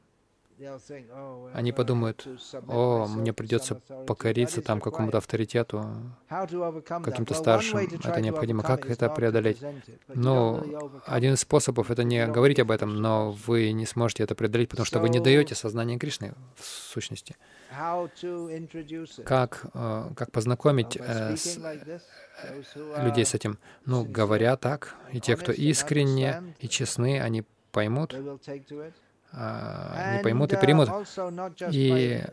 Они 1.53 1.71
подумают, 1.71 2.27
о, 2.67 3.07
мне 3.07 3.33
придется 3.33 3.75
покориться 4.07 4.61
там 4.61 4.81
какому-то 4.81 5.17
авторитету, 5.17 5.85
каким-то 6.27 7.33
старшим. 7.33 7.77
Это 7.77 8.21
необходимо. 8.21 8.63
Как 8.63 8.89
это 8.89 9.09
преодолеть? 9.09 9.61
Ну, 10.07 11.01
один 11.05 11.33
из 11.33 11.41
способов— 11.41 11.91
это 11.91 12.03
не 12.03 12.25
говорить 12.27 12.59
об 12.59 12.71
этом, 12.71 13.01
но 13.01 13.31
вы 13.31 13.71
не 13.71 13.85
сможете 13.85 14.23
это 14.23 14.35
преодолеть, 14.35 14.69
потому 14.69 14.85
что 14.85 14.99
вы 14.99 15.09
не 15.09 15.19
даете 15.19 15.55
сознание 15.55 15.97
Кришны 15.97 16.33
в 16.55 16.65
сущности. 16.65 17.35
Как, 19.25 19.65
э, 19.73 20.09
как 20.15 20.31
познакомить 20.31 20.97
э, 20.99 21.35
с, 21.35 21.57
э, 21.57 23.03
людей 23.03 23.25
с 23.25 23.33
этим? 23.33 23.59
Ну, 23.85 24.03
говоря 24.03 24.57
так, 24.57 24.95
и 25.11 25.19
те, 25.19 25.35
кто 25.37 25.51
искренне 25.51 26.55
и 26.59 26.67
честны, 26.67 27.21
они 27.21 27.43
поймут, 27.71 28.15
не 29.31 30.23
поймут 30.23 30.53
и 30.53 30.57
примут. 30.57 30.89
И 31.71 32.23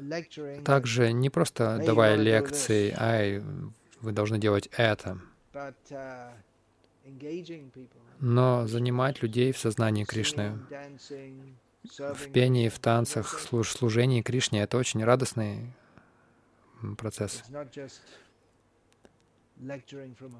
также 0.64 1.12
не 1.12 1.30
просто 1.30 1.80
давая 1.84 2.16
лекции, 2.16 2.94
ай, 2.97 3.42
вы 4.01 4.12
должны 4.12 4.38
делать 4.38 4.68
это, 4.72 5.18
но 8.20 8.66
занимать 8.66 9.22
людей 9.22 9.53
в 9.53 9.59
сознании 9.59 10.05
Кришны, 10.05 10.59
в 11.99 12.32
пении, 12.32 12.68
в 12.68 12.78
танцах, 12.78 13.38
служ 13.38 13.70
служении 13.70 14.22
Кришне— 14.22 14.62
это 14.62 14.78
очень 14.78 15.05
радостный 15.05 15.72
процесс. 16.99 17.44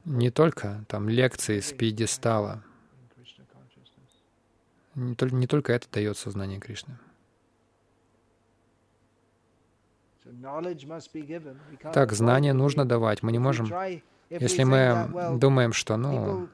Не 0.05 0.31
только 0.31 0.85
там 0.89 1.09
лекции 1.09 1.61
с 1.61 1.73
пьедестала— 1.73 2.63
не 4.97 5.15
только, 5.15 5.37
не 5.37 5.47
только 5.47 5.73
это 5.73 5.87
дает 5.93 6.17
сознание 6.17 6.59
Кришны. 6.59 6.99
Так, 11.93 12.13
знание 12.13 12.53
нужно 12.53 12.85
давать. 12.85 13.23
Мы 13.23 13.31
не 13.31 13.39
можем, 13.39 13.73
если 14.29 14.65
мы 14.65 15.39
думаем, 15.39 15.73
что, 15.73 15.97
ну, 15.97 16.49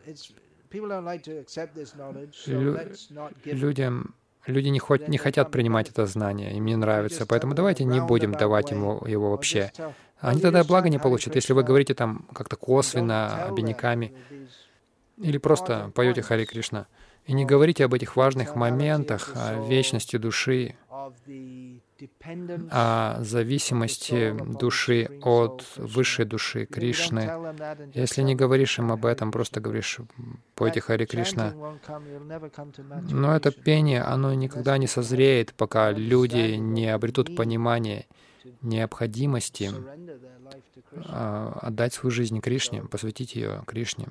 людям, 3.44 4.14
люди 4.46 4.68
не, 4.68 4.78
хоть, 4.78 5.08
не 5.08 5.18
хотят 5.18 5.50
принимать 5.50 5.88
это 5.88 6.06
знание, 6.06 6.54
им 6.56 6.66
не 6.66 6.76
нравится, 6.76 7.26
поэтому 7.26 7.54
давайте 7.54 7.84
не 7.84 8.00
будем 8.00 8.32
давать 8.32 8.70
ему 8.70 9.04
его 9.06 9.30
вообще. 9.30 9.72
Они 10.18 10.40
тогда 10.40 10.64
благо 10.64 10.88
не 10.88 10.98
получат. 10.98 11.34
Если 11.34 11.52
вы 11.52 11.62
говорите 11.62 11.94
там 11.94 12.28
как-то 12.34 12.56
косвенно, 12.56 13.46
обиняками, 13.46 14.14
или 15.16 15.38
просто 15.38 15.90
поете 15.94 16.22
Хари 16.22 16.44
Кришна, 16.44 16.86
и 17.26 17.32
не 17.32 17.44
говорите 17.44 17.84
об 17.84 17.94
этих 17.94 18.16
важных 18.16 18.56
моментах, 18.56 19.32
о 19.34 19.66
вечности 19.68 20.16
души, 20.16 20.76
о 22.70 23.22
зависимости 23.22 24.34
души 24.60 25.08
от 25.22 25.64
высшей 25.76 26.24
души 26.24 26.66
Кришны. 26.66 27.30
Если 27.94 28.22
не 28.22 28.34
говоришь 28.34 28.78
им 28.78 28.90
об 28.90 29.06
этом, 29.06 29.30
просто 29.30 29.60
говоришь 29.60 29.98
«Пойте 30.54 30.80
Хари 30.80 31.04
Кришна», 31.06 31.54
но 33.10 33.36
это 33.36 33.52
пение, 33.52 34.02
оно 34.02 34.34
никогда 34.34 34.78
не 34.78 34.86
созреет, 34.86 35.54
пока 35.54 35.92
люди 35.92 36.56
не 36.56 36.88
обретут 36.88 37.36
понимание 37.36 38.06
необходимости 38.60 39.70
отдать 41.06 41.94
свою 41.94 42.10
жизнь 42.10 42.40
Кришне, 42.40 42.82
посвятить 42.82 43.34
ее 43.34 43.62
Кришне. 43.66 44.08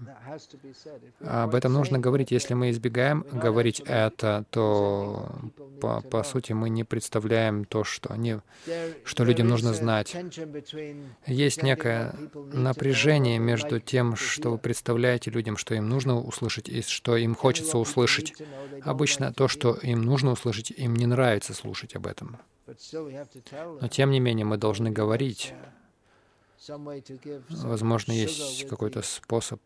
Об 1.20 1.56
этом 1.56 1.74
нужно 1.74 2.00
говорить. 2.00 2.32
Если 2.32 2.54
мы 2.54 2.72
избегаем 2.72 3.26
говорить 3.32 3.82
это, 3.86 4.46
то 4.50 5.32
по, 5.80 6.02
по 6.02 6.24
сути 6.24 6.54
мы 6.54 6.70
не 6.70 6.84
представляем 6.84 7.66
то, 7.66 7.84
что, 7.84 8.12
они, 8.12 8.38
что 9.04 9.24
людям 9.24 9.48
нужно 9.48 9.74
знать. 9.74 10.16
Есть 11.26 11.64
некое 11.64 12.16
напряжение 12.52 13.40
между 13.40 13.80
тем, 13.80 14.16
что 14.16 14.52
вы 14.52 14.58
представляете 14.58 15.32
людям, 15.32 15.58
что 15.58 15.76
им 15.76 15.90
нужно 15.90 16.20
услышать, 16.20 16.70
и 16.70 16.82
что 16.82 17.18
им 17.18 17.36
хочется 17.36 17.78
услышать. 17.78 18.34
Обычно 18.84 19.34
то, 19.34 19.48
что 19.48 19.74
им 19.74 20.02
нужно 20.02 20.32
услышать, 20.32 20.72
им 20.72 20.96
не 20.96 21.06
нравится 21.06 21.54
слушать 21.54 21.96
об 21.96 22.08
этом. 22.08 22.38
Но 23.82 23.88
тем 23.88 24.12
не 24.12 24.20
менее 24.20 24.46
мы 24.46 24.58
должны 24.58 24.92
говорить. 24.92 25.54
Возможно, 27.50 28.12
есть 28.12 28.68
какой-то 28.68 29.02
способ 29.02 29.60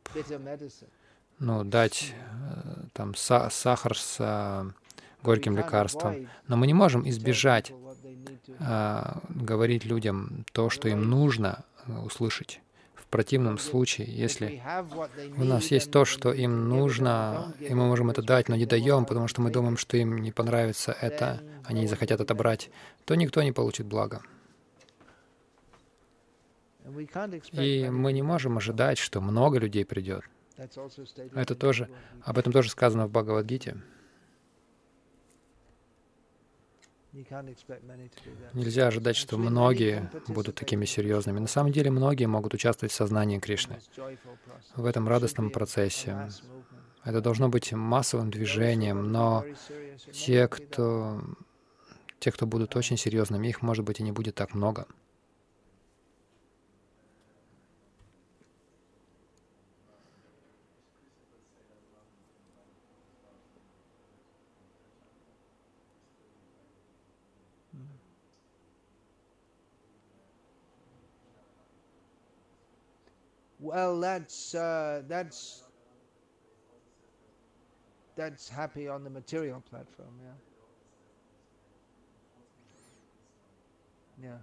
ну, 1.39 1.63
дать 1.63 2.13
э, 2.13 2.85
там 2.93 3.13
са 3.15 3.49
сахар 3.51 3.97
с 3.97 4.73
горьким 5.21 5.57
лекарством. 5.57 6.29
Но 6.47 6.55
мы 6.55 6.67
не 6.67 6.73
можем 6.73 7.07
избежать 7.09 7.73
а, 8.59 9.21
говорить 9.29 9.85
людям 9.85 10.45
то, 10.51 10.69
что 10.69 10.87
им 10.87 11.09
нужно 11.09 11.65
э, 11.87 11.97
услышать. 11.99 12.61
В 12.93 13.07
противном 13.07 13.57
случае, 13.59 14.07
если 14.07 14.61
у 15.37 15.43
нас 15.43 15.71
есть 15.71 15.91
то, 15.91 16.05
что 16.05 16.33
им 16.33 16.69
нужно, 16.69 17.53
и 17.59 17.73
мы 17.73 17.85
можем 17.85 18.09
это 18.09 18.21
дать, 18.21 18.49
но 18.49 18.55
не 18.55 18.65
даем, 18.65 19.05
потому 19.05 19.27
что 19.27 19.41
мы 19.41 19.51
думаем, 19.51 19.77
что 19.77 19.95
им 19.95 20.17
не 20.17 20.31
понравится 20.31 20.91
это, 20.91 21.41
они 21.63 21.81
не 21.81 21.87
захотят 21.87 22.19
отобрать, 22.19 22.69
то 23.05 23.15
никто 23.15 23.41
не 23.41 23.51
получит 23.51 23.85
блага. 23.85 24.21
И 27.51 27.89
мы 27.89 28.13
не 28.13 28.21
можем 28.21 28.57
ожидать, 28.57 28.97
что 28.97 29.21
много 29.21 29.59
людей 29.59 29.85
придет. 29.85 30.23
Это 31.33 31.55
тоже, 31.55 31.89
об 32.23 32.37
этом 32.37 32.53
тоже 32.53 32.69
сказано 32.69 33.07
в 33.07 33.11
Бхагавадгите. 33.11 33.77
Нельзя 38.53 38.87
ожидать, 38.87 39.15
что 39.15 39.37
многие 39.37 40.09
будут 40.27 40.55
такими 40.55 40.85
серьезными. 40.85 41.39
На 41.39 41.47
самом 41.47 41.71
деле 41.71 41.89
многие 41.89 42.25
могут 42.25 42.53
участвовать 42.53 42.91
в 42.91 42.95
сознании 42.95 43.39
Кришны, 43.39 43.79
в 44.75 44.85
этом 44.85 45.07
радостном 45.07 45.49
процессе. 45.49 46.29
Это 47.05 47.21
должно 47.21 47.47
быть 47.49 47.71
массовым 47.71 48.31
движением, 48.31 49.11
но 49.11 49.45
те, 50.11 50.47
кто, 50.47 51.21
те, 52.19 52.31
кто 52.31 52.45
будут 52.47 52.75
очень 52.75 52.97
серьезными, 52.97 53.47
их, 53.47 53.61
может 53.61 53.85
быть, 53.85 53.99
и 53.99 54.03
не 54.03 54.11
будет 54.11 54.35
так 54.35 54.53
много. 54.53 54.87
Well, 73.65 73.99
that's 73.99 74.53
uh, 74.53 75.01
that's 75.07 75.63
that's 78.15 78.47
happy 78.47 78.87
on 78.87 79.03
the 79.03 79.09
material 79.09 79.63
platform, 79.69 80.13
yeah. 80.21 80.37
Yeah. 84.23 84.37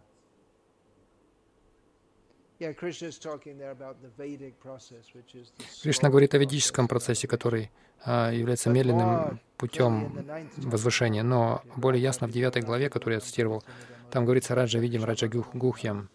Кришна 5.83 6.11
говорит 6.11 6.35
о 6.35 6.39
ведическом 6.39 6.87
процессе, 6.89 7.27
который 7.27 7.70
а, 8.05 8.31
является 8.31 8.70
медленным 8.70 9.41
путем 9.57 10.25
возвышения, 10.59 11.25
но 11.25 11.62
более 11.77 12.01
ясно 12.01 12.29
в 12.29 12.31
девятой 12.33 12.62
главе, 12.62 12.89
которую 12.89 13.16
я 13.16 13.20
цитировал, 13.20 13.64
там 14.12 14.25
говорится 14.25 14.55
Раджа 14.55 14.79
видим 14.79 15.05
Раджа 15.05 15.29
Гухьям. 15.29 16.09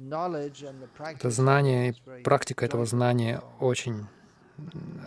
Это 0.00 1.30
знание 1.30 1.90
и 1.90 2.22
практика 2.22 2.64
этого 2.64 2.86
знания 2.86 3.42
очень 3.60 4.06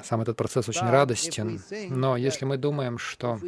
сам 0.04 0.22
этот 0.22 0.36
процесс 0.36 0.68
очень 0.68 0.90
радостен, 0.90 1.62
но 1.90 2.18
если 2.18 2.46
мы 2.46 2.58
думаем, 2.58 2.98
что 2.98 3.40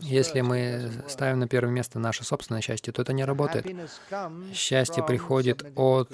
если 0.00 0.40
мы 0.40 0.90
ставим 1.08 1.38
на 1.38 1.48
первое 1.48 1.72
место 1.72 1.98
наше 1.98 2.24
собственное 2.24 2.62
счастье, 2.62 2.92
то 2.92 3.02
это 3.02 3.12
не 3.12 3.24
работает. 3.24 3.66
Счастье 4.52 5.04
приходит 5.04 5.64
от 5.76 6.10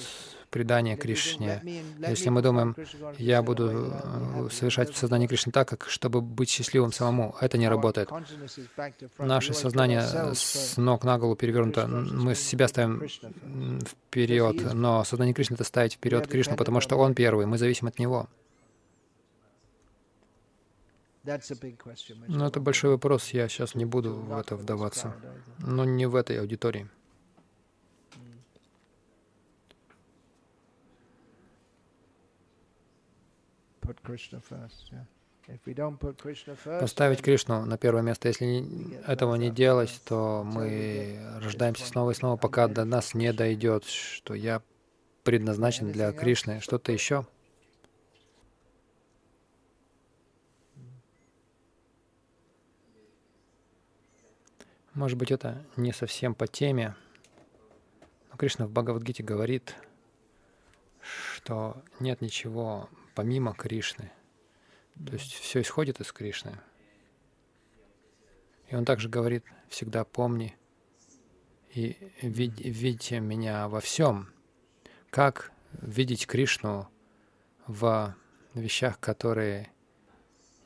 предания 0.51 0.97
Кришне. 0.97 1.63
Если 2.09 2.29
мы 2.31 2.43
думаем, 2.43 2.75
я 3.19 3.43
буду 3.43 3.93
э, 3.93 4.49
совершать 4.51 4.97
сознание 4.97 5.29
Кришны 5.29 5.53
так, 5.53 5.69
как 5.69 5.89
чтобы 5.89 6.21
быть 6.21 6.51
счастливым 6.51 6.93
самому, 6.93 7.37
это 7.41 7.59
не 7.59 7.69
работает. 7.69 8.11
Наше 9.19 9.55
сознание 9.55 10.03
с 10.35 10.77
ног 10.77 11.05
на 11.05 11.19
голову 11.19 11.37
перевернуто. 11.37 11.87
Мы 11.87 12.35
себя 12.35 12.69
ставим 12.69 13.07
вперед, 13.87 14.75
но 14.75 15.05
сознание 15.05 15.35
Кришны— 15.35 15.55
это 15.57 15.65
ставить 15.65 15.95
вперед 15.95 16.27
Кришну, 16.27 16.57
потому 16.57 16.81
что 16.81 16.97
Он 16.97 17.15
первый, 17.15 17.47
мы 17.47 17.59
зависим 17.59 17.89
от 17.89 17.99
Него. 17.99 18.29
Но 22.29 22.47
это 22.47 22.61
большой 22.61 22.91
вопрос, 22.91 23.31
я 23.31 23.49
сейчас 23.49 23.75
не 23.75 23.85
буду 23.85 24.15
в 24.15 24.39
это 24.39 24.57
вдаваться. 24.57 25.15
Но 25.59 25.85
не 25.85 26.07
в 26.07 26.15
этой 26.15 26.41
аудитории. 26.41 26.89
Поставить 36.79 37.23
Кришну 37.23 37.65
на 37.65 37.79
первое 37.79 38.03
место. 38.03 38.29
Если 38.29 39.03
этого 39.07 39.35
не 39.37 39.51
делать, 39.51 40.01
то 40.05 40.43
мы 40.45 41.19
рождаемся 41.43 41.87
снова 41.87 42.11
и 42.11 42.15
снова, 42.15 42.37
пока 42.37 42.69
до 42.69 42.85
нас 42.85 43.15
не 43.15 43.33
дойдет, 43.33 43.85
что 43.85 44.35
я 44.35 44.63
предназначен 45.23 45.91
для 45.91 46.13
Кришны. 46.13 46.61
Что-то 46.61 46.93
еще? 46.93 47.27
Может 54.93 55.17
быть, 55.17 55.31
это 55.31 55.65
не 55.77 55.93
совсем 55.93 56.35
по 56.35 56.47
теме, 56.47 56.97
но 58.31 58.37
Кришна 58.37 58.67
в 58.67 58.71
Бхагавадгите 58.71 59.23
говорит, 59.23 59.77
что 61.01 61.81
нет 62.01 62.21
ничего 62.21 62.89
помимо 63.19 63.53
Кришны. 63.53 64.13
То 65.05 65.15
есть 65.15 65.33
все 65.33 65.63
исходит 65.63 66.01
из 66.01 66.13
Кришны. 66.13 66.57
И 68.69 68.77
он 68.77 68.85
также 68.85 69.09
говорит, 69.09 69.45
всегда 69.69 70.05
помни 70.05 70.57
и 71.75 71.97
видь, 72.23 72.61
видите 72.61 73.19
меня 73.19 73.69
во 73.69 73.81
всем. 73.81 74.33
Как 75.11 75.51
видеть 75.73 76.29
Кришну 76.29 76.89
в 77.67 78.15
вещах, 78.55 79.01
которые 79.01 79.73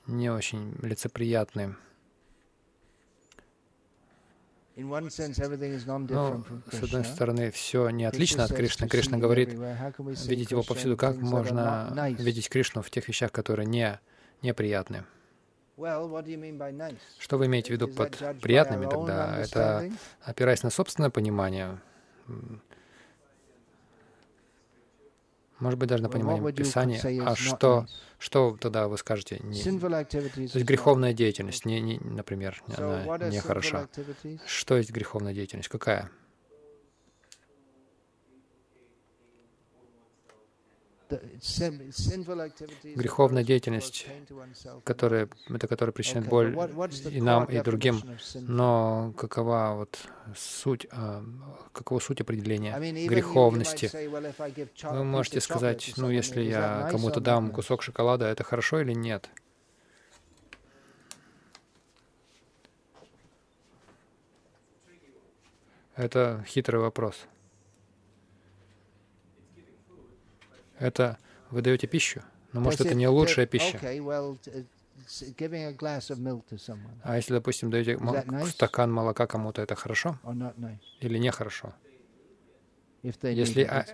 не 0.06 0.28
очень 0.28 0.74
лицеприятны. 0.82 1.74
Но, 4.76 6.44
с 6.70 6.82
одной 6.82 7.04
стороны, 7.04 7.50
все 7.50 7.90
не 7.90 8.04
отлично 8.04 8.44
от 8.44 8.54
Кришны. 8.54 8.88
Кришна 8.88 9.18
говорит, 9.18 9.50
видеть 10.26 10.50
его 10.50 10.62
повсюду. 10.62 10.96
Как 10.96 11.16
можно 11.16 11.94
видеть 12.18 12.48
Кришну 12.48 12.82
в 12.82 12.90
тех 12.90 13.06
вещах, 13.06 13.32
которые 13.32 13.66
не, 13.66 14.00
неприятны? 14.40 15.04
Что 17.18 17.38
вы 17.38 17.46
имеете 17.46 17.68
в 17.68 17.70
виду 17.72 17.88
под 17.88 18.16
приятными 18.40 18.88
тогда? 18.88 19.38
Это 19.38 19.90
опираясь 20.22 20.62
на 20.62 20.70
собственное 20.70 21.10
понимание, 21.10 21.78
может 25.62 25.78
быть, 25.78 25.88
даже 25.88 26.02
на 26.02 26.08
понимание 26.08 26.52
Писания. 26.52 27.00
А 27.24 27.36
что, 27.36 27.86
что 28.18 28.56
тогда 28.60 28.88
вы 28.88 28.98
скажете? 28.98 29.38
Не, 29.42 29.62
то 29.62 30.58
есть 30.58 30.66
греховная 30.66 31.12
деятельность, 31.12 31.64
не, 31.64 31.80
не, 31.80 31.98
например, 31.98 32.62
она 32.76 33.28
нехороша. 33.28 33.88
Что 34.46 34.76
есть 34.76 34.90
греховная 34.90 35.32
деятельность? 35.32 35.68
Какая? 35.68 36.10
Греховная 42.94 43.44
деятельность, 43.44 44.06
которая, 44.84 45.28
это 45.48 45.66
которая 45.66 45.92
причиняет 45.92 46.28
боль 46.28 46.56
и 47.10 47.20
нам, 47.20 47.44
и 47.44 47.60
другим. 47.60 48.02
Но 48.34 49.12
какова 49.16 49.74
вот 49.76 49.98
суть, 50.36 50.86
а, 50.90 51.22
какова 51.72 51.98
суть 52.00 52.20
определения 52.20 52.78
греховности? 53.06 53.90
Вы 54.82 55.04
можете 55.04 55.40
сказать, 55.40 55.92
ну, 55.96 56.10
если 56.10 56.42
я 56.42 56.88
кому-то 56.90 57.20
дам 57.20 57.50
кусок 57.50 57.82
шоколада, 57.82 58.26
это 58.26 58.44
хорошо 58.44 58.80
или 58.80 58.92
нет? 58.92 59.30
Это 65.94 66.44
хитрый 66.48 66.80
вопрос. 66.80 67.26
Это 70.82 71.18
вы 71.50 71.62
даете 71.62 71.86
пищу, 71.86 72.22
но 72.52 72.60
может 72.60 72.80
это 72.80 72.94
не 72.94 73.06
лучшая 73.06 73.46
пища. 73.46 73.78
А 77.02 77.16
если, 77.16 77.34
допустим, 77.34 77.70
даете 77.70 77.98
стакан 78.48 78.92
молока 78.92 79.28
кому-то, 79.28 79.62
это 79.62 79.76
хорошо 79.76 80.18
или 81.00 81.18
нехорошо? 81.18 81.72
Если, 83.02 83.62
а, 83.62 83.84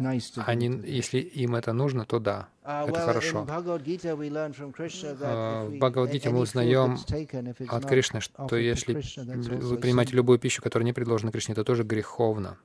они, 0.44 0.66
если 0.84 1.18
им 1.18 1.54
это 1.54 1.72
нужно, 1.72 2.04
то 2.04 2.18
да, 2.18 2.50
uh, 2.62 2.90
это 2.90 3.00
хорошо. 3.00 3.46
А, 3.48 5.64
в 5.64 5.78
Бхагавадгите 5.78 6.28
мы 6.28 6.40
узнаем 6.40 6.98
от 7.68 7.86
Кришны, 7.86 8.20
что 8.20 8.56
если 8.56 8.92
вы 8.92 9.78
принимаете 9.78 10.14
любую 10.14 10.38
пищу, 10.38 10.60
которая 10.60 10.84
не 10.84 10.92
предложена 10.92 11.32
Кришне, 11.32 11.54
это 11.54 11.64
тоже 11.64 11.84
греховно. 11.84 12.58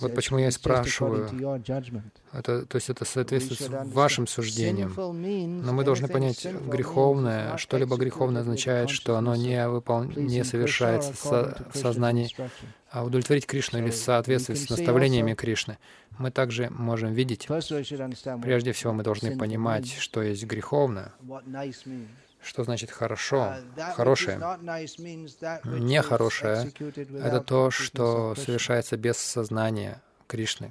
Вот 0.00 0.14
почему 0.14 0.38
я 0.38 0.48
и 0.48 0.50
спрашиваю. 0.50 1.28
Это, 2.32 2.66
то 2.66 2.76
есть 2.76 2.90
это 2.90 3.04
соответствует 3.04 3.70
вашим 3.86 4.26
суждениям. 4.26 4.92
Но 5.64 5.72
мы 5.72 5.84
должны 5.84 6.08
понять, 6.08 6.46
греховное, 6.66 7.56
что-либо 7.56 7.96
греховное 7.96 8.42
означает, 8.42 8.90
что 8.90 9.16
оно 9.16 9.36
не, 9.36 9.68
выпол... 9.68 10.04
не 10.04 10.44
совершается 10.44 11.14
со... 11.14 11.66
в 11.72 11.76
сознании, 11.76 12.34
а 12.90 13.04
удовлетворить 13.04 13.46
Кришну 13.46 13.78
или 13.78 13.90
соответствовать 13.90 14.60
с 14.60 14.68
наставлениями 14.68 15.34
Кришны. 15.34 15.78
Мы 16.18 16.30
также 16.30 16.68
можем 16.70 17.12
видеть, 17.14 17.46
прежде 17.46 18.72
всего 18.72 18.92
мы 18.92 19.02
должны 19.02 19.38
понимать, 19.38 19.90
что 19.92 20.22
есть 20.22 20.44
греховное, 20.44 21.12
что 22.42 22.64
значит 22.64 22.90
хорошо? 22.90 23.54
Uh, 23.76 23.92
Хорошее. 23.92 24.38
Нехорошее— 25.64 26.72
это 27.22 27.40
то, 27.40 27.70
что 27.70 28.34
совершается 28.34 28.96
без 28.96 29.16
сознания 29.18 30.02
Кришны. 30.26 30.70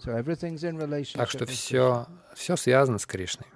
Так 1.14 1.30
что 1.30 1.46
все, 1.46 2.08
все 2.34 2.56
связано 2.56 2.98
с 2.98 3.06
Кришной. 3.06 3.48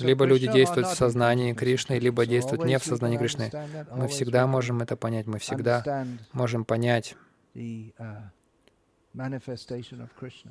Либо 0.00 0.24
люди 0.24 0.52
действуют 0.52 0.86
в 0.86 0.94
сознании 0.94 1.52
Кришны, 1.52 1.98
либо 1.98 2.26
действуют 2.26 2.64
не 2.64 2.78
в 2.78 2.84
сознании 2.84 3.18
Кришны. 3.18 3.50
Мы 3.90 4.06
всегда 4.06 4.46
можем 4.46 4.82
это 4.82 4.96
понять, 4.96 5.26
мы 5.26 5.40
всегда 5.40 6.06
можем 6.32 6.64
понять 6.64 7.16
uh, 7.56 8.22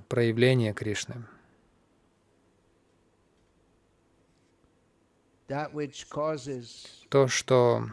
проявление 0.09 0.73
Кришны. 0.73 1.15
То, 7.09 7.27
что 7.27 7.83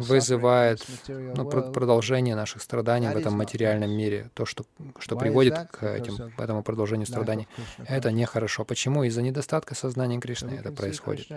вызывает 0.00 0.86
ну, 1.08 1.72
продолжение 1.72 2.34
наших 2.34 2.62
страданий 2.62 3.08
в 3.08 3.16
этом 3.16 3.34
материальном 3.34 3.90
мире, 3.90 4.30
то, 4.34 4.44
что, 4.44 4.64
что 4.98 5.16
приводит 5.16 5.54
к 5.70 5.82
этим, 5.84 6.32
этому 6.38 6.62
продолжению 6.62 7.06
страданий, 7.06 7.48
это 7.86 8.12
нехохорошо. 8.12 8.64
Почему? 8.64 9.04
Из-за 9.04 9.22
недостатка 9.22 9.74
сознания 9.74 10.20
Кришны 10.20 10.50
это 10.50 10.70
происходит. 10.72 11.28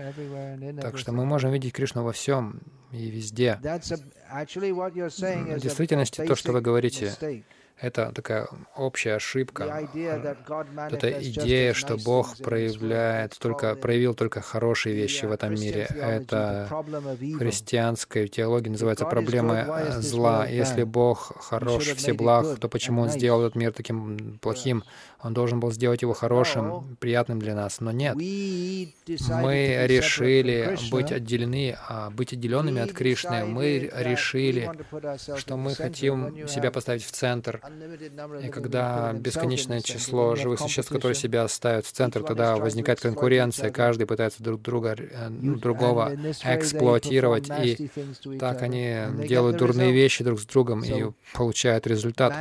Так 0.82 0.98
что 0.98 1.12
мы 1.14 1.26
можем 1.26 1.52
видеть 1.52 1.74
Кришну 1.74 2.04
во 2.04 2.12
всем 2.12 2.60
и 2.92 3.10
везде. 3.10 3.60
В 3.62 5.60
действительности, 5.60 6.26
то, 6.26 6.36
что 6.36 6.52
вы 6.52 6.62
говорите, 6.62 7.14
это 7.80 8.12
такая 8.14 8.48
общая 8.76 9.16
ошибка. 9.16 9.88
Эта 10.92 11.12
идея, 11.24 11.74
что 11.74 11.98
Бог 11.98 12.38
проявляет 12.38 13.38
только, 13.40 13.76
проявил 13.76 14.14
только 14.16 14.42
хорошие 14.42 14.96
вещи 14.96 15.26
в 15.26 15.32
этом 15.32 15.54
мире, 15.54 15.88
это 15.90 16.68
христианской 17.38 18.28
теологии 18.28 18.70
называется 18.70 19.06
проблема 19.06 19.56
э, 19.56 20.02
зла. 20.02 20.48
Если 20.48 20.84
Бог 20.84 21.34
хорош, 21.44 21.86
все 21.96 22.14
благ, 22.14 22.60
то 22.60 22.68
почему 22.68 23.02
Он 23.04 23.10
сделал 23.10 23.42
этот 23.42 23.56
мир 23.56 23.74
таким 23.74 24.40
плохим? 24.40 24.84
Он 25.22 25.34
должен 25.34 25.60
был 25.60 25.72
сделать 25.72 26.04
его 26.04 26.14
хорошим, 26.14 26.96
приятным 27.00 27.40
для 27.40 27.56
нас. 27.56 27.80
Но 27.80 27.92
нет. 27.92 28.16
Мы 28.16 29.86
решили 29.88 30.78
быть 30.92 31.12
отделены, 31.12 31.76
а 31.88 32.10
быть 32.12 32.34
отделенными 32.34 32.82
от 32.82 32.92
Кришны. 32.94 33.46
Мы 33.46 33.90
решили, 33.94 34.72
что 35.38 35.58
мы 35.58 35.74
хотим 35.74 36.48
себя 36.48 36.72
поставить 36.72 37.04
в 37.04 37.12
центр. 37.12 37.62
И 38.44 38.50
когда 38.50 39.14
бесконечное 39.14 39.82
число 39.82 40.36
живых 40.36 40.60
существ, 40.60 40.92
которые 40.92 41.16
себя 41.16 41.48
ставят 41.48 41.86
в 41.86 41.92
центр, 41.92 42.24
тогда 42.24 42.56
возникает 42.58 43.00
конкуренция. 43.00 43.72
Каждый 43.72 44.06
пытается 44.06 44.44
друг 44.44 44.62
друга, 44.62 44.96
э, 44.98 45.30
другого 45.30 46.14
эксплуатировать. 46.44 47.50
И 47.64 47.90
так 48.40 48.62
они 48.62 48.98
делают 49.28 49.58
дурные 49.58 49.92
вещи 49.92 50.24
друг 50.24 50.40
с 50.40 50.46
другом 50.46 50.84
и 50.84 51.12
получают 51.34 51.88
результат. 51.88 52.34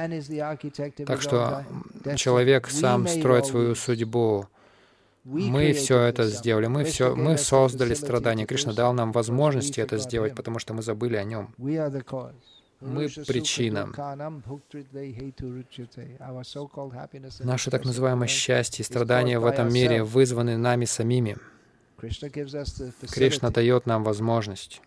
Так 1.06 1.22
что 1.22 1.64
человек 2.16 2.68
сам 2.68 3.06
строит 3.06 3.46
свою 3.46 3.74
судьбу. 3.74 4.46
Мы 5.24 5.72
все 5.72 6.02
это 6.02 6.28
сделали, 6.28 6.68
мы 6.68 6.84
все, 6.84 7.16
мы 7.16 7.36
создали 7.36 7.94
страдания. 7.94 8.46
Кришна 8.46 8.72
дал 8.72 8.92
нам 8.92 9.10
возможности 9.10 9.80
это 9.80 9.98
сделать, 9.98 10.36
потому 10.36 10.60
что 10.60 10.72
мы 10.72 10.82
забыли 10.82 11.16
о 11.16 11.24
нем. 11.24 11.52
Мы 12.80 13.08
причина. 13.08 13.92
Наше 17.40 17.70
так 17.70 17.84
называемое 17.84 18.28
счастье 18.28 18.82
и 18.82 18.86
страдания 18.86 19.38
в 19.38 19.46
этом 19.46 19.72
мире 19.72 20.02
вызваны 20.02 20.56
нами 20.56 20.84
самими. 20.84 21.36
Кришна 21.96 23.50
дает 23.50 23.86
нам 23.86 24.04
возможность. 24.04 24.82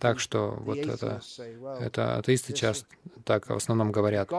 Так 0.00 0.20
что 0.20 0.56
вот 0.60 0.78
это, 0.78 1.20
это 1.80 2.16
атеисты 2.16 2.52
часто 2.52 2.86
так 3.24 3.48
в 3.48 3.54
основном 3.54 3.92
говорят. 3.92 4.30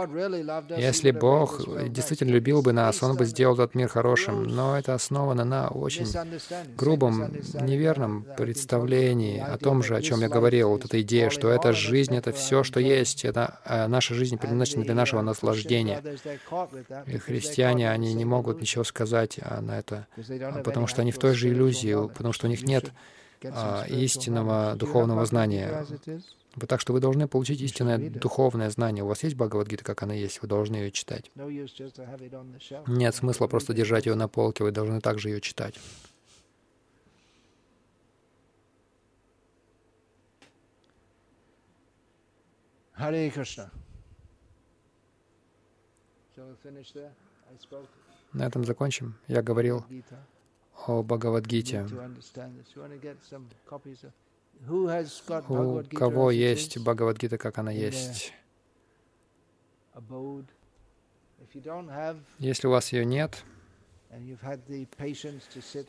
Если 0.77 1.11
Бог 1.11 1.61
действительно 1.89 2.31
любил 2.31 2.61
бы 2.61 2.73
нас, 2.73 3.01
Он 3.03 3.15
бы 3.15 3.25
сделал 3.25 3.55
этот 3.55 3.75
мир 3.75 3.87
хорошим, 3.87 4.43
но 4.43 4.77
это 4.77 4.93
основано 4.93 5.45
на 5.45 5.69
очень 5.69 6.05
грубом, 6.75 7.31
неверном 7.61 8.25
представлении 8.37 9.39
о 9.39 9.57
том 9.57 9.83
же, 9.83 9.95
о 9.95 10.01
чем 10.01 10.21
я 10.21 10.29
говорил, 10.29 10.69
вот 10.69 10.85
эта 10.85 11.01
идея, 11.01 11.29
что 11.29 11.49
эта 11.49 11.73
жизнь— 11.73 12.15
это 12.17 12.31
все, 12.31 12.63
что 12.63 12.79
есть, 12.79 13.25
это 13.25 13.59
э, 13.65 13.87
наша 13.87 14.13
жизнь 14.13 14.37
предназначена 14.37 14.83
для 14.83 14.95
нашего 14.95 15.21
наслаждения. 15.21 16.03
И 17.07 17.17
христиане, 17.17 17.89
они 17.89 18.13
не 18.13 18.25
могут 18.25 18.61
ничего 18.61 18.83
сказать 18.83 19.39
на 19.61 19.79
это, 19.79 20.07
потому 20.63 20.87
что 20.87 21.01
они 21.01 21.11
в 21.11 21.19
той 21.19 21.33
же 21.33 21.49
иллюзии, 21.49 22.07
потому 22.07 22.33
что 22.33 22.47
у 22.47 22.49
них 22.49 22.63
нет 22.63 22.85
а, 22.87 22.91
истинного 23.43 24.75
духовного 24.75 25.25
знания. 25.25 25.85
Так 26.67 26.81
что 26.81 26.93
вы 26.93 26.99
должны 26.99 27.27
получить 27.27 27.61
истинное 27.61 27.97
духовное 28.09 28.69
знание. 28.69 29.03
У 29.03 29.07
вас 29.07 29.23
есть 29.23 29.35
Бхагавадгита, 29.35 29.83
как 29.83 30.03
она 30.03 30.13
есть, 30.13 30.41
вы 30.41 30.47
должны 30.47 30.75
ее 30.75 30.91
читать. 30.91 31.31
Нет 32.87 33.15
смысла 33.15 33.47
просто 33.47 33.73
держать 33.73 34.05
ее 34.05 34.15
на 34.15 34.27
полке, 34.27 34.63
вы 34.63 34.71
должны 34.71 34.99
также 34.99 35.29
ее 35.29 35.41
читать. 35.41 35.79
Харе 42.93 43.31
Кришна. 43.31 43.71
На 48.33 48.43
этом 48.43 48.63
закончим. 48.63 49.15
Я 49.27 49.41
говорил 49.41 49.83
о 50.87 51.03
Бхагавадгите. 51.03 51.87
У 55.47 55.83
кого 55.95 56.31
есть 56.31 56.77
Бхагавадгита, 56.77 57.37
как 57.37 57.57
она 57.57 57.71
есть? 57.71 58.33
Если 62.39 62.67
у 62.67 62.71
вас 62.71 62.93
ее 62.93 63.05
нет, 63.05 63.43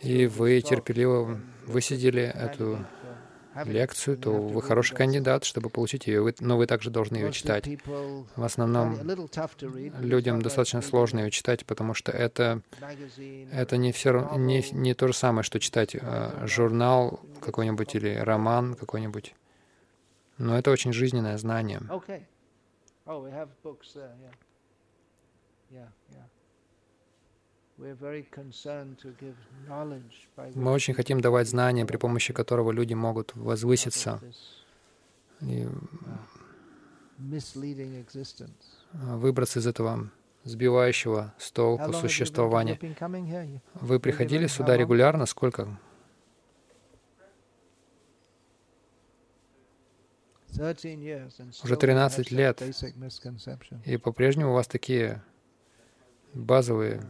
и 0.02 0.26
вы 0.26 0.60
терпеливо 0.60 1.40
высидели 1.66 2.22
эту 2.22 2.78
лекцию, 3.64 4.16
то 4.16 4.32
вы 4.32 4.62
хороший 4.62 4.94
кандидат, 4.94 5.44
чтобы 5.44 5.68
получить 5.70 6.06
ее, 6.06 6.34
но 6.40 6.56
вы 6.56 6.66
также 6.66 6.90
должны 6.90 7.16
ее 7.16 7.32
читать. 7.32 7.68
В 8.36 8.42
основном 8.42 8.98
людям 10.00 10.42
достаточно 10.42 10.82
сложно 10.82 11.20
ее 11.20 11.30
читать, 11.30 11.64
потому 11.66 11.94
что 11.94 12.12
это, 12.12 12.62
это 13.52 13.76
не, 13.76 13.92
все, 13.92 14.30
не, 14.36 14.64
не 14.72 14.94
то 14.94 15.06
же 15.08 15.14
самое, 15.14 15.42
что 15.42 15.60
читать 15.60 15.94
э, 15.94 16.46
журнал 16.46 17.20
какой-нибудь 17.40 17.94
или 17.94 18.14
роман 18.14 18.74
какой-нибудь. 18.74 19.34
Но 20.38 20.58
это 20.58 20.70
очень 20.70 20.92
жизненное 20.92 21.38
знание. 21.38 21.80
Мы 30.54 30.70
очень 30.70 30.94
хотим 30.94 31.20
давать 31.20 31.48
знания, 31.48 31.86
при 31.86 31.96
помощи 31.96 32.32
которого 32.32 32.70
люди 32.70 32.94
могут 32.94 33.34
возвыситься 33.34 34.20
и 35.40 35.68
выбраться 38.92 39.58
из 39.58 39.66
этого 39.66 40.10
сбивающего 40.44 41.34
с 41.38 41.50
толку 41.50 41.92
существования. 41.92 42.78
Вы 43.74 44.00
приходили 44.00 44.46
сюда 44.46 44.76
регулярно? 44.76 45.26
Сколько? 45.26 45.78
Уже 51.64 51.76
13 51.76 52.30
лет. 52.30 52.62
И 53.86 53.96
по-прежнему 53.96 54.50
у 54.50 54.54
вас 54.54 54.66
такие 54.66 55.22
базовые 56.34 57.02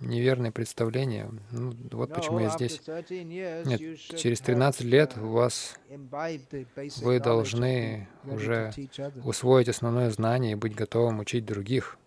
неверные 0.00 0.52
представления. 0.52 1.30
Ну, 1.50 1.74
вот 1.92 2.12
почему 2.14 2.38
я 2.40 2.50
здесь. 2.50 2.80
Нет, 3.10 3.98
через 4.16 4.40
13 4.40 4.82
лет 4.82 5.16
у 5.18 5.28
вас 5.28 5.76
вы 6.98 7.20
должны 7.20 8.08
уже 8.24 8.72
усвоить 9.24 9.68
основное 9.68 10.10
знание 10.10 10.52
и 10.52 10.56
быть 10.56 10.74
готовым 10.74 11.20
учить 11.20 11.44
других. 11.44 11.98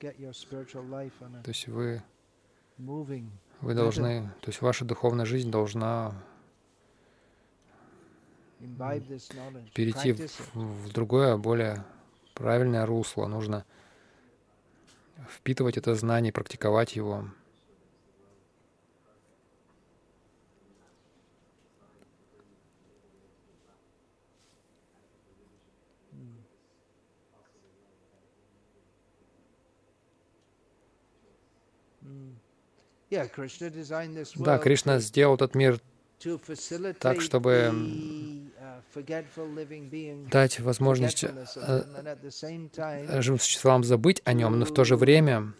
То 0.00 1.48
есть 1.48 1.68
вы, 1.68 2.02
вы 2.76 3.74
должны, 3.74 4.30
то 4.40 4.48
есть 4.48 4.62
ваша 4.62 4.84
духовная 4.84 5.24
жизнь 5.24 5.50
должна 5.50 6.14
перейти 9.74 10.12
в, 10.12 10.54
в 10.54 10.92
другое, 10.92 11.36
более 11.36 11.84
правильное 12.34 12.86
русло. 12.86 13.26
Нужно 13.26 13.64
впитывать 15.26 15.76
это 15.76 15.94
знание, 15.94 16.32
практиковать 16.32 16.96
его. 16.96 17.24
Да, 34.36 34.58
Кришна 34.58 34.98
сделал 34.98 35.36
этот 35.36 35.54
мир 35.54 35.80
так, 36.98 37.20
чтобы 37.20 37.72
дать 40.30 40.60
возможность 40.60 41.24
э, 41.24 43.20
живым 43.20 43.38
существам 43.38 43.84
забыть 43.84 44.22
о 44.24 44.32
нем, 44.32 44.58
но 44.58 44.64
в 44.64 44.72
то 44.72 44.84
же 44.84 44.96
время 44.96 45.52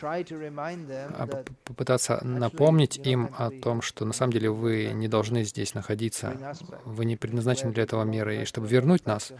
а, 0.00 1.44
попытаться 1.64 2.24
напомнить 2.24 2.98
им 2.98 3.34
о 3.36 3.50
том, 3.50 3.82
что 3.82 4.04
на 4.04 4.12
самом 4.12 4.32
деле 4.32 4.50
вы 4.50 4.92
не 4.92 5.08
должны 5.08 5.44
здесь 5.44 5.74
находиться, 5.74 6.54
вы 6.84 7.04
не 7.04 7.16
предназначены 7.16 7.72
для 7.72 7.82
этого 7.82 8.04
мира, 8.04 8.34
и 8.34 8.44
чтобы 8.44 8.68
вернуть 8.68 9.06
нас 9.06 9.32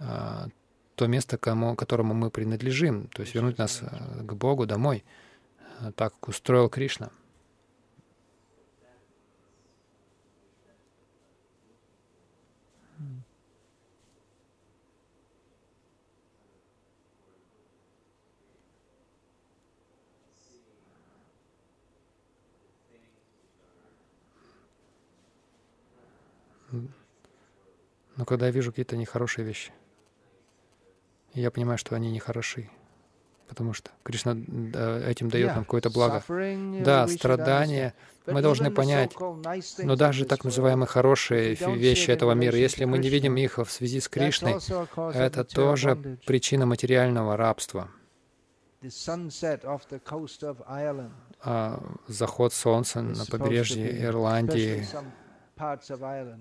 а, 0.00 0.48
то 0.94 1.06
место, 1.06 1.36
кому, 1.36 1.76
которому 1.76 2.14
мы 2.14 2.30
принадлежим, 2.30 3.08
то 3.08 3.20
есть 3.20 3.34
вернуть 3.34 3.58
нас 3.58 3.82
э, 3.82 4.22
к 4.22 4.32
Богу 4.32 4.64
домой, 4.64 5.04
так 5.94 6.14
как 6.14 6.28
устроил 6.28 6.70
Кришна. 6.70 7.10
Но 28.16 28.24
когда 28.24 28.46
я 28.46 28.52
вижу 28.52 28.70
какие-то 28.72 28.96
нехорошие 28.96 29.44
вещи, 29.44 29.72
я 31.34 31.50
понимаю, 31.50 31.76
что 31.78 31.94
они 31.94 32.10
нехороши, 32.10 32.70
потому 33.46 33.74
что 33.74 33.90
Кришна 34.02 34.32
этим 34.32 35.28
дает 35.28 35.54
нам 35.54 35.64
какое-то 35.64 35.90
благо. 35.90 36.24
Да, 36.82 37.06
страдания, 37.08 37.94
мы 38.26 38.40
должны 38.40 38.70
понять, 38.70 39.12
но 39.78 39.96
даже 39.96 40.24
так 40.24 40.44
называемые 40.44 40.86
хорошие 40.86 41.54
вещи 41.54 42.10
этого 42.10 42.32
мира, 42.32 42.56
если 42.56 42.86
мы 42.86 42.98
не 42.98 43.10
видим 43.10 43.36
их 43.36 43.58
в 43.58 43.70
связи 43.70 44.00
с 44.00 44.08
Кришной, 44.08 44.54
это 45.14 45.44
тоже 45.44 46.18
причина 46.26 46.64
материального 46.64 47.36
рабства. 47.36 47.90
А 51.42 51.82
заход 52.08 52.52
солнца 52.54 53.02
на 53.02 53.26
побережье 53.26 54.04
Ирландии 54.04 54.86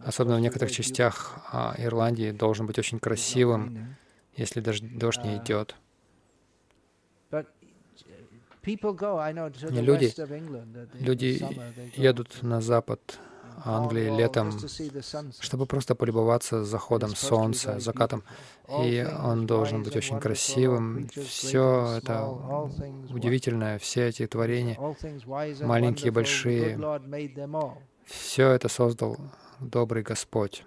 особенно 0.05 0.37
в 0.37 0.41
некоторых 0.41 0.71
частях 0.71 1.39
а, 1.51 1.75
Ирландии, 1.77 2.31
должен 2.31 2.67
быть 2.67 2.77
очень 2.79 2.99
красивым, 2.99 3.95
если 4.35 4.59
дождь 4.59 5.23
не 5.23 5.37
идет. 5.37 5.75
Люди, 9.69 10.11
люди 10.99 11.99
едут 11.99 12.41
на 12.41 12.61
запад 12.61 13.19
Англии 13.63 14.15
летом, 14.15 14.51
чтобы 15.39 15.65
просто 15.65 15.95
полюбоваться 15.95 16.65
заходом 16.65 17.15
солнца, 17.15 17.79
закатом. 17.79 18.23
И 18.81 19.07
он 19.23 19.45
должен 19.45 19.83
быть 19.83 19.95
очень 19.95 20.19
красивым. 20.19 21.07
Все 21.07 21.97
это 21.97 22.27
удивительное, 23.09 23.79
все 23.79 24.07
эти 24.07 24.27
творения, 24.27 24.77
маленькие, 25.61 26.11
большие, 26.11 26.77
все 28.05 28.49
это 28.49 28.69
создал 28.69 29.17
добрый 29.59 30.03
Господь. 30.03 30.63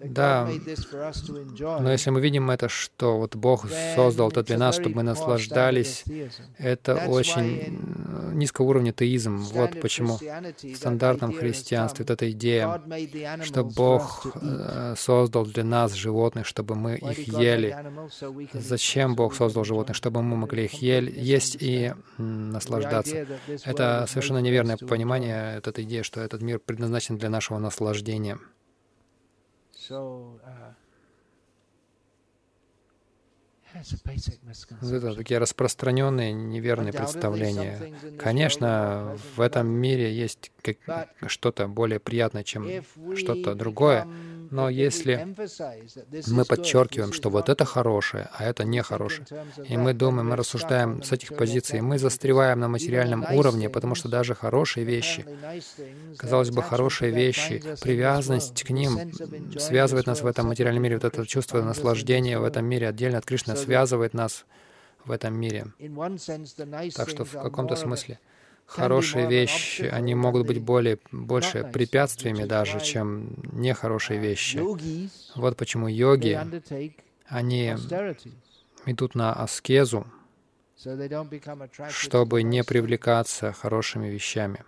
Да, 0.00 0.48
но 1.60 1.90
если 1.90 2.10
мы 2.10 2.20
видим 2.20 2.50
это, 2.50 2.68
что 2.68 3.18
вот 3.18 3.34
Бог 3.34 3.66
создал 3.96 4.28
это 4.28 4.44
для 4.44 4.56
нас, 4.56 4.76
чтобы 4.76 4.96
мы 4.96 5.02
наслаждались, 5.02 6.04
это 6.56 6.94
очень 7.08 7.80
низкого 8.32 8.66
уровня 8.66 8.92
теизм. 8.92 9.38
Вот 9.38 9.80
почему 9.80 10.18
в 10.18 10.76
стандартном 10.76 11.32
христианстве 11.32 12.04
вот 12.04 12.10
эта 12.10 12.30
идея, 12.30 12.80
что 13.42 13.64
Бог 13.64 14.26
э, 14.34 14.94
создал 14.96 15.44
для 15.44 15.64
нас 15.64 15.94
животных, 15.94 16.46
чтобы 16.46 16.74
мы 16.76 16.96
их 16.96 17.26
ели. 17.28 17.76
Зачем 18.52 19.16
Бог 19.16 19.34
создал 19.34 19.64
животных? 19.64 19.96
Чтобы 19.96 20.22
мы 20.22 20.36
могли 20.36 20.66
их 20.66 20.74
есть 20.74 21.56
и 21.60 21.92
наслаждаться. 22.18 23.26
Это 23.64 24.06
совершенно 24.08 24.38
неверное 24.38 24.76
понимание, 24.76 25.56
этой 25.58 25.84
идеи, 25.84 26.02
что 26.02 26.20
этот 26.20 26.40
мир 26.40 26.60
предназначен 26.60 27.18
для 27.18 27.30
нашего 27.30 27.58
наслаждения. 27.58 28.38
Uh, 29.90 30.74
это 34.82 35.14
такие 35.14 35.38
распространенные 35.38 36.32
неверные 36.32 36.92
представления. 36.92 37.92
Конечно, 38.18 39.16
в 39.36 39.40
этом 39.40 39.68
мире 39.68 40.12
есть 40.12 40.52
что-то 41.26 41.68
более 41.68 42.00
приятное, 42.00 42.44
чем 42.44 42.66
что-то 43.14 43.54
другое, 43.54 44.06
но 44.50 44.68
если 44.68 45.34
мы 46.26 46.44
подчеркиваем, 46.44 47.12
что 47.12 47.30
вот 47.30 47.48
это 47.48 47.64
хорошее, 47.64 48.28
а 48.32 48.44
это 48.44 48.64
нехорошее, 48.64 49.26
и 49.68 49.76
мы 49.76 49.94
думаем, 49.94 50.28
мы 50.28 50.36
рассуждаем 50.36 51.02
с 51.02 51.12
этих 51.12 51.36
позиций, 51.36 51.80
мы 51.80 51.98
застреваем 51.98 52.60
на 52.60 52.68
материальном 52.68 53.24
уровне, 53.32 53.68
потому 53.68 53.94
что 53.94 54.08
даже 54.08 54.34
хорошие 54.34 54.84
вещи, 54.84 55.24
казалось 56.16 56.50
бы, 56.50 56.62
хорошие 56.62 57.10
вещи, 57.10 57.62
привязанность 57.80 58.62
к 58.64 58.70
ним 58.70 59.12
связывает 59.58 60.06
нас 60.06 60.22
в 60.22 60.26
этом 60.26 60.46
материальном 60.48 60.82
мире, 60.82 60.96
вот 60.96 61.04
это 61.04 61.26
чувство 61.26 61.62
наслаждения 61.62 62.38
в 62.38 62.44
этом 62.44 62.64
мире 62.64 62.88
отдельно 62.88 63.18
от 63.18 63.24
Кришны 63.24 63.56
связывает 63.56 64.14
нас 64.14 64.44
в 65.04 65.10
этом 65.10 65.34
мире. 65.34 65.66
Так 66.94 67.08
что 67.08 67.24
в 67.24 67.32
каком-то 67.32 67.76
смысле 67.76 68.18
хорошие 68.68 69.26
вещи, 69.26 69.82
они 69.82 70.14
могут 70.14 70.46
быть 70.46 70.60
более, 70.62 70.98
больше 71.10 71.68
препятствиями 71.72 72.44
даже, 72.44 72.80
чем 72.80 73.34
нехорошие 73.52 74.20
вещи. 74.20 74.60
Вот 75.36 75.56
почему 75.56 75.88
йоги, 75.88 76.38
они 77.26 77.74
идут 78.86 79.14
на 79.14 79.32
аскезу, 79.32 80.06
чтобы 81.88 82.42
не 82.42 82.62
привлекаться 82.62 83.52
хорошими 83.52 84.08
вещами. 84.08 84.64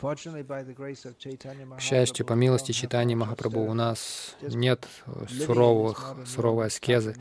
К 0.00 1.80
счастью, 1.80 2.26
по 2.26 2.34
милости 2.34 2.72
Читани 2.72 3.14
Махапрабху 3.14 3.60
у 3.60 3.72
нас 3.72 4.36
нет 4.42 4.86
суровых, 5.28 6.16
суровой 6.26 6.66
аскезы, 6.66 7.16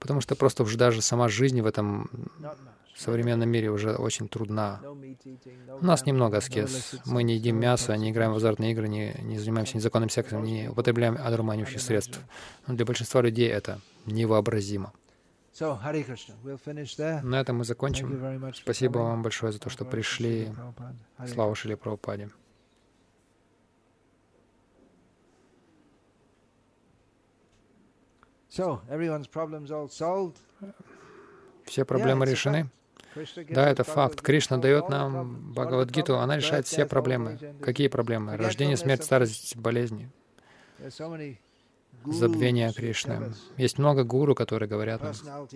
потому 0.00 0.20
что 0.20 0.34
просто 0.34 0.64
уже 0.64 0.76
даже 0.76 1.02
сама 1.02 1.28
жизнь 1.28 1.60
в 1.60 1.66
этом 1.66 2.10
современном 2.96 3.48
мире 3.48 3.70
уже 3.70 3.94
очень 3.94 4.28
трудна. 4.28 4.80
У 5.80 5.84
нас 5.84 6.06
немного 6.06 6.38
аскез. 6.38 6.96
Мы 7.06 7.22
не 7.22 7.34
едим 7.34 7.60
мясо, 7.60 7.96
не 7.96 8.10
играем 8.10 8.32
в 8.32 8.36
азартные 8.36 8.72
игры, 8.72 8.88
не, 8.88 9.14
не 9.22 9.38
занимаемся 9.38 9.76
незаконным 9.76 10.10
сексом, 10.10 10.42
не 10.42 10.68
употребляем 10.68 11.16
одурманивающих 11.16 11.80
средств. 11.80 12.18
Но 12.66 12.74
для 12.74 12.84
большинства 12.84 13.22
людей 13.22 13.48
это 13.48 13.80
невообразимо. 14.06 14.92
На 17.22 17.40
этом 17.40 17.58
мы 17.58 17.64
закончим. 17.64 18.52
Спасибо 18.54 18.98
вам 18.98 19.22
большое 19.22 19.52
за 19.52 19.58
то, 19.58 19.70
что 19.70 19.84
пришли. 19.84 20.48
Слава 21.26 21.54
Шили 21.54 21.74
Прабхупаде. 21.74 22.30
Все 31.64 31.84
проблемы 31.84 32.26
решены? 32.26 32.68
Да, 33.48 33.68
это 33.68 33.84
факт. 33.84 34.20
Кришна 34.20 34.58
дает 34.58 34.88
нам 34.88 35.52
Бхагавадгиту, 35.52 36.18
она 36.18 36.36
решает 36.36 36.66
все 36.66 36.86
проблемы. 36.86 37.38
Какие 37.62 37.88
проблемы? 37.88 38.36
Рождение, 38.36 38.76
смерть, 38.76 39.04
старость, 39.04 39.56
болезни 39.56 40.10
забвения 42.04 42.72
Кришны. 42.72 43.32
Есть 43.56 43.78
много 43.78 44.04
гуру, 44.04 44.34
которые 44.34 44.68
говорят 44.68 45.02
нам 45.02 45.48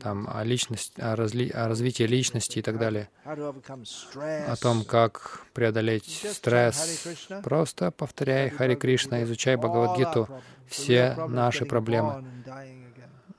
там, 0.00 0.28
о, 0.32 0.44
личности, 0.44 1.00
о, 1.00 1.16
разли, 1.16 1.50
о 1.50 1.68
развитии 1.68 2.04
личности 2.04 2.58
и 2.58 2.62
так 2.62 2.78
далее, 2.78 3.08
о 3.24 4.56
том, 4.60 4.84
как 4.84 5.46
преодолеть 5.52 6.26
стресс. 6.30 7.06
Просто 7.42 7.90
повторяй 7.90 8.50
Хари 8.50 8.74
Кришна, 8.74 9.22
изучай 9.24 9.56
Бхагавадгиту, 9.56 10.28
все 10.66 11.16
наши 11.28 11.64
проблемы. 11.64 12.24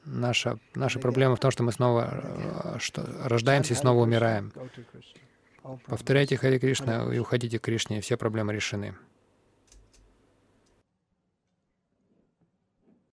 Наша, 0.04 0.58
наша 0.76 1.00
проблема 1.00 1.36
в 1.36 1.40
том, 1.40 1.52
что 1.52 1.64
мы 1.64 1.72
снова 1.72 2.10
э, 2.12 2.80
что, 2.80 3.08
рождаемся 3.24 3.74
и 3.74 3.78
снова 3.78 4.02
умираем. 4.02 4.52
Повторяйте 5.86 6.38
Хари 6.38 6.58
Кришна 6.58 7.14
и 7.14 7.20
уходите 7.20 7.60
к 7.60 7.62
Кришне, 7.62 8.00
и 8.00 8.02
все 8.02 8.18
проблемы 8.18 8.52
решены. 8.52 8.96